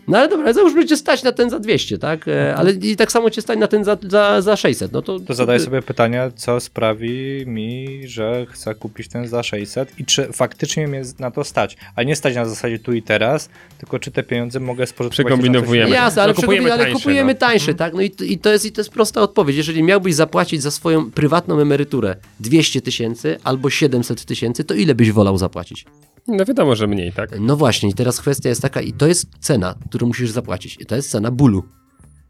[0.07, 2.27] No ale dobra, załóżmy cię stać na ten za 200, tak?
[2.27, 4.91] E, ale i tak samo cię stać na ten za, za, za 600.
[4.91, 9.99] No to, To zadaję sobie pytanie, co sprawi mi, że chcę kupić ten za 600
[9.99, 11.77] i czy faktycznie mnie na to stać.
[11.95, 15.13] A nie stać na zasadzie tu i teraz, tylko czy te pieniądze mogę spożytkować.
[15.13, 15.89] Przekombinowujemy.
[15.91, 17.39] Jasne, ale No, kupujemy kupujemy, ale tańsze, kupujemy no.
[17.39, 17.93] tańsze, tak?
[17.93, 19.57] No i, i, to jest, i to jest prosta odpowiedź.
[19.57, 25.11] Jeżeli miałbyś zapłacić za swoją prywatną emeryturę 200 tysięcy albo 700 tysięcy, to ile byś
[25.11, 25.85] wolał zapłacić?
[26.27, 27.29] No wiadomo, że mniej, tak?
[27.39, 30.77] No właśnie, i teraz kwestia jest taka, i to jest cena, którą musisz zapłacić.
[30.81, 31.63] I to jest cena bólu.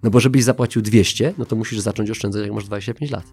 [0.04, 3.24] No bo żebyś zapłacił 200, no to musisz zacząć oszczędzać, jak masz 25 lat.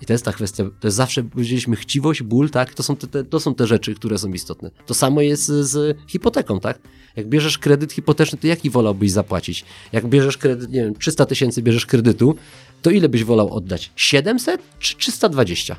[0.00, 2.74] I to jest ta kwestia, to jest zawsze, powiedzieliśmy, chciwość, ból, tak?
[2.74, 4.70] To są te, te, to są te rzeczy, które są istotne.
[4.86, 6.78] To samo jest z, hipoteką, tak?
[7.16, 9.64] Jak bierzesz kredyt hipoteczny, to jaki wolałbyś zapłacić?
[9.92, 12.34] Jak bierzesz kredyt, nie wiem, 300 tysięcy bierzesz kredytu,
[12.82, 13.92] to ile byś wolał oddać?
[13.96, 15.76] 700 czy 320?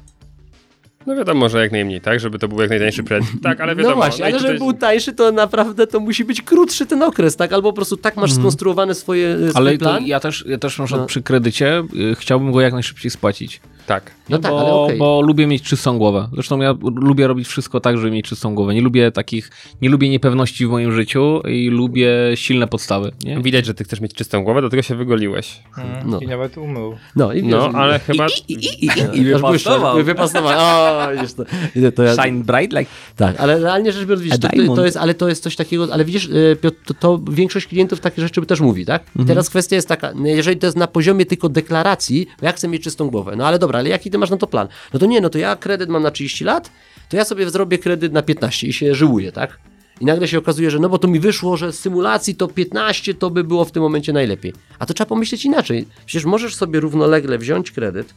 [1.07, 2.19] No wiadomo, że jak najmniej, tak?
[2.19, 3.31] Żeby to był jak najtańszy prezent.
[3.43, 3.95] Tak, ale wiadomo.
[3.95, 7.35] No właśnie, i ale żeby był tańszy, to naprawdę to musi być krótszy ten okres,
[7.35, 7.53] tak?
[7.53, 9.57] Albo po prostu tak masz skonstruowany swoje, e, swój Mhm.
[9.67, 10.05] Ale plan.
[10.05, 11.07] ja też, ja też na przykład No.
[11.07, 13.61] przy kredycie y, chciałbym go jak najszybciej spłacić.
[13.87, 14.11] Tak.
[14.29, 14.97] No tak, bo, ale okej.
[14.97, 16.27] bo lubię mieć czystą głowę.
[16.33, 18.73] Zresztą ja lubię robić wszystko tak, żeby mieć czystą głowę.
[18.73, 19.49] Nie lubię takich,
[19.81, 23.11] nie lubię niepewności w moim życiu i lubię silne podstawy.
[23.23, 23.41] Nie?
[23.41, 25.59] Widać, że ty chcesz mieć czystą głowę, dlatego się wygoliłeś.
[25.77, 26.19] Mm, No.
[26.19, 26.95] I nawet umył.
[27.15, 28.27] No, i wiesz, No, ale chyba...
[28.47, 30.51] I, i, i aż błyszczał, i wypasował.
[30.91, 31.43] O, widzisz to.
[31.95, 35.13] To ja, Shine bright like Tak, ale realnie rzecz biorąc, widzisz, to, to, jest, ale
[35.13, 38.59] to jest coś takiego, ale widzisz, e, Piotr, to, to większość klientów takie rzeczy też
[38.59, 39.01] mówi, tak?
[39.07, 39.27] Mhm.
[39.27, 42.83] Teraz kwestia jest taka, no, jeżeli to jest na poziomie tylko deklaracji, ja chcę mieć
[42.83, 44.67] czystą głowę, no ale dobra, ale jaki ty masz na to plan?
[44.93, 46.71] No to nie, no to ja kredyt mam na 30 lat,
[47.09, 49.59] to ja sobie zrobię kredyt na 15 i się żyłuję, tak?
[50.01, 53.13] I nagle się okazuje, że no bo to mi wyszło, że z symulacji to 15
[53.13, 54.53] to by było w tym momencie najlepiej.
[54.79, 55.87] A to trzeba pomyśleć inaczej.
[56.05, 58.13] Przecież możesz sobie równolegle wziąć kredyt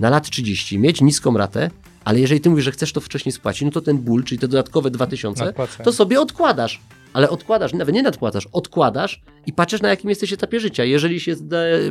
[0.00, 1.70] na lat 30, mieć niską ratę,
[2.04, 4.48] ale jeżeli ty mówisz, że chcesz to wcześniej spłacić, no to ten ból, czyli te
[4.48, 5.84] dodatkowe 2000, Nadpłacę.
[5.84, 6.80] to sobie odkładasz.
[7.12, 10.84] Ale odkładasz, nawet nie nadpłacasz, odkładasz i patrzysz na jakim jesteś etapie życia.
[10.84, 11.34] Jeżeli się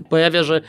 [0.10, 0.62] pojawia, że,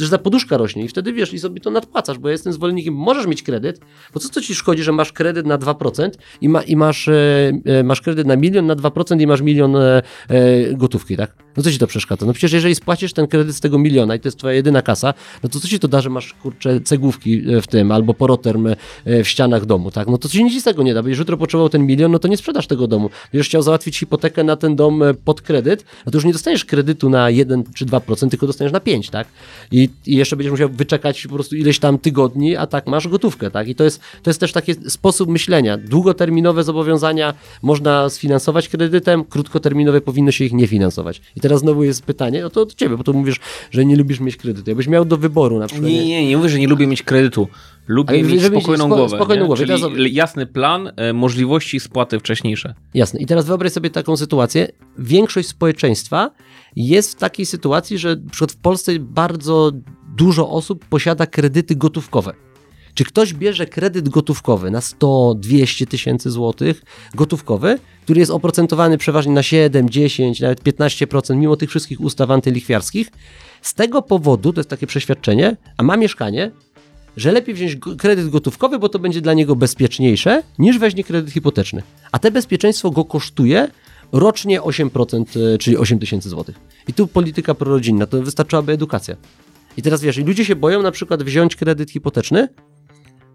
[0.00, 2.94] że ta poduszka rośnie i wtedy wiesz i sobie to nadpłacasz, bo ja jestem zwolennikiem,
[2.94, 3.80] możesz mieć kredyt,
[4.14, 6.10] bo co to ci szkodzi, że masz kredyt na 2%
[6.40, 9.76] i, ma, i masz, e, e, masz kredyt na milion na 2% i masz milion
[9.76, 11.47] e, e, gotówki, tak?
[11.58, 12.26] No co ci to przeszkadza?
[12.26, 15.14] No przecież jeżeli spłacisz ten kredyt z tego miliona i to jest twoja jedyna kasa,
[15.42, 18.66] no to co ci to da, że masz kurczę cegłówki e, w tym albo poroterm
[18.66, 18.76] e,
[19.24, 20.08] w ścianach domu, tak?
[20.08, 22.28] No to ci nic z tego nie da, jeżeli jutro potrzebował ten milion, no to
[22.28, 23.10] nie sprzedasz tego domu.
[23.32, 26.64] Będziesz chciał załatwić hipotekę na ten dom e, pod kredyt, no to już nie dostaniesz
[26.64, 29.28] kredytu na 1 czy 2%, tylko dostaniesz na 5, tak?
[29.72, 33.50] I, i jeszcze będziesz musiał wyczekać po prostu ileś tam tygodni, a tak masz gotówkę,
[33.50, 33.68] tak?
[33.68, 35.78] I to jest, to jest też taki sposób myślenia.
[35.78, 41.20] Długoterminowe zobowiązania można sfinansować kredytem, krótkoterminowe powinno się ich nie finansować.
[41.36, 44.20] I teraz znowu jest pytanie, no to od ciebie, bo to mówisz, że nie lubisz
[44.20, 44.70] mieć kredytu.
[44.70, 45.90] Jakbyś miał do wyboru na przykład.
[45.90, 47.48] Nie, nie, nie mówię, że nie lubię mieć kredytu.
[47.86, 49.16] Lubię Ale mieć spokojną spo- głowę.
[49.16, 49.46] spokojną nie?
[49.46, 49.66] głowę.
[49.66, 52.74] Czyli Teraz- jasny plan, e, możliwości spłaty wcześniejsze.
[52.94, 53.20] Jasne.
[53.20, 54.68] I teraz wyobraź sobie taką sytuację.
[54.98, 56.30] Większość społeczeństwa
[56.76, 59.72] jest w takiej sytuacji, że przykład w Polsce bardzo
[60.16, 62.32] dużo osób posiada kredyty gotówkowe.
[62.98, 66.82] Czy ktoś bierze kredyt gotówkowy na 100, 200 tysięcy złotych,
[67.14, 73.10] gotówkowy, który jest oprocentowany przeważnie na 7, 10, nawet 15%, mimo tych wszystkich ustaw antylichwiarskich?
[73.62, 76.50] Z tego powodu, to jest takie przeświadczenie, a ma mieszkanie,
[77.16, 81.82] że lepiej wziąć kredyt gotówkowy, bo to będzie dla niego bezpieczniejsze, niż weźmie kredyt hipoteczny.
[82.12, 83.68] A te bezpieczeństwo go kosztuje
[84.12, 86.56] rocznie 8%, e, czyli 8 tysięcy złotych.
[86.88, 89.16] I tu polityka prorodzinna, to wystarczyłaby edukacja.
[89.76, 92.48] I teraz wiesz, ludzie się boją na przykład wziąć kredyt hipoteczny,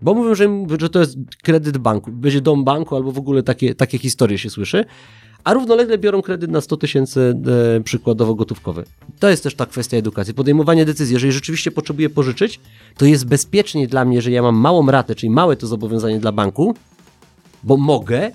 [0.04, 0.48] bo mówią, że,
[0.80, 4.50] że to jest kredyt banku, będzie dom banku albo w ogóle takie, takie historie się
[4.50, 4.86] słyszy,
[5.44, 7.36] a równolegle biorą kredyt na 100 tysięcy
[7.78, 8.84] e, przykładowo gotówkowy.
[9.20, 10.34] To jest też ta kwestia edukacji.
[10.34, 12.60] Podejmowanie decyzji, jeżeli rzeczywiście potrzebuję pożyczyć,
[12.98, 16.32] to jest bezpieczniej dla mnie, że ja mam małą ratę, czyli małe to zobowiązanie dla
[16.32, 16.76] banku,
[17.64, 18.32] bo mogę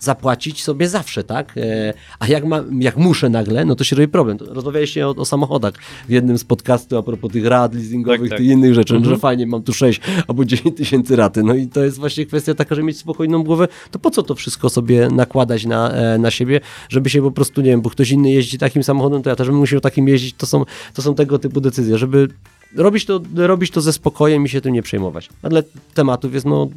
[0.00, 1.58] zapłacić sobie zawsze, tak?
[1.58, 4.38] E, a jak, ma, jak muszę nagle, no to się robi problem.
[4.40, 5.74] Rozmawialiście o, o samochodach
[6.08, 8.40] w jednym z podcastów a propos tych rad leasingowych Tak, tak.
[8.40, 11.42] i innych rzeczy, że fajnie, mam tu 6 albo 10 tysięcy raty.
[11.42, 14.34] No i to jest właśnie kwestia taka, że mieć spokojną głowę, to po co to
[14.34, 18.10] wszystko sobie nakładać na, e, na siebie, żeby się po prostu, nie wiem, bo ktoś
[18.10, 20.64] inny jeździ takim samochodem, to ja też bym musiał takim jeździć, to są,
[20.94, 22.28] to są tego typu decyzje, żeby
[22.74, 25.28] robić to, robić to ze spokojem i się tym nie przejmować.
[25.42, 25.62] Ale
[25.94, 26.68] tematów jest no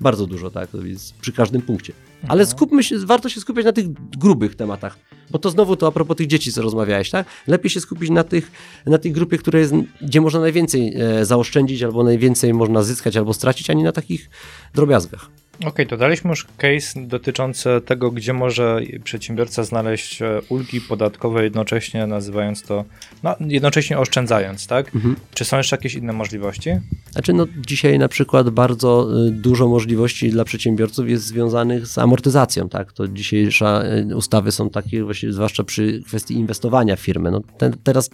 [0.00, 1.92] bardzo dużo, tak, jest przy każdym punkcie.
[2.28, 4.98] Ale skupmy się, warto się skupiać na tych grubych tematach,
[5.30, 7.26] bo to znowu to a propos tych dzieci, co rozmawiałeś, tak?
[7.46, 8.50] Lepiej się skupić na tych,
[8.86, 13.34] na tej grupie, które jest, gdzie można najwięcej e, zaoszczędzić, albo najwięcej można zyskać, albo
[13.34, 14.30] stracić, a nie na takich
[14.74, 15.41] drobiazgach.
[15.66, 22.06] Okej, to daliśmy już case dotyczący tego, gdzie może przedsiębiorca znaleźć e, ulgi podatkowe, jednocześnie
[22.06, 22.84] nazywając to,
[23.22, 24.90] no jednocześnie oszczędzając, tak?
[25.34, 26.70] Czy są jeszcze jakieś inne możliwości?
[27.10, 32.68] Znaczy, no, dzisiaj na przykład bardzo y, dużo możliwości dla przedsiębiorców jest związanych z amortyzacją,
[32.68, 32.92] tak?
[32.92, 33.84] To dzisiejsze
[34.14, 37.30] ustawy są takie, właśnie, zwłaszcza przy kwestii inwestowania firmy.
[37.30, 38.10] No, ten, teraz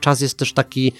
[0.00, 0.92] czas jest też taki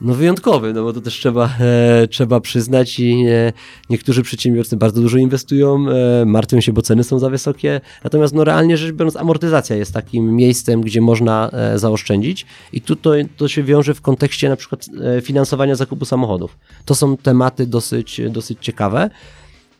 [0.00, 3.52] no wyjątkowy, no bo to też trzeba, e, trzeba przyznać i e,
[3.90, 8.44] niektórzy przedsiębiorcy bardzo dużo inwestują, e, martwią się, bo ceny są za wysokie, natomiast no
[8.44, 13.48] realnie rzecz biorąc amortyzacja jest takim miejscem, gdzie można e, zaoszczędzić i tu to, to
[13.48, 16.58] się wiąże w kontekście na przykład e, finansowania zakupu samochodów.
[16.84, 19.10] To są tematy dosyć, dosyć ciekawe.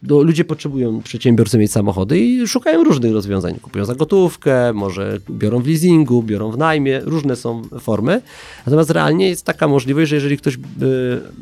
[0.05, 3.55] Do, ludzie potrzebują, przedsiębiorcy mieć samochody i szukają różnych rozwiązań.
[3.63, 8.23] Kupują za gotówkę, może biorą w leasingu, biorą w najmie, różne są formy.
[8.67, 10.59] Natomiast realnie jest taka możliwość, że jeżeli ktoś y,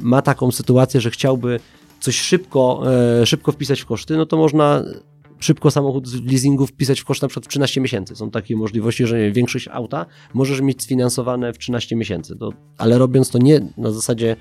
[0.01, 1.61] ma taką sytuację, że chciałby
[2.01, 2.83] coś szybko,
[3.21, 4.83] e, szybko wpisać w koszty, no to można
[5.43, 8.17] szybko samochód z leasingu wpisać w koszt na przykład w 13 miesięcy.
[8.17, 12.37] Są takie możliwości, że większość auta możesz mieć sfinansowane w 13 miesięcy.
[12.37, 14.37] To, ale robiąc to nie na zasadzie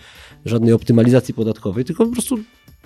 [0.45, 2.39] żadnej optymalizacji podatkowej, tylko po prostu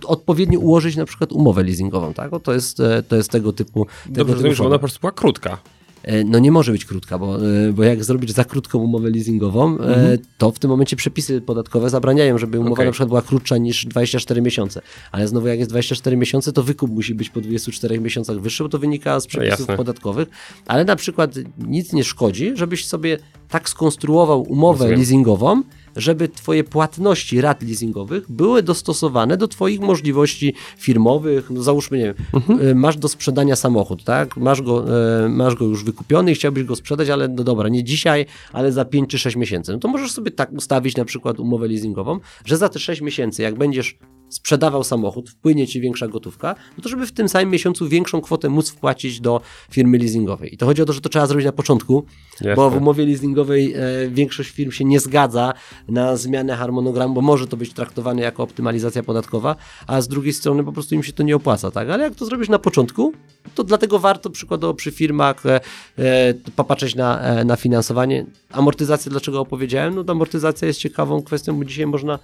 [0.03, 2.33] odpowiednio ułożyć na przykład umowę leasingową, tak?
[2.33, 3.87] O, to, jest, e, to jest tego typu.
[4.03, 5.57] Tego Dobrze typu że ona po prostu była krótka.
[6.03, 9.77] E, No nie może być krótka, bo, e, bo jak zrobisz za krótką umowę leasingową,
[9.79, 12.85] e, to w tym momencie przepisy podatkowe zabraniają, żeby umowa Okej.
[12.85, 14.81] na przykład była krótsza niż 24 miesiące.
[15.11, 18.69] Ale znowu jak jest 24 miesiące, to wykup musi być po 24 miesiącach wyższy, bo
[18.69, 19.77] to wynika z przepisów jasne.
[19.77, 20.27] podatkowych.
[20.67, 23.17] Ale na przykład nic nie szkodzi, żebyś sobie
[23.49, 24.99] tak skonstruował umowę Rozumiem.
[24.99, 25.63] leasingową,
[25.95, 31.49] żeby twoje płatności rat leasingowych były dostosowane do twoich możliwości firmowych.
[31.49, 34.37] No załóżmy, nie wiem, y, masz do sprzedania samochód, tak?
[34.37, 34.85] Masz go,
[35.25, 38.71] e, masz go już wykupiony i chciałbyś go sprzedać, ale no dobra, nie dzisiaj, ale
[38.71, 39.71] za 5 czy 6 miesięcy.
[39.71, 43.41] No to możesz sobie tak ustawić na przykład umowę leasingową, że za te 6 miesięcy,
[43.41, 43.97] jak będziesz
[44.29, 48.49] sprzedawał samochód, wpłynie ci większa gotówka, no to żeby w tym samym miesiącu większą kwotę
[48.49, 49.41] móc wpłacić do
[49.71, 50.53] firmy leasingowej.
[50.53, 52.55] I to chodzi o to, że to trzeba zrobić na początku, Jasne.
[52.55, 53.79] bo w umowie leasingowej e,
[54.09, 55.53] większość firm się nie zgadza
[55.87, 59.55] na zmianę harmonogramu, bo może to być traktowane jako optymalizacja podatkowa,
[59.87, 61.89] a z drugiej strony po prostu im się to nie opłaca, tak?
[61.89, 63.13] Ale jak to zrobisz na początku,
[63.55, 65.59] to dlatego warto przykładowo przy firmach e,
[65.97, 68.25] e, popatrzeć na, e, na finansowanie.
[68.51, 69.95] Amortyzację dlaczego opowiedziałem?
[69.95, 72.19] No to amortyzacja jest ciekawą kwestią, bo dzisiaj można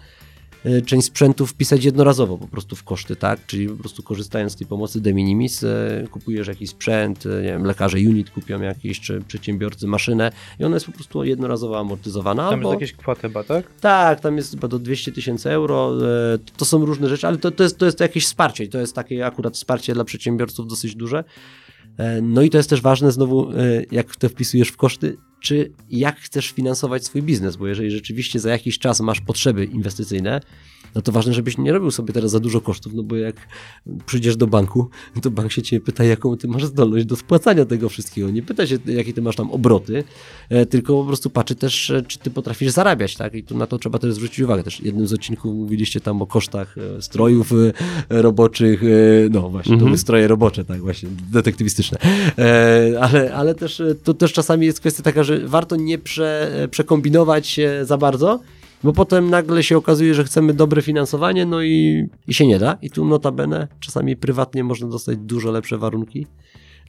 [0.86, 3.46] część sprzętu wpisać jednorazowo po prostu w koszty, tak?
[3.46, 7.48] Czyli po prostu korzystając z tej pomocy de minimis, e, kupujesz jakiś sprzęt, e, nie
[7.48, 12.50] wiem, lekarze unit kupią jakiś, czy przedsiębiorcy maszynę i ona jest po prostu jednorazowo amortyzowana.
[12.50, 12.72] Tam albo...
[12.72, 13.66] jest jakieś kwoty chyba, tak?
[13.82, 15.94] Tak, tam jest chyba do 200 tysięcy euro.
[16.58, 18.96] To są różne rzeczy, ale to, to, jest, to jest jakieś wsparcie i to jest
[18.96, 21.24] takie akurat wsparcie dla przedsiębiorców dosyć duże.
[21.98, 23.56] E, No i to jest też ważne znowu, e,
[23.92, 28.50] jak to wpisujesz w koszty, czy jak chcesz finansować swój biznes, bo jeżeli rzeczywiście za
[28.50, 30.42] jakiś czas masz potrzeby inwestycyjne,
[30.96, 33.36] no to ważne, żebyś nie robił sobie teraz za dużo kosztów, no bo jak
[34.06, 34.90] przyjdziesz do banku,
[35.22, 38.30] to bank się ciebie pyta, jaką ty masz zdolność do spłacania tego wszystkiego.
[38.30, 40.04] Nie pyta się, jakie ty masz tam obroty,
[40.50, 43.34] e, tylko po prostu patrzy też, e, czy ty potrafisz zarabiać, tak?
[43.34, 44.64] I tu na to trzeba też zwrócić uwagę.
[44.64, 47.54] Też jednym z odcinków mówiliście tam o kosztach e, strojów
[48.10, 48.82] roboczych,
[49.32, 51.98] no właśnie, to były stroje robocze, tak właśnie, detektywistyczne.
[53.00, 57.80] Ale, ale też to też czasami jest kwestia taka, że warto nie prze, przekombinować się
[57.84, 58.40] za bardzo,
[58.84, 62.78] bo potem nagle się okazuje, że chcemy dobre finansowanie, no i, i się nie da.
[62.82, 66.28] I tu notabene czasami prywatnie można dostać dużo lepsze warunki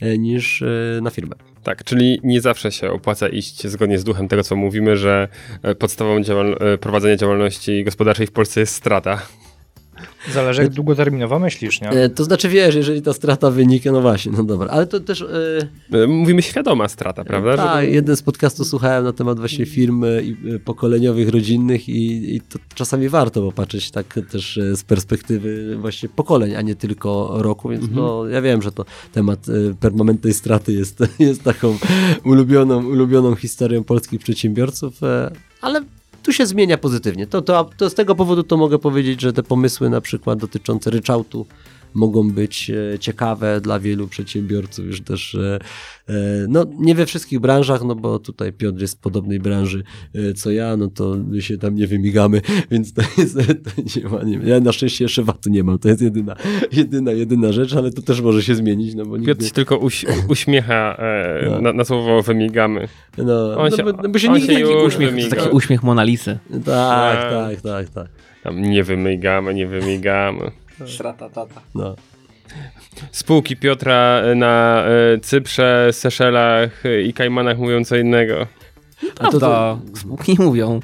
[0.01, 1.37] e, niż e, na firmę.
[1.63, 5.29] Tak, czyli nie zawsze się opłaca iść zgodnie z duchem tego, co mówimy, że
[5.63, 9.23] e, podstawą działal- prowadzenia działalności gospodarczej w Polsce jest strata.
[10.33, 11.91] Zależy jak długoterminowo myślisz, nie?
[11.91, 15.25] E, To znaczy, wiesz, jeżeli ta strata wynika, no właśnie, no dobra, ale to też...
[15.93, 17.57] E, Mówimy świadoma strata, prawda?
[17.57, 20.05] Tak, Żeby- jeden z podcastów słuchałem na temat właśnie firm
[20.65, 26.63] pokoleniowych, rodzinnych i, i to czasami warto popatrzeć tak też z perspektywy właśnie pokoleń, a
[26.63, 29.47] nie tylko roku, więc no, ja wiem, że to temat
[29.81, 31.77] permanentnej straty jest, jest taką
[32.25, 35.01] ulubioną, ulubioną historią polskich przedsiębiorców,
[35.61, 35.81] ale
[36.23, 37.27] tu się zmienia pozytywnie.
[37.27, 40.91] To, to, to z tego powodu to mogę powiedzieć, że te pomysły na przykład dotyczące
[40.91, 41.47] ryczałtu
[41.95, 45.59] mogą być e, ciekawe dla wielu przedsiębiorców, już też e,
[46.09, 46.15] e,
[46.49, 49.83] no nie we wszystkich branżach, no bo tutaj Piotr jest w podobnej branży
[50.37, 52.41] co ja, no to my się tam nie wymigamy,
[52.71, 55.89] więc to jest, to nie ma, nie, ja na szczęście jeszcze VAT-u nie mam, to
[55.89, 56.37] jest jedyna,
[56.73, 59.79] jedyna, jedyna rzecz, ale to też może się zmienić, no bo Piotr nigdy, się tylko
[59.79, 61.61] uś uśmiecha e, No.
[61.61, 62.89] na, na słowo wymigamy.
[63.19, 65.37] no, on no, się- bo, no bo się on nigdy się taki uśmiech, wymiga.
[65.37, 66.39] Taki uśmiech Monalisy.
[66.51, 67.31] tak, Tak.
[67.31, 68.09] tak, tak, tak,
[68.43, 70.51] Tam nie wymigamy, nie wymigamy.
[70.87, 71.61] Strata tata.
[71.75, 71.97] no.
[73.13, 78.47] Spółki Piotra na e, Cyprze, Seszelach e, i Kajmanach mówią co innego.
[79.21, 80.81] A to, to, spółki mówią.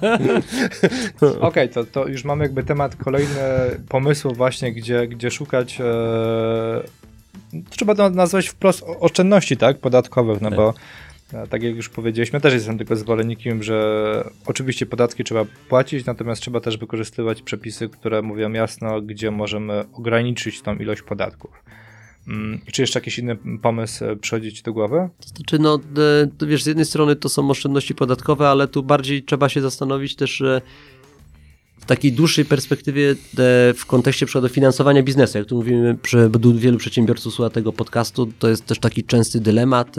[1.40, 3.40] Okej, to, to już mamy jakby temat kolejny
[3.88, 5.84] pomysłów właśnie, gdzie, gdzie szukać e,
[7.70, 10.56] trzeba to nazwać wprost oszczędności, tak, podatkowych, no Tak.
[10.56, 10.72] bo e,
[11.50, 16.60] tak jak już powiedzieliśmy, też jestem tylko zwolennikiem, że oczywiście podatki trzeba płacić, natomiast trzeba
[16.60, 21.50] też wykorzystywać przepisy, które mówią jasno, gdzie możemy ograniczyć tą ilość podatków.
[22.28, 25.08] Mm, Czy jeszcze jakiś inny pomysł e, przychodzi Ci do głowy?
[25.20, 25.80] To znaczy, no,
[26.42, 30.16] e, wiesz, z jednej strony to są oszczędności podatkowe, ale tu bardziej trzeba się zastanowić
[30.16, 30.60] też e,
[31.78, 33.14] w takiej dłuższej perspektywie
[33.76, 35.38] w kontekście przykładu finansowania biznesu.
[35.38, 35.96] Jak tu mówimy,
[36.54, 39.96] wielu przedsiębiorców słucha tego podcastu, to jest też taki częsty dylemat,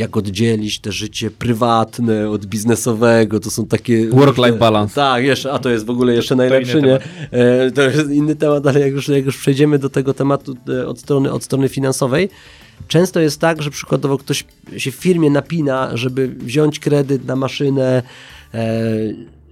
[0.00, 4.08] jak oddzielić te życie prywatne od biznesowego, to są takie...
[4.08, 4.94] Work-life balance.
[4.94, 6.98] Tak, jeszcze, a to jest w ogóle jeszcze To- to najlepszy, inny nie?
[6.98, 7.08] temat.
[7.30, 10.86] E, To jest inny temat, ale jak już, jak już przejdziemy do tego tematu e,
[10.86, 12.28] od strony, od strony finansowej,
[12.88, 14.44] często jest tak, że przykładowo ktoś
[14.76, 18.02] się w firmie napina, żeby wziąć kredyt na maszynę,
[18.54, 18.82] e,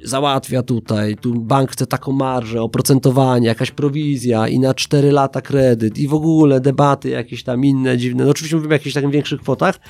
[0.04, 5.98] załatwia tutaj, tu bank chce taką marżę, oprocentowanie, jakaś prowizja i na 4 lata kredyt
[5.98, 9.40] i w ogóle debaty jakieś tam inne dziwne, no oczywiście mówimy o jakichś takim większych
[9.40, 9.80] kwotach,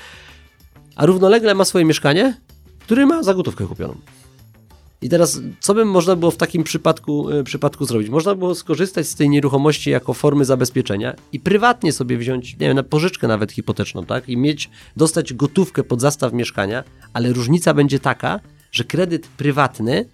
[0.99, 2.37] a równolegle ma swoje mieszkanie,
[2.79, 3.95] które ma za gotówkę kupioną.
[5.01, 8.09] I teraz, co by można było w takim przypadku, y, przypadku zrobić?
[8.09, 12.75] Można było skorzystać z tej nieruchomości jako formy zabezpieczenia i prywatnie sobie wziąć, nie wiem,
[12.75, 14.29] na pożyczkę nawet hipoteczną, tak?
[14.29, 18.39] I mieć, dostać gotówkę pod zastaw mieszkania, ale różnica będzie taka,
[18.71, 20.05] że kredyt prywatny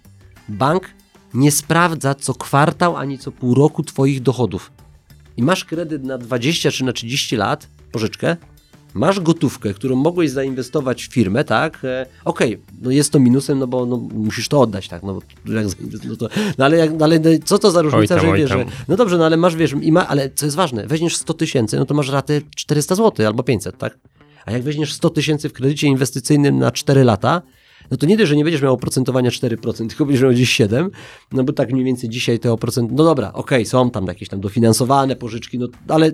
[0.48, 0.90] bank
[1.34, 4.72] nie sprawdza co kwartał ani co pół roku Twoich dochodów.
[5.36, 8.36] I masz kredyt na 20 czy na 30 lat, pożyczkę,
[8.96, 11.84] masz gotówkę, którą mogłeś zainwestować w firmę, tak?
[11.84, 15.02] E, Okej, okay, no jest to minusem, no bo no, musisz to oddać, tak?
[15.02, 15.66] No, bo jak,
[16.08, 16.28] no, to,
[16.58, 19.18] no ale, jak, no ale co to za różnica, tam, że wiesz, że, no dobrze,
[19.18, 21.94] no ale masz, wiesz, i ma, ale co jest ważne, weźmiesz 100 tysięcy, no to
[21.94, 23.98] masz ratę 400 zł albo 500, tak?
[24.46, 27.42] A jak weźmiesz 100 tysięcy w kredycie inwestycyjnym na 4 lata,
[27.90, 30.90] no to nie dość, że nie będziesz miał oprocentowania 4%, tylko będziesz miał gdzieś 7%,
[31.32, 34.28] no bo tak mniej więcej dzisiaj te oprocent, no dobra, okej, okay, są tam jakieś
[34.28, 36.12] tam dofinansowane pożyczki, no ale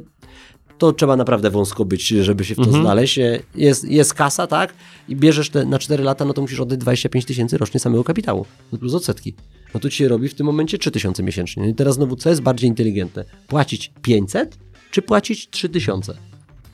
[0.82, 2.82] to trzeba naprawdę wąsko być, żeby się w to Mhm.
[2.82, 3.18] znaleźć.
[3.54, 4.74] Jest, jest kasa, tak?
[5.08, 8.46] I bierzesz te na 4 lata, no to musisz oddać 25 tysięcy rocznie samego kapitału,
[8.72, 9.34] no plus odsetki.
[9.74, 11.62] No to ci się robi w tym momencie 3 tysiące miesięcznie.
[11.62, 13.24] No I teraz znowu, co jest bardziej inteligentne?
[13.48, 14.58] Płacić 500
[14.90, 16.14] czy płacić 3 tysiące?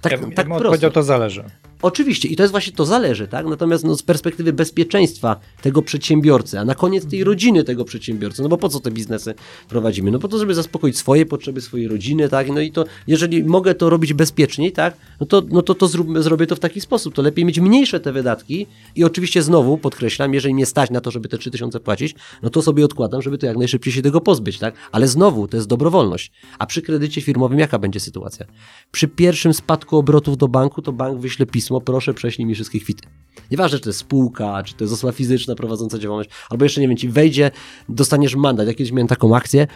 [0.01, 0.91] Tak, ja, tak ja prosto.
[0.91, 1.45] to zależy.
[1.83, 3.47] Oczywiście, i to jest właśnie to zależy, tak?
[3.47, 8.49] Natomiast no, z perspektywy bezpieczeństwa tego przedsiębiorcy, a na koniec tej rodziny tego przedsiębiorcy, no
[8.49, 9.35] bo po co te biznesy
[9.69, 10.11] prowadzimy?
[10.11, 12.49] No po to, żeby zaspokoić swoje potrzeby, swojej rodziny, tak?
[12.49, 14.97] No i to, jeżeli mogę to robić bezpieczniej, tak?
[15.21, 17.15] No to, no to, to zrób, zrobię to w taki sposób.
[17.15, 21.11] To lepiej mieć mniejsze te wydatki i oczywiście znowu podkreślam, jeżeli mnie stać na to,
[21.11, 24.59] żeby te 3000 płacić, no to sobie odkładam, żeby to jak najszybciej się tego pozbyć,
[24.59, 24.75] tak?
[24.93, 26.33] Ale znowu, to jest dobrowolność.
[26.59, 28.47] A przy kredycie firmowym jaka będzie sytuacja?
[28.93, 33.09] Przy pierwszym spadku obrotów do banku, to bank wyśle pismo, proszę prześlij mi wszystkie kwity.
[33.51, 36.89] Nieważne, czy to jest spółka, czy to jest osoba fizyczna prowadząca działalność, albo jeszcze nie
[36.89, 37.51] wiem, ci wejdzie,
[37.89, 38.67] dostaniesz mandat.
[38.67, 39.67] Ja kiedyś miałem taką akcję,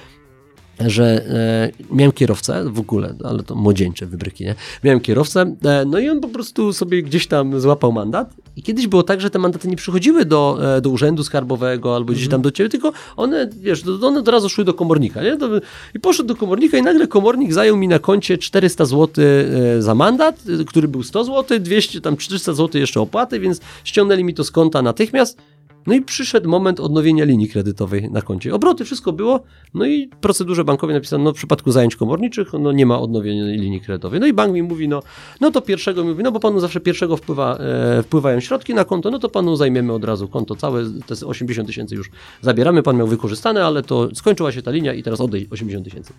[0.80, 4.54] że e, miałem kierowcę w ogóle, ale to młodzieńcze wybryki, nie?
[4.84, 8.86] Miałem kierowcę, e, no i on po prostu sobie gdzieś tam złapał mandat i kiedyś
[8.86, 12.42] było tak, że te mandaty nie przychodziły do, e, do urzędu skarbowego albo gdzieś tam
[12.42, 15.36] do ciebie, tylko one, wiesz, do, one od razu szły do komornika, nie?
[15.36, 15.48] To,
[15.94, 19.94] I poszedł do komornika i nagle komornik zajął mi na koncie 400 zł e, za
[19.94, 24.34] mandat, e, który był 100 zł, 200, tam 300 zł jeszcze opłaty, więc ściągnęli mi
[24.34, 25.38] to z konta natychmiast.
[25.86, 28.54] No i przyszedł moment odnowienia linii kredytowej na koncie.
[28.54, 29.40] Obroty, wszystko było,
[29.74, 33.80] no i procedurze bankowej napisano, no w przypadku zajęć komorniczych, no nie ma odnowienia linii
[33.80, 34.20] kredytowej.
[34.20, 35.02] No i bank mi mówi, no,
[35.40, 38.84] no to pierwszego mi mówi, no bo panu zawsze pierwszego wpływa, e, wpływają środki na
[38.84, 42.10] konto, no to panu zajmiemy od razu konto całe, te 80 tysięcy już
[42.40, 46.12] zabieramy, pan miał wykorzystane, ale to skończyła się ta linia i teraz oddaj 80 tysięcy.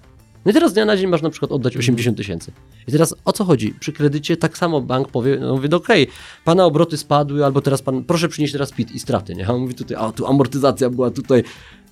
[0.45, 2.51] No i teraz z dnia na dzień masz na przykład oddać 80 tysięcy.
[2.87, 3.73] I teraz o co chodzi?
[3.79, 6.07] Przy kredycie tak samo bank powie, no mówi, no okej,
[6.45, 9.47] pana obroty spadły, albo teraz pan, proszę przynieść teraz PIT i straty, nie?
[9.47, 11.43] A on mówi tutaj, a tu amortyzacja była tutaj,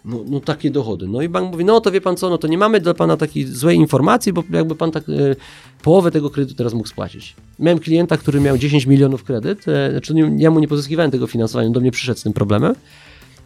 [0.05, 1.07] no, no takie dochody.
[1.07, 3.17] No i bank mówi, no to wie pan co, no to nie mamy dla pana
[3.17, 5.35] takiej złej informacji, bo jakby pan tak e,
[5.81, 7.35] połowę tego kredytu teraz mógł spłacić.
[7.59, 11.69] Miałem klienta, który miał 10 milionów kredyt, e, znaczy ja mu nie pozyskiwałem tego finansowania,
[11.69, 12.75] do mnie przyszedł z tym problemem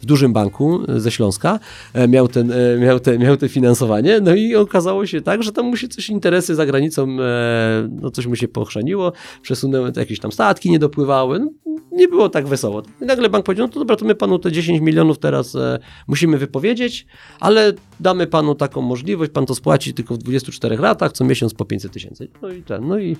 [0.00, 1.58] w dużym banku ze Śląska,
[1.94, 5.52] e, miał, ten, e, miał, te, miał te finansowanie, no i okazało się tak, że
[5.52, 9.12] tam mu się coś interesy za granicą, e, no coś mu się pochrzaniło,
[9.42, 11.50] przesunęły jakieś tam statki, nie dopływały, no,
[11.92, 12.82] nie było tak wesoło.
[13.02, 15.78] I nagle bank powiedział, no to dobra, to my panu te 10 milionów teraz e,
[16.06, 17.06] musimy wypowiedzieć,
[17.40, 21.64] ale damy panu taką możliwość, pan to spłaci tylko w 24 latach, co miesiąc po
[21.64, 22.28] 500 tysięcy.
[22.42, 23.16] No i ten, no i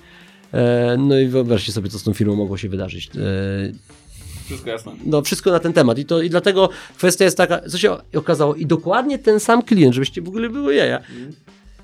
[0.53, 3.09] e, no i wyobraźcie sobie, co z tą firmą mogło się wydarzyć.
[4.47, 4.91] Wszystko jasne.
[5.05, 5.99] no, wszystko na ten temat.
[5.99, 9.93] I, to, I dlatego kwestia jest taka, co się okazało, i dokładnie ten sam klient,
[9.93, 10.99] żebyście w ogóle było jaja.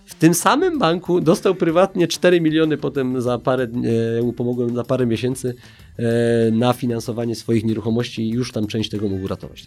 [0.05, 5.05] W tym samym banku dostał prywatnie 4 miliony potem za parę, e, pomogłem za parę
[5.05, 5.55] miesięcy
[5.97, 6.03] e,
[6.51, 9.65] na finansowanie swoich nieruchomości i już tam część tego mógł ratować.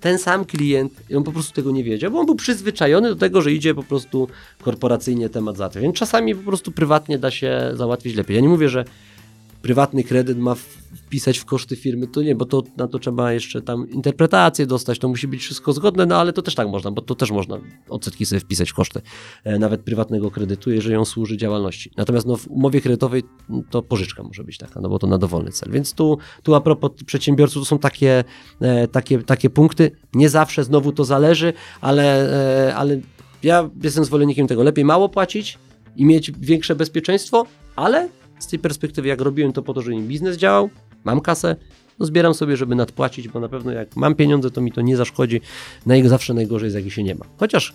[0.00, 3.42] Ten sam klient, on po prostu tego nie wiedział, bo on był przyzwyczajony do tego,
[3.42, 4.28] że idzie po prostu
[4.62, 5.82] korporacyjnie temat załatwiać.
[5.82, 8.36] Więc czasami po prostu prywatnie da się załatwić lepiej.
[8.36, 8.84] Ja nie mówię, że
[9.64, 10.54] prywatny kredyt ma
[11.06, 14.98] wpisać w koszty firmy, to nie, bo to na to trzeba jeszcze tam interpretację dostać,
[14.98, 17.60] to musi być wszystko zgodne, no ale to też tak można, bo to też można
[17.88, 19.00] odsetki sobie wpisać w koszty
[19.44, 21.90] e, nawet prywatnego kredytu, jeżeli on służy działalności.
[21.96, 23.22] Natomiast no, w umowie kredytowej
[23.70, 25.72] to pożyczka może być taka, no bo to na dowolny cel.
[25.72, 28.24] Więc tu, tu a propos przedsiębiorców to są takie,
[28.60, 29.90] e, takie, takie punkty.
[30.14, 32.32] Nie zawsze znowu to zależy, ale,
[32.68, 33.00] e, ale
[33.42, 34.62] ja jestem zwolennikiem tego.
[34.62, 35.58] Lepiej mało płacić
[35.96, 37.46] i mieć większe bezpieczeństwo,
[37.76, 38.08] ale
[38.38, 40.70] z tej perspektywy, jak robiłem to po to, żeby mi biznes działał,
[41.04, 41.56] mam kasę,
[41.98, 44.96] no zbieram sobie, żeby nadpłacić, bo na pewno jak mam pieniądze, to mi to nie
[44.96, 45.40] zaszkodzi.
[45.86, 47.24] Naj, zawsze najgorzej jest, jak ich się nie ma.
[47.36, 47.74] Chociaż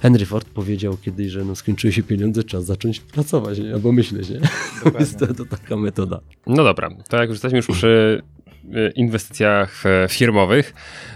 [0.00, 3.74] Henry Ford powiedział kiedyś, że no skończyły się pieniądze, czas zacząć pracować, nie?
[3.74, 4.40] albo myśleć, nie?
[5.00, 6.20] Jest to, to taka metoda.
[6.46, 8.22] No dobra, to jak już jesteśmy już przy
[8.72, 10.74] e, inwestycjach e, firmowych,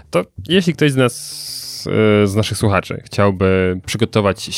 [0.09, 1.50] to jeśli ktoś z nas
[2.25, 4.55] z naszych słuchaczy chciałby przygotować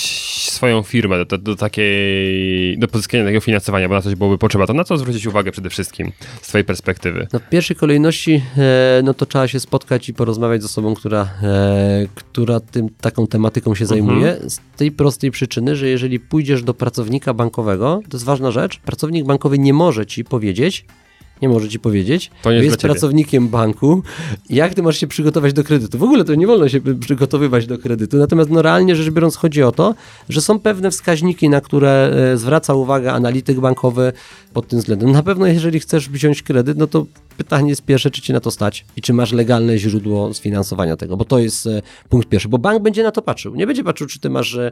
[0.51, 4.73] swoją firmę do, do takiej, do pozyskania takiego finansowania, bo na coś byłoby potrzeba, to
[4.73, 7.27] na co zwrócić uwagę przede wszystkim z twojej perspektywy?
[7.33, 11.29] No w pierwszej kolejności e, no to trzeba się spotkać i porozmawiać z osobą, która,
[11.43, 14.37] e, która tym, taką tematyką się zajmuje.
[14.47, 19.25] Z tej prostej przyczyny, że jeżeli pójdziesz do pracownika bankowego, to jest ważna rzecz, pracownik
[19.25, 20.85] bankowy nie może ci powiedzieć,
[21.43, 24.03] nie może ci powiedzieć, To nie jest pracownikiem banku,
[24.49, 25.97] jak ty masz się przygotować do kredytu.
[25.97, 29.63] W ogóle to nie wolno się przygotowywać do kredytu, natomiast no realnie rzecz biorąc chodzi
[29.63, 29.95] o to,
[30.29, 34.13] że są pewne wskaźniki, na które e, zwraca uwagę analityk bankowy
[34.53, 35.11] pod tym względem.
[35.11, 37.05] Na pewno jeżeli chcesz wziąć kredyt, no to
[37.37, 41.17] pytanie jest pierwsze, czy ci na to stać i czy masz legalne źródło sfinansowania tego,
[41.17, 43.55] bo to jest e, punkt pierwszy, bo bank będzie na to patrzył.
[43.55, 44.71] Nie będzie patrzył, czy ty masz e,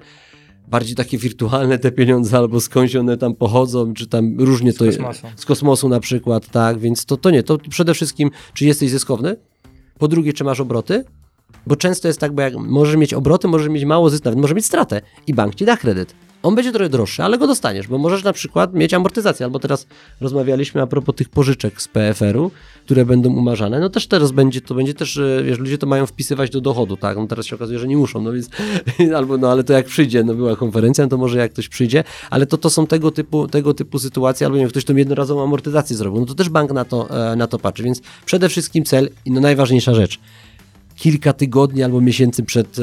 [0.68, 5.28] bardziej takie wirtualne te pieniądze, albo skądś one tam pochodzą, czy tam różnie to kosmosu.
[5.36, 9.36] z kosmosu na przykład, tak, więc to, to nie, to przede wszystkim, czy jesteś zyskowny,
[10.00, 11.04] po drugie, czy masz obroty,
[11.68, 14.56] bo często jest tak, bo jak możesz mieć obroty, możesz mieć mało zysku, nawet możesz
[14.56, 16.16] mieć stratę i bank ci da kredyt.
[16.44, 19.88] On będzie trochę droższy, ale go dostaniesz, bo możesz na przykład mieć amortyzację, albo teraz
[20.22, 22.52] rozmawialiśmy a propos tych pożyczek z PFR-u,
[22.86, 26.06] które będą umarzane, no też teraz będzie, to będzie też, e, wiesz, ludzie to mają
[26.06, 28.50] wpisywać do dochodu, tak, no teraz się okazuje, że nie muszą, no więc,
[29.18, 32.04] albo no ale to jak przyjdzie, no była konferencja, no to może jak ktoś przyjdzie,
[32.30, 35.44] ale to to są tego typu, tego typu sytuacje, albo nie wiem, ktoś tą jednorazową
[35.44, 38.84] amortyzację zrobił, no to też bank na to, e, na to patrzy, więc przede wszystkim
[38.84, 40.20] cel i no najważniejsza rzecz,
[40.96, 42.82] kilka tygodni albo miesięcy przed e,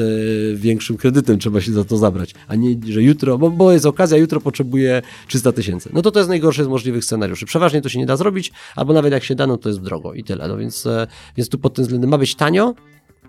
[0.55, 4.17] większym kredytem trzeba się za to zabrać, a nie, że jutro, bo, bo jest okazja,
[4.17, 5.89] jutro potrzebuję 300 tysięcy.
[5.93, 7.45] No to to jest najgorszy z możliwych scenariuszy.
[7.45, 10.13] Przeważnie to się nie da zrobić, albo nawet jak się da, no to jest drogo
[10.13, 10.47] i tyle.
[10.47, 11.07] No więc, e,
[11.37, 12.73] więc tu pod tym względem ma być tanio,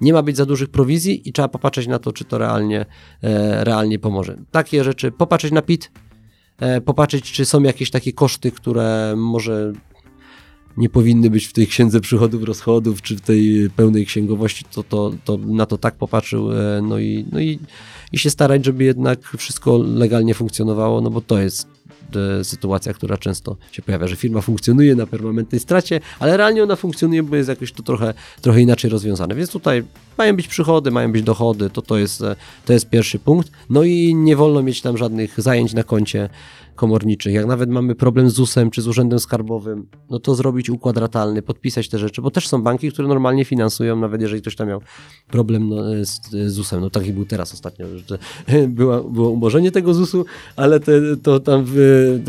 [0.00, 2.86] nie ma być za dużych prowizji i trzeba popatrzeć na to, czy to realnie,
[3.22, 4.36] e, realnie pomoże.
[4.50, 5.90] Takie rzeczy, popatrzeć na PIT,
[6.84, 9.72] popatrzeć, czy są jakieś takie koszty, które może
[10.76, 15.12] nie powinny być w tej księdze przychodów, rozchodów, czy w tej pełnej księgowości, to, to,
[15.24, 17.58] to na to tak popatrzył, e, no i, no i,
[18.12, 21.68] i się starać, żeby jednak wszystko legalnie funkcjonowało, no bo to jest
[22.40, 26.76] e, sytuacja, która często się pojawia, że firma funkcjonuje na permanentnej stracie, ale realnie ona
[26.76, 29.82] funkcjonuje, bo jest jakoś to trochę, trochę inaczej rozwiązane, więc tutaj
[30.20, 32.36] mają być przychody, mają być dochody, to to jest, e,
[32.66, 36.28] to jest pierwszy punkt, no i nie wolno mieć tam żadnych zajęć na koncie
[36.80, 37.34] komorniczych.
[37.34, 41.42] Jak nawet mamy problem z ZUS-em czy z Urzędem Skarbowym, no to zrobić układ ratalny,
[41.42, 44.80] podpisać te rzeczy, bo też są banki, które normalnie finansują, nawet jeżeli ktoś tam miał
[45.28, 46.80] problem no, z, z ZUS-em.
[46.80, 48.18] No taki był teraz ostatnio, że
[48.78, 50.24] była, było umorzenie tego ZUS-u,
[50.56, 50.92] ale te,
[51.22, 51.74] to tam w,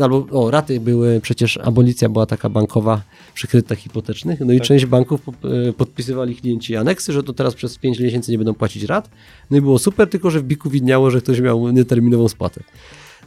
[0.00, 3.02] albo o, raty były, przecież abolicja była taka bankowa
[3.34, 7.54] przy kredytach hipotecznych, no i część banków po, e, podpisywali klienci aneksy, że to teraz
[7.54, 9.10] przez 5 miesięcy nie będą płacić rat.
[9.50, 12.62] No i było super, tylko że w biku widniało, że ktoś miał nieterminową spłatę.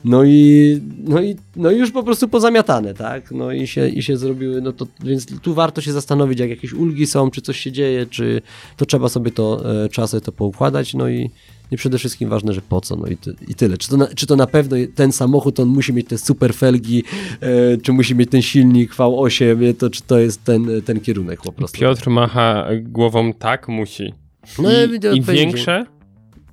[0.05, 3.31] No i, no i, no i już po prostu pozamiatane, tak?
[3.31, 6.73] No i się, i się zrobiły, no to, więc tu warto się zastanowić, jak jakieś
[6.73, 8.41] ulgi są, czy coś się dzieje, czy
[8.77, 11.29] to trzeba sobie to, trzeba sobie to poukładać, no i,
[11.71, 13.77] i przede wszystkim ważne, że po co, no i, ty, i tyle.
[13.77, 17.03] Czy to, na, czy to na pewno ten samochód, on musi mieć te super felgi,
[17.41, 19.73] e, czy musi mieć ten silnik V8, nie?
[19.73, 21.79] to czy to jest ten, ten kierunek po prostu.
[21.79, 24.24] Piotr macha głową tak, musi.
[24.59, 25.85] No, I, ja i większe,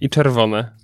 [0.01, 0.83] i czerwone.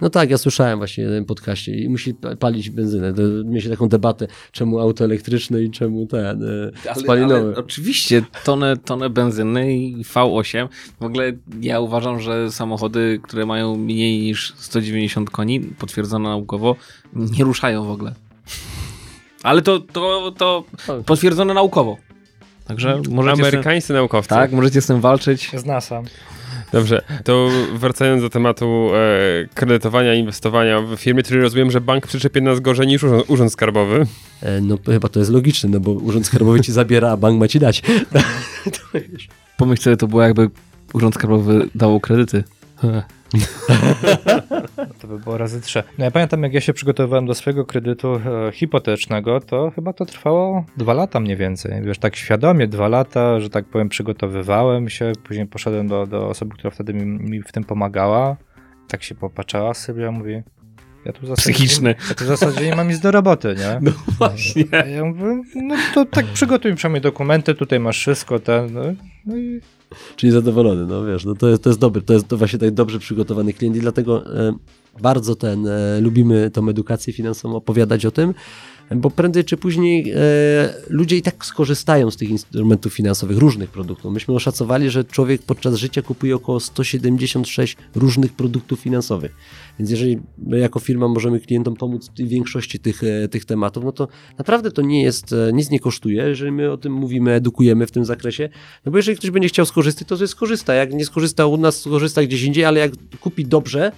[0.00, 3.14] No tak, ja słyszałem właśnie w jednym podcaście i musi pa- palić benzynę.
[3.14, 6.42] To, mieliśmy taką debatę, czemu auto elektryczne i czemu ten
[6.86, 7.54] e, spalinowy.
[7.56, 10.68] oczywiście tonę, tonę benzyny i V8.
[11.00, 16.76] W ogóle ja uważam, że samochody, które mają mniej niż 190 koni, potwierdzone naukowo,
[17.14, 18.14] nie ruszają w ogóle.
[19.42, 20.64] Ale to, to, to
[21.06, 21.96] potwierdzone naukowo.
[22.68, 24.28] Także możecie z tym, Amerykańscy naukowcy.
[24.28, 25.50] tak, możecie z tym walczyć.
[25.54, 26.02] Z NASA.
[26.72, 28.98] Dobrze, to wracając do tematu e,
[29.54, 34.06] kredytowania, inwestowania w firmie, czyli rozumiem, że bank przyczepi nas gorzej niż urząd, urząd skarbowy.
[34.42, 37.48] E, No chyba to jest logiczne, no bo urząd skarbowy ci zabiera, a bank ma
[37.48, 37.82] ci dać.
[39.56, 40.50] Pomyśl sobie, to było jakby
[40.92, 42.44] Urząd Skarbowy dawał kredyty.
[45.00, 45.82] To by było razy trzy.
[45.98, 50.06] No ja pamiętam, jak ja się przygotowywałem do swojego kredytu e, hipotecznego, to chyba to
[50.06, 51.82] trwało dwa lata mniej więcej.
[51.82, 56.54] Wiesz, tak świadomie dwa lata, że tak powiem, przygotowywałem się, później poszedłem do, do osoby,
[56.54, 58.36] która wtedy mi, mi w tym pomagała.
[58.88, 60.42] Tak się popatrzała sobie, ja mówię,
[61.04, 61.94] ja tu w zasadzie, Psychiczny.
[62.08, 63.78] Ja tu w zasadzie nie mam nic do roboty, nie?
[63.90, 64.64] No właśnie.
[64.96, 68.82] Ja mówię, no to tak przygotuj przynajmniej dokumenty, tutaj masz wszystko, ten, no,
[69.26, 69.60] no i
[70.16, 72.98] Czyli zadowolony, no wiesz, no to jest, to jest dobry, to jest właśnie tak dobrze
[72.98, 74.52] przygotowany klient i dlatego e,
[75.02, 78.34] bardzo ten, e, lubimy tą edukację finansową, opowiadać o tym,
[78.96, 80.16] bo prędzej czy później e,
[80.88, 84.12] ludzie i tak skorzystają z tych instrumentów finansowych, różnych produktów.
[84.12, 89.34] Myśmy oszacowali, że człowiek podczas życia kupuje około 176 różnych produktów finansowych.
[89.78, 93.92] Więc jeżeli my jako firma możemy klientom pomóc w większości tych, e, tych tematów, no
[93.92, 94.08] to
[94.38, 97.90] naprawdę to nie jest, e, nic nie kosztuje, jeżeli my o tym mówimy, edukujemy w
[97.90, 98.48] tym zakresie,
[98.84, 100.74] no bo jeżeli ktoś będzie chciał skorzystać, to sobie skorzysta.
[100.74, 103.92] Jak nie skorzysta u nas, skorzysta gdzieś indziej, ale jak kupi dobrze,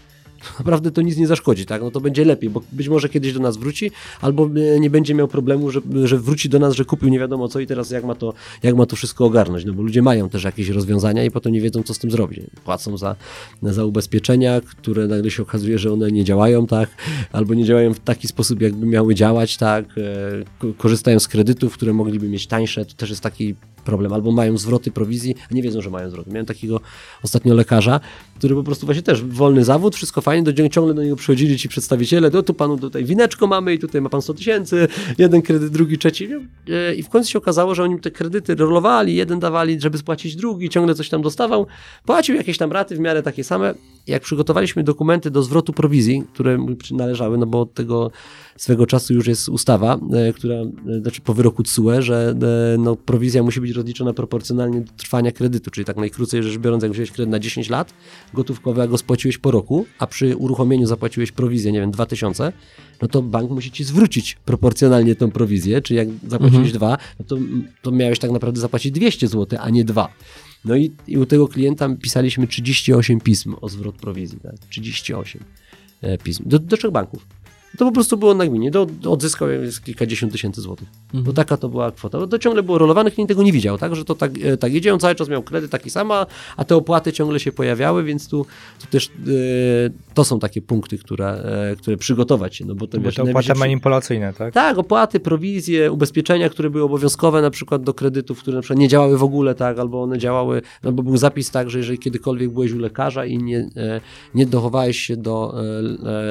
[0.58, 1.82] naprawdę to nic nie zaszkodzi, tak?
[1.82, 3.90] No to będzie lepiej, bo być może kiedyś do nas wróci,
[4.20, 7.48] albo e, nie będzie miał problemu, że, że wróci do nas, że kupił nie wiadomo
[7.48, 10.28] co i teraz jak ma, to, jak ma to wszystko ogarnąć, no bo ludzie mają
[10.28, 12.40] też jakieś rozwiązania i potem nie wiedzą, co z tym zrobić.
[12.64, 13.16] Płacą za,
[13.62, 16.88] za ubezpieczenia, które nagle się okazuje, że one nie działają, tak?
[17.32, 19.84] Albo nie działają w taki sposób, jakby miały działać, tak?
[20.62, 23.54] E, korzystają z kredytów, które mogliby mieć tańsze, to też jest taki
[23.90, 26.30] problem, albo mają zwroty prowizji, a nie wiedzą, że mają zwroty.
[26.30, 26.80] Miałem takiego
[27.22, 28.00] ostatnio lekarza,
[28.38, 31.68] który po prostu właśnie też wolny zawód, wszystko fajnie, do, ciągle do niego przychodzili ci
[31.68, 34.88] przedstawiciele, no tu panu tutaj wineczko mamy i tutaj ma pan 100 tysięcy,
[35.18, 36.28] jeden kredyt, drugi, trzeci
[36.68, 40.36] e, i w końcu się okazało, że oni te kredyty rolowali, jeden dawali, żeby spłacić
[40.36, 41.66] drugi, ciągle coś tam dostawał,
[42.04, 43.74] płacił jakieś tam raty w miarę takie same.
[44.06, 48.10] Jak przygotowaliśmy dokumenty do zwrotu prowizji, które mu należały, no bo od tego
[48.60, 52.34] swego czasu już jest ustawa, e, która, e, znaczy po wyroku TSUE, że
[52.78, 56.92] no, prowizja musi być rozliczona proporcjonalnie do trwania kredytu, czyli tak najkrócej rzecz biorąc, jak
[56.92, 57.94] wziąłeś kredyt na 10 lat
[58.34, 62.52] gotówkowy, a go spłaciłeś po roku, a przy uruchomieniu zapłaciłeś prowizję, nie wiem, 2000,
[63.02, 66.72] no to bank musi ci zwrócić proporcjonalnie tą prowizję, czyli jak zapłaciłeś mhm.
[66.72, 67.36] dwa, no to,
[67.82, 70.08] to miałeś tak naprawdę zapłacić 200 zł, a nie dwa.
[70.64, 74.58] No i, i u tego klienta pisaliśmy 38 pism o zwrot prowizji, tak?
[74.70, 75.44] 38
[76.02, 77.39] e, pism do, do trzech banków
[77.78, 78.70] to po prostu było nagminnie.
[78.70, 79.48] Do, odzyskał
[79.84, 80.88] kilkadziesiąt tysięcy złotych.
[81.06, 81.24] Mhm.
[81.24, 82.26] Bo taka to była kwota.
[82.26, 83.96] To ciągle było rolowane, klient tego nie widział, tak?
[83.96, 84.94] Że to tak, e, tak jedzie.
[84.94, 86.12] On cały czas miał kredyt taki sam,
[86.56, 88.46] a te opłaty ciągle się pojawiały, więc tu,
[88.80, 89.10] tu też e,
[90.14, 91.26] to są takie punkty, które,
[91.72, 92.64] e, które przygotować się.
[92.64, 94.54] No bo to, bo to opłaty manipulacyjne, tak?
[94.54, 98.88] Tak, opłaty, prowizje, ubezpieczenia, które były obowiązkowe na przykład do kredytów, które na przykład nie
[98.88, 99.78] działały w ogóle, tak?
[99.78, 103.68] Albo one działały, albo był zapis tak, że jeżeli kiedykolwiek byłeś u lekarza i nie,
[104.34, 105.54] nie dochowałeś się do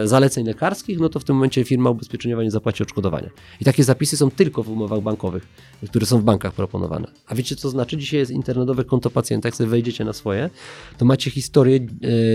[0.03, 3.29] zaleceń lekarskich, no to tym momencie firma ubezpieczeniowa nie zapłaci odszkodowania.
[3.61, 5.47] I takie zapisy są tylko w umowach bankowych,
[5.89, 7.07] które są w bankach proponowane.
[7.27, 7.97] A wiecie co znaczy?
[7.97, 10.49] Dzisiaj jest internetowe konto pacjenta, jak sobie wejdziecie na swoje,
[10.97, 11.79] to macie historię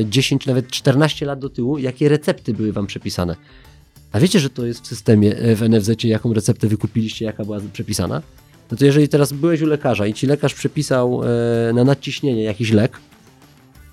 [0.05, 3.37] 10, e, nawet 14 lat do tyłu, jakie recepty były wam przepisane.
[4.13, 7.61] A wiecie, że to jest w systemie e, w NFZ, jaką receptę wykupiliście, jaka była
[7.73, 8.23] przepisana?
[8.71, 12.73] No to jeżeli teraz byłeś u lekarza i ci lekarz przepisał e, na nadciśnienie jakiś
[12.73, 13.01] lek,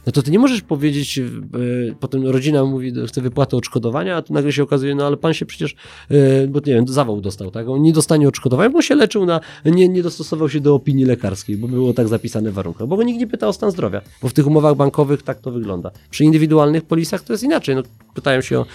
[0.06, 4.34] no to ty nie możesz powiedzieć, yy, potem rodzina mówi, chce wypłatę odszkodowania, a tu
[4.34, 5.76] nagle się okazuje, no ale pan się przecież,
[6.10, 7.70] yy, bo nie wiem, zawał dostał, tak?
[7.70, 11.58] On nie dostanie odszkodowania, bo się leczył na, nie, nie dostosował się do opinii lekarskiej,
[11.58, 14.34] bo było tak zapisane w warunkach, bo nikt nie pyta o stan zdrowia, bo w
[14.34, 15.92] tych umowach bankowych tak to wygląda.
[16.10, 18.66] Przy indywidualnych polisach to jest inaczej, no pytają się o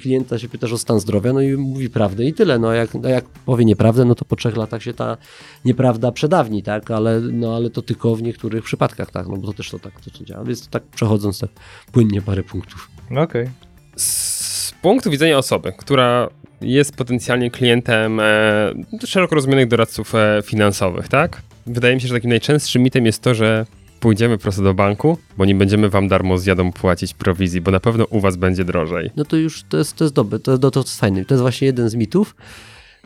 [0.00, 3.08] klienta, się pytasz o stan zdrowia, no i mówi prawdę i tyle, no jak, no
[3.08, 5.16] jak powie nieprawdę, no to po trzech latach się ta
[5.64, 6.90] nieprawda przedawni, tak?
[6.90, 9.26] Ale, no ale to tylko w niektórych przypadkach, tak?
[9.28, 11.50] No bo to też to tak to, to działa, więc tak przechodząc tak
[11.92, 12.90] płynnie parę punktów.
[13.10, 13.22] Okej.
[13.22, 13.50] Okay.
[13.96, 16.28] Z punktu widzenia osoby, która
[16.60, 18.74] jest potencjalnie klientem e,
[19.06, 21.42] szeroko rozumianych doradców e, finansowych, tak?
[21.66, 23.66] Wydaje mi się, że takim najczęstszym mitem jest to, że
[24.00, 27.80] pójdziemy prosto do banku, bo nie będziemy wam darmo z jadą płacić prowizji, bo na
[27.80, 29.10] pewno u was będzie drożej.
[29.16, 31.24] No to już to jest, to jest dobre, to, to, to jest fajne.
[31.24, 32.36] To jest właśnie jeden z mitów.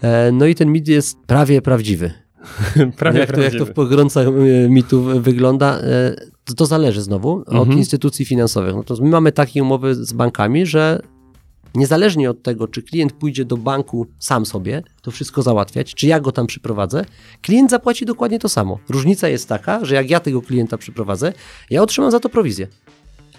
[0.03, 2.13] E, no i ten mit jest prawie prawdziwy.
[2.99, 3.51] prawie jak, prawdziwy.
[3.51, 6.15] to, jak to w pogrącach e, mitów wygląda, e,
[6.45, 7.59] to, to zależy znowu mhm.
[7.59, 8.75] od instytucji finansowych.
[8.75, 11.03] No to my mamy takie umowy z bankami, że
[11.75, 16.21] niezależnie od tego, czy klient pójdzie do banku sam sobie, to wszystko załatwiać, czy ja
[16.21, 17.05] go tam przyprowadzę,
[17.43, 18.79] klient zapłaci dokładnie to samo.
[18.89, 21.33] Różnica jest taka, że jak ja tego klienta przyprowadzę,
[21.71, 22.67] ja otrzymam za to prowizję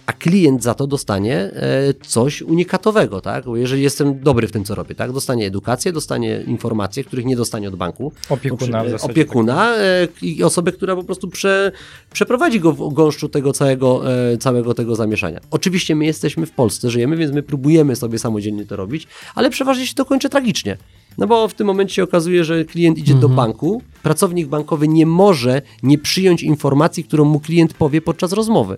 [0.05, 3.45] a klient za to dostanie e, coś unikatowego, tak?
[3.45, 5.11] Bo jeżeli jestem dobry w tym, co robię, tak?
[5.11, 8.11] Dostanie edukację, dostanie informacje, których nie dostanie od banku.
[8.30, 8.84] Opiekuna.
[8.84, 9.80] W opiekuna tak.
[9.80, 11.71] E, i osobę, która po prostu prze,
[12.13, 15.39] przeprowadzi go w gąszczu tego całego, e, całego tego zamieszania.
[15.51, 19.88] Oczywiście my jesteśmy w Polsce, żyjemy, więc my próbujemy sobie samodzielnie to robić, ale przeważnie
[19.88, 20.77] się to kończy tragicznie.
[21.17, 23.21] No bo w tym momencie się okazuje, że klient idzie mhm.
[23.21, 28.77] do banku, pracownik bankowy nie może nie przyjąć informacji, którą mu klient powie podczas rozmowy.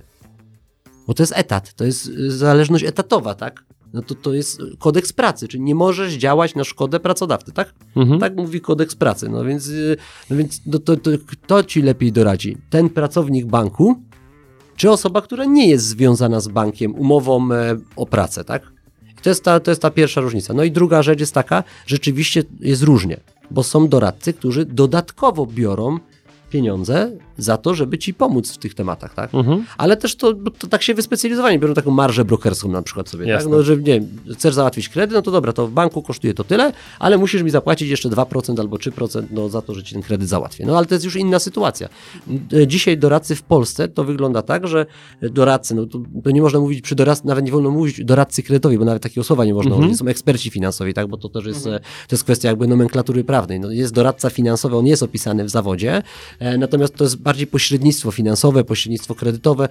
[1.07, 3.63] Bo to jest etat, to jest y, zależność etatowa, tak?
[3.93, 7.73] No to to jest kodeks pracy, czyli nie możesz działać na szkodę pracodawcy, tak?
[7.95, 8.19] Mhm.
[8.19, 9.29] Tak mówi kodeks pracy.
[9.29, 9.97] No więc, y,
[10.29, 12.57] no więc no to, to, kto ci lepiej doradzi?
[12.69, 13.95] Ten pracownik banku,
[14.75, 18.75] czy osoba, która nie jest związana z bankiem umową e, o pracę, tak?
[19.21, 20.53] To jest, ta, to jest ta pierwsza różnica.
[20.53, 23.19] No i druga rzecz jest taka, rzeczywiście jest różnie,
[23.51, 25.99] bo są doradcy, którzy dodatkowo biorą
[26.49, 29.33] pieniądze za to, żeby ci pomóc w tych tematach, tak?
[29.35, 29.65] Mhm.
[29.77, 33.47] Ale też to, to tak się wyspecjalizowani, biorą taką marżę brokerską na przykład sobie, tak?
[33.49, 36.43] No, że nie wiem, chcesz załatwić kredyt, no to dobra, to w banku kosztuje to
[36.43, 40.01] tyle, ale musisz mi zapłacić jeszcze 2% albo 3% no, za to, że ci ten
[40.03, 40.65] kredyt załatwię.
[40.65, 41.89] No ale to jest już inna sytuacja.
[42.53, 44.85] E, Dzisiaj doradcy w Polsce to wygląda tak, że
[45.21, 48.77] doradcy, no to, to nie można mówić przy doradcy, nawet nie wolno mówić doradcy kredytowi,
[48.77, 49.89] bo nawet takiego słowa nie można Mhm.
[49.89, 53.23] użyć, są eksperci finansowi, tak, bo to też jest, e, to jest kwestia jakby nomenklatury
[53.23, 53.59] prawnej.
[53.59, 56.03] No, jest doradca finansowy, on jest opisany w zawodzie,
[56.39, 59.69] e, natomiast to jest bardziej pośrednictwo finansowe, pośrednictwo kredytowe,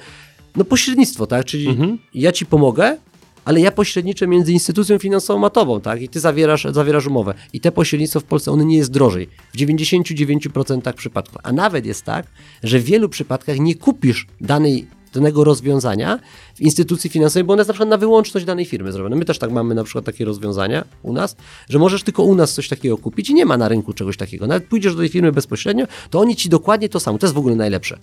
[0.56, 1.98] no pośrednictwo, tak, czyli Mhm.
[2.14, 2.96] ja ci pomogę,
[3.44, 6.02] ale ja pośredniczę między instytucją finansową a tobą, tak?
[6.02, 7.34] I ty zawierasz, zawierasz umowę.
[7.52, 9.28] I te pośrednictwo w Polsce, ono nie jest drożej.
[9.54, 11.38] W 99% przypadków.
[11.42, 12.26] A nawet jest tak,
[12.62, 16.20] że w wielu przypadkach nie kupisz danej danego rozwiązania
[16.54, 19.16] w instytucji finansowej, bo ona jest na przykład na wyłączność danej firmy zrobione.
[19.16, 21.36] My też tak mamy na przykład takie rozwiązania u nas,
[21.68, 24.46] że możesz tylko u nas coś takiego kupić i nie ma na rynku czegoś takiego.
[24.46, 27.18] Nawet pójdziesz do tej firmy bezpośrednio, to oni ci dokładnie to samo.
[27.18, 27.98] To jest w ogóle najlepsze.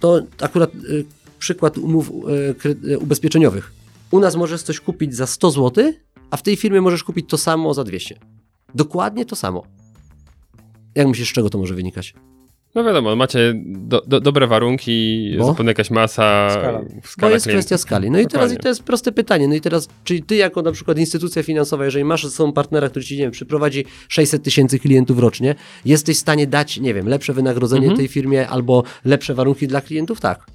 [0.00, 1.04] To akurat y,
[1.38, 2.10] przykład umów
[2.64, 3.72] y, y, ubezpieczeniowych.
[4.10, 5.92] U nas możesz coś kupić za 100 zł,
[6.30, 8.18] a w tej firmie możesz kupić to samo za 200.
[8.74, 9.62] Dokładnie to samo.
[10.94, 12.14] Jak myślisz, z czego to może wynikać?
[12.74, 15.44] No wiadomo, macie do, do, dobre warunki, Bo?
[15.46, 16.80] zapewne jakaś masa, Skala.
[17.04, 17.50] skala, To jest klientów.
[17.52, 18.10] kwestia skali.
[18.10, 19.48] No i teraz i to jest proste pytanie.
[19.48, 22.88] No i teraz, czyli ty jako na przykład instytucja finansowa, jeżeli masz ze sobą partnera,
[22.88, 25.54] który ci, nie wiem, przyprowadzi 600 tysięcy klientów rocznie,
[25.84, 27.96] jesteś w stanie dać, nie wiem, lepsze wynagrodzenie Mhm.
[27.98, 30.20] tej firmie albo lepsze warunki dla klientów?
[30.20, 30.46] Tak.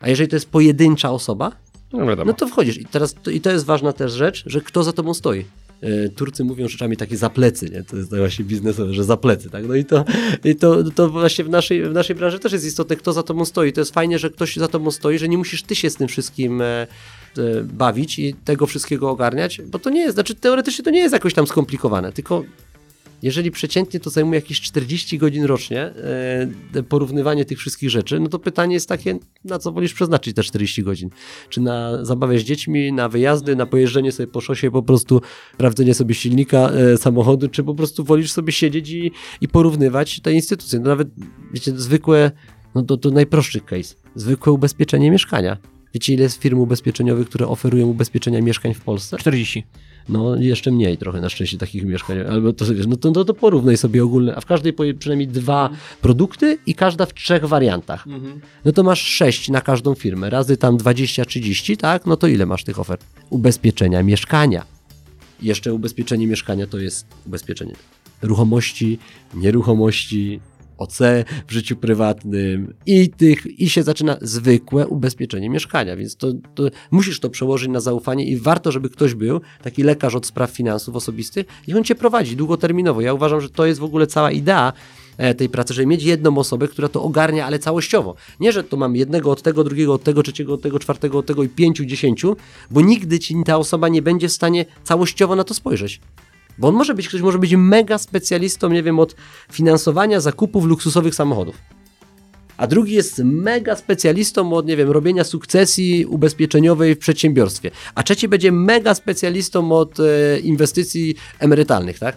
[0.00, 1.52] A jeżeli to jest pojedyncza osoba,
[1.92, 2.78] No no to wchodzisz.
[2.78, 5.44] I teraz to, i to jest ważna też rzecz, że kto za tobą stoi.
[5.80, 7.82] E, Turcy mówią rzeczami takie za plecy, nie?
[7.82, 9.66] To jest tak właśnie biznesowe, że za plecy, tak?
[9.68, 10.04] No i to,
[10.44, 13.44] i to, to właśnie w naszej, w naszej branży też jest istotne, kto za tobą
[13.44, 13.72] stoi.
[13.72, 16.08] To jest fajnie, że ktoś za tobą stoi, że nie musisz ty się z tym
[16.08, 16.86] wszystkim e, e,
[17.62, 21.34] bawić i tego wszystkiego ogarniać, bo to nie jest, znaczy teoretycznie to nie jest jakoś
[21.34, 22.44] tam skomplikowane, tylko
[23.22, 25.80] jeżeli przeciętnie to zajmuje jakieś 40 godzin rocznie,
[26.74, 30.42] e, porównywanie tych wszystkich rzeczy, no to pytanie jest takie, na co wolisz przeznaczyć te
[30.42, 31.10] 40 godzin?
[31.48, 35.20] Czy na zabawę z dziećmi, na wyjazdy, na pojeżdżenie sobie po szosie, po prostu
[35.54, 40.32] sprawdzenie sobie silnika e, samochodu, czy po prostu wolisz sobie siedzieć i, i porównywać te
[40.32, 40.80] instytucje?
[40.80, 41.08] No nawet,
[41.52, 42.30] wiecie, zwykłe,
[42.74, 45.56] no to, to najprostszy case, zwykłe ubezpieczenie mieszkania.
[45.94, 49.16] Wiecie, ile jest firm ubezpieczeniowych, które oferują ubezpieczenia mieszkań w Polsce?
[49.18, 49.64] 40.
[50.08, 53.34] No jeszcze mniej trochę na szczęście takich mieszkań, albo to wiesz, no to, to, to
[53.34, 55.70] porównaj sobie ogólne, a w każdej przynajmniej dwa
[56.00, 58.06] produkty i każda w trzech wariantach.
[58.64, 62.06] No to masz sześć na każdą firmę, razy tam 20-30, tak?
[62.06, 63.04] No to ile masz tych ofert?
[63.30, 64.64] Ubezpieczenia mieszkania.
[65.42, 67.74] Jeszcze ubezpieczenie mieszkania to jest ubezpieczenie
[68.22, 68.98] ruchomości,
[69.34, 70.40] nieruchomości,
[70.78, 70.98] OC
[71.46, 77.20] w życiu prywatnym i tych, i się zaczyna zwykłe ubezpieczenie mieszkania, więc to, to musisz
[77.20, 81.46] to przełożyć na zaufanie i warto, żeby ktoś był, taki lekarz od spraw finansów osobistych
[81.66, 83.00] i on cię prowadzi długoterminowo.
[83.00, 84.72] Ja uważam, że to jest w ogóle cała idea
[85.18, 88.14] e, tej pracy, żeby mieć jedną osobę, która to ogarnia, ale całościowo.
[88.40, 91.26] Nie, że to mam jednego od tego, drugiego od tego, trzeciego od tego, czwartego od
[91.26, 92.36] tego i pięciu, dziesięciu,
[92.70, 96.00] bo nigdy ci ta osoba nie będzie w stanie całościowo na to spojrzeć.
[96.58, 99.16] Bo on może być, ktoś może być mega specjalistą, nie wiem, od
[99.52, 101.56] finansowania zakupów luksusowych samochodów.
[102.56, 107.70] A drugi jest mega specjalistą od, nie wiem, robienia sukcesji ubezpieczeniowej w przedsiębiorstwie.
[107.94, 112.16] A trzeci będzie mega specjalistą od e, inwestycji emerytalnych, tak?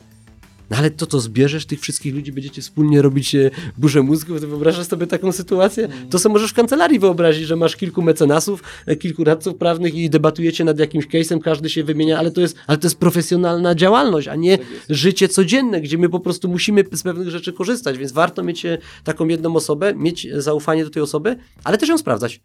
[0.69, 4.47] No ale to, co zbierzesz tych wszystkich ludzi, będziecie wspólnie robić e, burzę mózgów, to
[4.47, 5.89] wyobrażasz sobie taką sytuację?
[6.09, 10.09] To sobie możesz w kancelarii wyobrazić, że masz kilku mecenasów, e, kilku radców prawnych i
[10.09, 14.27] debatujecie nad jakimś case'em, każdy się wymienia, ale to jest, ale to jest profesjonalna działalność,
[14.27, 14.57] a nie
[14.89, 18.77] życie codzienne, gdzie my po prostu musimy z pewnych rzeczy korzystać, więc warto mieć e,
[19.03, 22.41] taką jedną osobę, mieć zaufanie do tej osoby, ale też ją sprawdzać.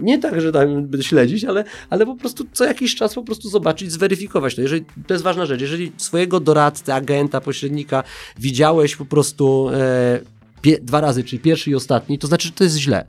[0.00, 3.92] Nie tak, że tam śledzić, ale, ale po prostu co jakiś czas po prostu zobaczyć,
[3.92, 4.62] zweryfikować to.
[4.62, 5.60] Jeżeli, to jest ważna rzecz.
[5.60, 8.02] Jeżeli swojego doradcę, agenta, pośrednika
[8.38, 10.20] widziałeś po prostu e,
[10.62, 13.06] pie, dwa razy, czyli pierwszy i ostatni, to znaczy, że to jest źle.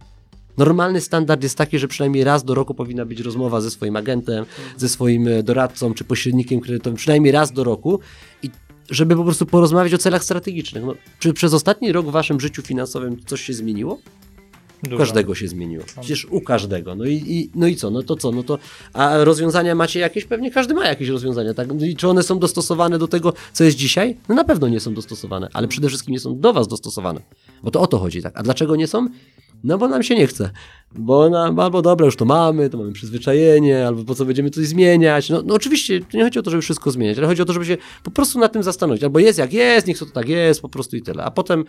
[0.58, 4.46] Normalny standard jest taki, że przynajmniej raz do roku powinna być rozmowa ze swoim agentem,
[4.78, 8.00] ze swoim e, doradcą czy pośrednikiem kredytowym, przynajmniej raz do roku
[8.44, 8.50] i
[8.90, 10.84] żeby po prostu porozmawiać o celach strategicznych.
[10.84, 14.00] No, czy przez ostatni rok w waszym życiu finansowym coś się zmieniło?
[14.84, 14.98] Dużo.
[14.98, 15.84] każdego się zmieniło.
[16.00, 16.96] Przecież u każdego.
[16.96, 17.90] No i, i, no i co?
[17.92, 18.32] No to co?
[18.32, 18.58] No to,
[18.94, 20.26] a rozwiązania macie jakieś?
[20.26, 21.54] Pewnie każdy ma jakieś rozwiązania.
[21.54, 21.82] Tak?
[21.82, 24.18] I czy one są dostosowane do tego, co jest dzisiaj?
[24.30, 27.22] No na pewno nie są dostosowane, ale przede wszystkim nie są do was dostosowane.
[27.64, 28.40] Bo to o to chodzi, tak?
[28.40, 29.08] A dlaczego nie są?
[29.64, 30.50] No bo nam się nie chce.
[30.96, 34.66] Bo nam, albo dobra, już to mamy, to mamy przyzwyczajenie, albo po co będziemy coś
[34.66, 35.30] zmieniać.
[35.30, 37.66] No, no oczywiście nie chodzi o to, żeby wszystko zmieniać, ale chodzi o to, żeby
[37.66, 39.04] się po prostu nad tym zastanowić.
[39.04, 41.24] Albo jest jak jest, niech to tak jest, po prostu i tyle.
[41.24, 41.66] A potem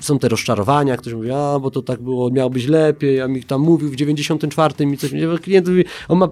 [0.00, 3.44] są te rozczarowania, ktoś mówi, a bo to tak było, miało być lepiej, a mi
[3.44, 5.10] tam mówił w 94 i coś,
[5.42, 6.28] klient mówi, on ma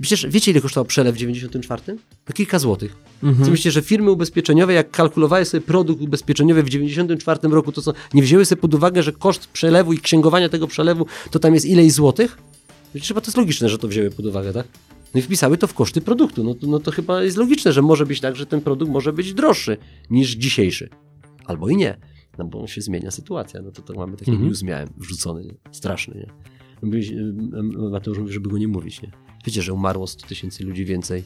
[0.00, 1.82] Przecież wiecie, ile kosztował przelew w 94?
[2.28, 2.96] No kilka złotych.
[3.22, 3.44] Mhm.
[3.44, 7.92] Co myślicie, że firmy ubezpieczeniowe, jak kalkulowały sobie produkt ubezpieczeniowy w 94 roku, to co,
[8.14, 11.66] nie wzięły sobie pod uwagę, że koszt przelewu i księgowania tego przelewu to tam jest
[11.66, 12.38] ileś złotych?
[12.90, 14.68] Przecież chyba to jest logiczne, że to wzięły pod uwagę, tak?
[15.14, 16.44] No i wpisały to w koszty produktu.
[16.44, 19.12] No, to- no to chyba jest logiczne, że może być tak, że ten produkt może
[19.12, 19.76] być droższy
[20.10, 20.88] niż dzisiejszy.
[21.46, 21.96] Albo i nie.
[22.38, 23.62] No bo się zmienia sytuacja.
[23.62, 24.48] No to, to mamy taki Mhm.
[24.48, 25.54] news miałem wrzucony, nie?
[25.72, 26.26] Straszny, nie?
[26.94, 29.10] Y, Mateusz mówi, żeby go nie mówić, nie?
[29.44, 31.24] Wiecie, że umarło 100 tysięcy ludzi więcej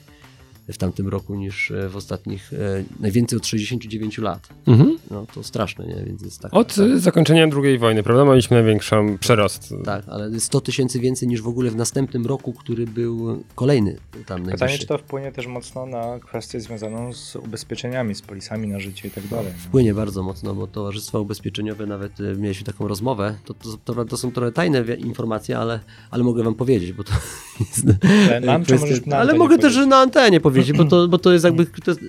[0.69, 4.49] w tamtym roku niż e, w ostatnich, e, najwięcej od 69 lat.
[4.67, 4.99] Mhm.
[5.11, 6.05] No to straszne, nie?
[6.07, 6.55] Więc jest tak.
[6.55, 8.25] Od y, zakończenia II wojny, prawda?
[8.25, 9.75] Mieliśmy największą przerost.
[9.85, 14.21] Tak, ale 100 tysięcy więcej niż w ogóle w następnym roku, który był kolejny tam
[14.21, 14.79] Pytanie, najwyższy.
[14.79, 19.11] czy to wpłynie też mocno na kwestię związaną z ubezpieczeniami, z polisami na życie i
[19.11, 19.53] tak dalej.
[19.57, 19.63] no.
[19.69, 24.17] Wpłynie bardzo mocno, bo towarzystwa ubezpieczeniowe, nawet e, mieliśmy taką rozmowę, to, to, to, to
[24.17, 25.81] są trochę tajne informacje, ale,
[26.11, 27.13] ale mogę wam powiedzieć, bo to
[27.61, 27.87] jest
[28.29, 29.91] Ale nam, kwestia- Ale mogę też powiedzieć?
[29.91, 32.01] na antenie powiedzieć, bo to, bo to jest jakby to jest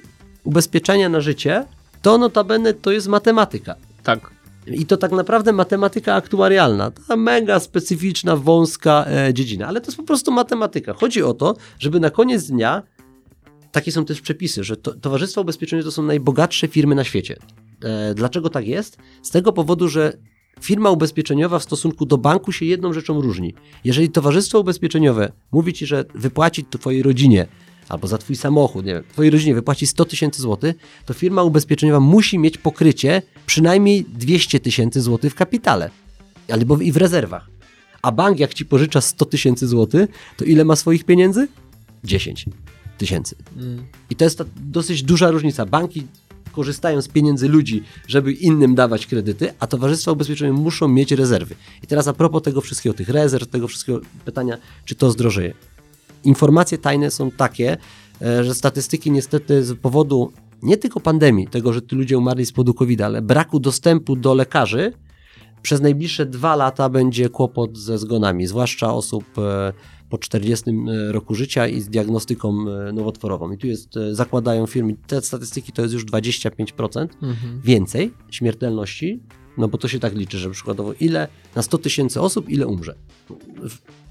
[0.44, 1.66] ubezpieczenia na życie,
[2.02, 3.76] to notabene to jest matematyka.
[4.04, 4.36] Tak.
[4.68, 9.98] I to tak naprawdę matematyka aktuarialna, ta mega specyficzna, wąska e, dziedzina, ale to jest
[9.98, 10.94] po prostu matematyka.
[10.94, 12.84] Chodzi o to, żeby na koniec dnia,
[13.72, 17.38] takie są też przepisy, że to, towarzystwa ubezpieczeniowe to są najbogatsze firmy na świecie.
[17.84, 18.98] E, dlaczego tak jest?
[19.22, 20.14] Z tego powodu, że
[20.62, 23.54] firma ubezpieczeniowa w stosunku do banku się jedną rzeczą różni.
[23.84, 27.48] Jeżeli towarzystwo ubezpieczeniowe mówi ci, że wypłaci to twojej rodzinie
[27.90, 30.76] albo za twój samochód, nie wiem, twojej rodzinie wypłaci 100 tysięcy złotych,
[31.06, 35.90] to firma ubezpieczeniowa musi mieć pokrycie przynajmniej 200 tysięcy złotych w kapitale
[36.50, 37.50] albo i w rezerwach.
[38.02, 41.48] A bank jak ci pożycza 100 tysięcy złotych, to ile ma swoich pieniędzy?
[42.04, 42.46] 10
[42.98, 43.36] tysięcy.
[44.10, 45.66] I to jest ta dosyć duża różnica.
[45.66, 46.08] Banki
[46.52, 51.56] korzystają z pieniędzy ludzi, żeby innym dawać kredyty, a towarzystwa ubezpieczeniowe muszą mieć rezerwy.
[51.84, 55.54] I teraz a propos tego wszystkiego, tych rezerw, tego wszystkiego pytania, czy to zdrożeje.
[56.26, 57.78] Informacje tajne są takie,
[58.22, 60.32] e, że statystyki niestety z powodu
[60.64, 64.34] nie tylko pandemii, tego, że ty ludzie umarli z powodu covid ale braku dostępu do
[64.34, 64.94] lekarzy,
[65.66, 69.74] przez najbliższe dwa lata będzie kłopot ze zgonami, zwłaszcza osób e,
[70.10, 70.66] po 40
[71.10, 73.52] roku życia i z diagnostyką e, nowotworową.
[73.52, 77.08] I tu jest, e, zakładają firmy, te statystyki to jest już 25%
[77.64, 79.20] więcej śmiertelności,
[79.58, 82.96] no bo to się tak liczy, że przykładowo ile na 100 tysięcy osób, ile umrze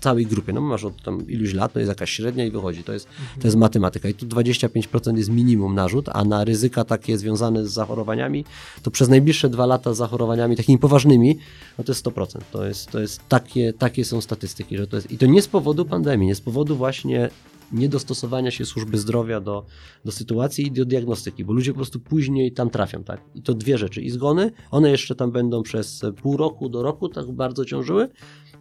[0.05, 0.53] całej grupie.
[0.53, 2.85] No masz od tam iluś lat, to jest jakaś średnia i wychodzi.
[2.85, 3.09] To jest,
[3.41, 4.09] to jest matematyka.
[4.09, 8.45] I tu 25% jest minimum narzut, a na ryzyka takie związane z zachorowaniami,
[8.83, 11.39] to przez najbliższe dwa lata z zachorowaniami takimi poważnymi,
[11.79, 12.39] no to jest 100%.
[12.53, 15.49] To jest, to jest takie, takie są statystyki, że to jest, i to nie z
[15.49, 17.31] powodu pandemii, nie z powodu właśnie
[17.73, 19.67] niedostosowania się służby zdrowia do,
[20.05, 23.21] do sytuacji i do diagnostyki, bo ludzie po prostu później tam trafią, tak?
[23.35, 24.03] I to dwie rzeczy.
[24.03, 28.09] I zgony, one jeszcze tam będą przez pół roku do roku tak bardzo ciążyły,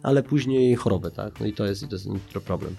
[0.04, 1.40] ale później choroby, tak?
[1.40, 2.08] No i to jest, to jest
[2.44, 2.76] problem.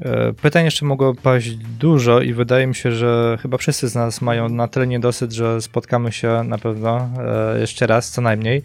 [0.00, 4.20] E, Pytań jeszcze mogło paść dużo i wydaje mi się, że chyba wszyscy z nas
[4.20, 8.62] mają na tyle niedosyt, że spotkamy się na pewno e, jeszcze raz, co najmniej.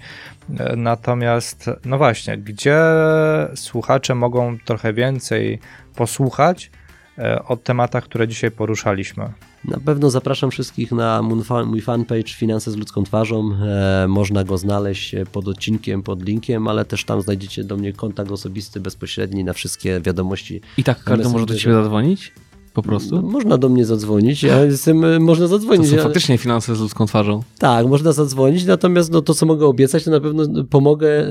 [0.59, 2.79] E, Natomiast, no właśnie, gdzie
[3.55, 5.59] słuchacze mogą trochę więcej
[5.95, 6.71] posłuchać
[7.47, 9.29] o tematach, które dzisiaj poruszaliśmy?
[9.65, 13.51] Na pewno zapraszam wszystkich na mój fan- mój fanpage Finanse z ludzką twarzą.
[13.53, 17.93] E, można go znaleźć e, pod odcinkiem, pod linkiem, ale też tam znajdziecie do mnie
[17.93, 20.61] kontakt osobisty, bezpośredni na wszystkie wiadomości.
[20.77, 22.31] I tak każdy może do ciebie zadzwonić?
[22.81, 23.21] Po No, prostu?
[23.21, 25.87] można do mnie zadzwonić, ja jestem, e, można To zadzwonić.
[25.87, 27.43] są ale- faktycznie finanse z ludzką twarzą.
[27.59, 31.25] Tak, można zadzwonić, natomiast no, to, co mogę obiecać, to na pewno pomogę e,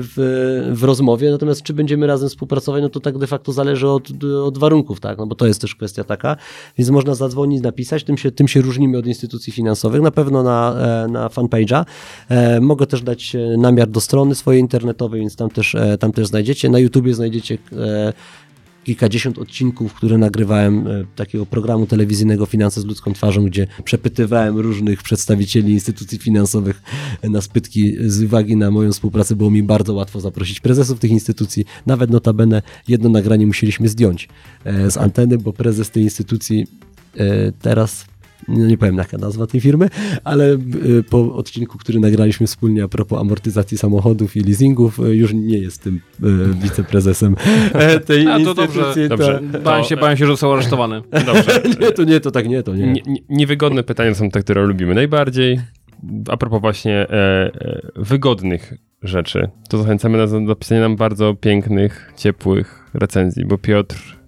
[0.00, 4.08] w, w rozmowie, natomiast czy będziemy razem współpracować, no to tak de facto zależy od,
[4.44, 6.36] od warunków, tak, no bo to jest też kwestia taka,
[6.78, 10.74] więc można zadzwonić, napisać, tym się, tym się różnimy od instytucji finansowych, na pewno na,
[11.04, 11.84] e, na fanpage'a.
[12.60, 16.68] Mogę też dać namiar do strony swojej internetowej, więc tam też, tam też znajdziecie.
[16.70, 17.58] Na YouTubie znajdziecie
[18.88, 25.02] kilkadziesiąt odcinków, które nagrywałem e, takiego programu telewizyjnego Finanse z ludzką twarzą, gdzie przepytywałem różnych
[25.02, 26.82] przedstawicieli instytucji finansowych
[27.22, 29.36] na spytki z uwagi na moją współpracę.
[29.36, 31.64] Było mi bardzo łatwo zaprosić prezesów tych instytucji.
[31.86, 34.28] Nawet notabene jedno nagranie musieliśmy zdjąć
[34.64, 36.66] e, z anteny, bo prezes tej instytucji
[37.16, 38.06] e, teraz
[38.48, 39.88] nie powiem jaka nazwa tej firmy,
[40.24, 40.58] ale e,
[41.10, 45.82] po odcinku, który nagraliśmy wspólnie a propos amortyzacji samochodów i leasingów, e, już nie jest
[45.82, 46.26] tym e,
[46.62, 47.36] wiceprezesem
[47.74, 48.64] e, tej A, to dobrze.
[48.64, 49.08] instytucji.
[49.08, 49.40] Dobrze.
[49.52, 49.62] tak.
[49.62, 51.02] Bałem To, się, bałem się, że został aresztowany.
[51.26, 51.62] Dobrze.
[51.80, 52.86] Nie, to nie, to tak nie, to nie.
[52.92, 55.60] Nie, nie, niewygodne pytania są te, które lubimy najbardziej.
[56.28, 62.12] A propos właśnie e, e, wygodnych rzeczy, to zachęcamy nas do napisania nam bardzo pięknych,
[62.16, 64.18] ciepłych recenzji, bo Piotr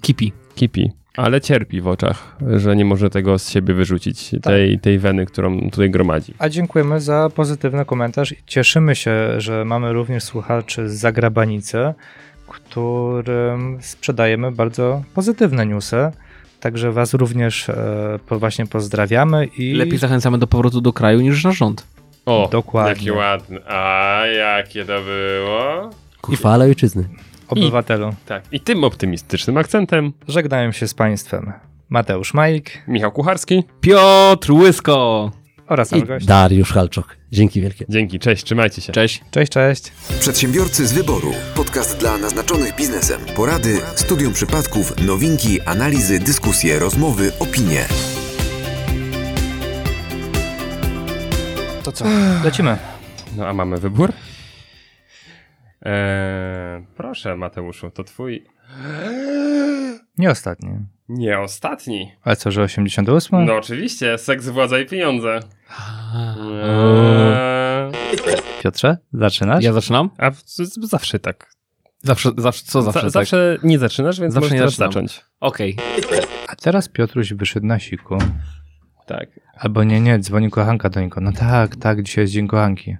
[0.00, 0.32] Kipi.
[0.54, 5.26] kipi, ale cierpi w oczach, że nie może tego z siebie wyrzucić, tej, tej weny,
[5.26, 6.34] którą tutaj gromadzi.
[6.38, 8.32] A dziękujemy za pozytywny komentarz.
[8.32, 11.94] i Cieszymy się, że mamy również słuchaczy z zagrabanicy,
[12.46, 16.10] którym sprzedajemy bardzo pozytywne newsy.
[16.60, 21.44] Także Was również e, po- właśnie pozdrawiamy i Lepiej zachęcamy do powrotu do kraju niż
[21.44, 21.86] nasz rząd.
[22.26, 22.90] O, Dokładnie.
[23.06, 23.60] jakie ładne.
[23.66, 25.90] A jakie to było?
[26.20, 27.04] Ku chwale ojczyzny.
[27.48, 28.14] Obywatelu.
[28.26, 31.52] Tak, i tym optymistycznym akcentem Żegnają się z Państwem
[31.88, 33.64] Mateusz Majk Michał Kucharski.
[33.80, 35.30] Piotr Łysko!
[35.66, 36.26] oraz I gość.
[36.26, 37.16] Dariusz Halczok.
[37.32, 37.84] Dzięki wielkie.
[37.88, 38.92] Dzięki, cześć, trzymajcie się.
[38.92, 39.22] Cześć.
[39.30, 39.92] Cześć, cześć.
[40.20, 41.32] Przedsiębiorcy z wyboru.
[41.54, 43.20] Podcast dla naznaczonych biznesem.
[43.36, 47.84] Porady, studium przypadków, nowinki, analizy, dyskusje, rozmowy, opinie.
[51.82, 52.04] To co?
[52.44, 52.76] Lecimy.
[53.36, 54.12] No a mamy wybór?
[55.84, 58.46] Eee, proszę Mateuszu, to twój...
[60.18, 60.70] Nie ostatni.
[61.08, 62.12] Nie ostatni.
[62.22, 63.44] Ale co, że 88?
[63.46, 65.40] No oczywiście, seks, władza i pieniądze.
[66.62, 67.92] Eee,
[68.62, 69.64] Piotrze, zaczynasz?
[69.64, 70.10] Ja zaczynam?
[70.18, 71.54] a w- z- zawsze tak.
[72.02, 73.00] Zawsze, zawsze co zawsze?
[73.00, 73.12] Za, tak?
[73.12, 75.24] zawsze nie zaczynasz, więc Zawsze możesz nie zacząć.
[75.40, 75.76] Okej.
[76.48, 78.18] A teraz Piotruś wyszedł na siku.
[79.06, 79.28] Tak.
[79.56, 81.20] Albo nie, nie, dzwoni kochanka do niego.
[81.20, 82.96] No tak, tak, dzisiaj jest dzień kochanki.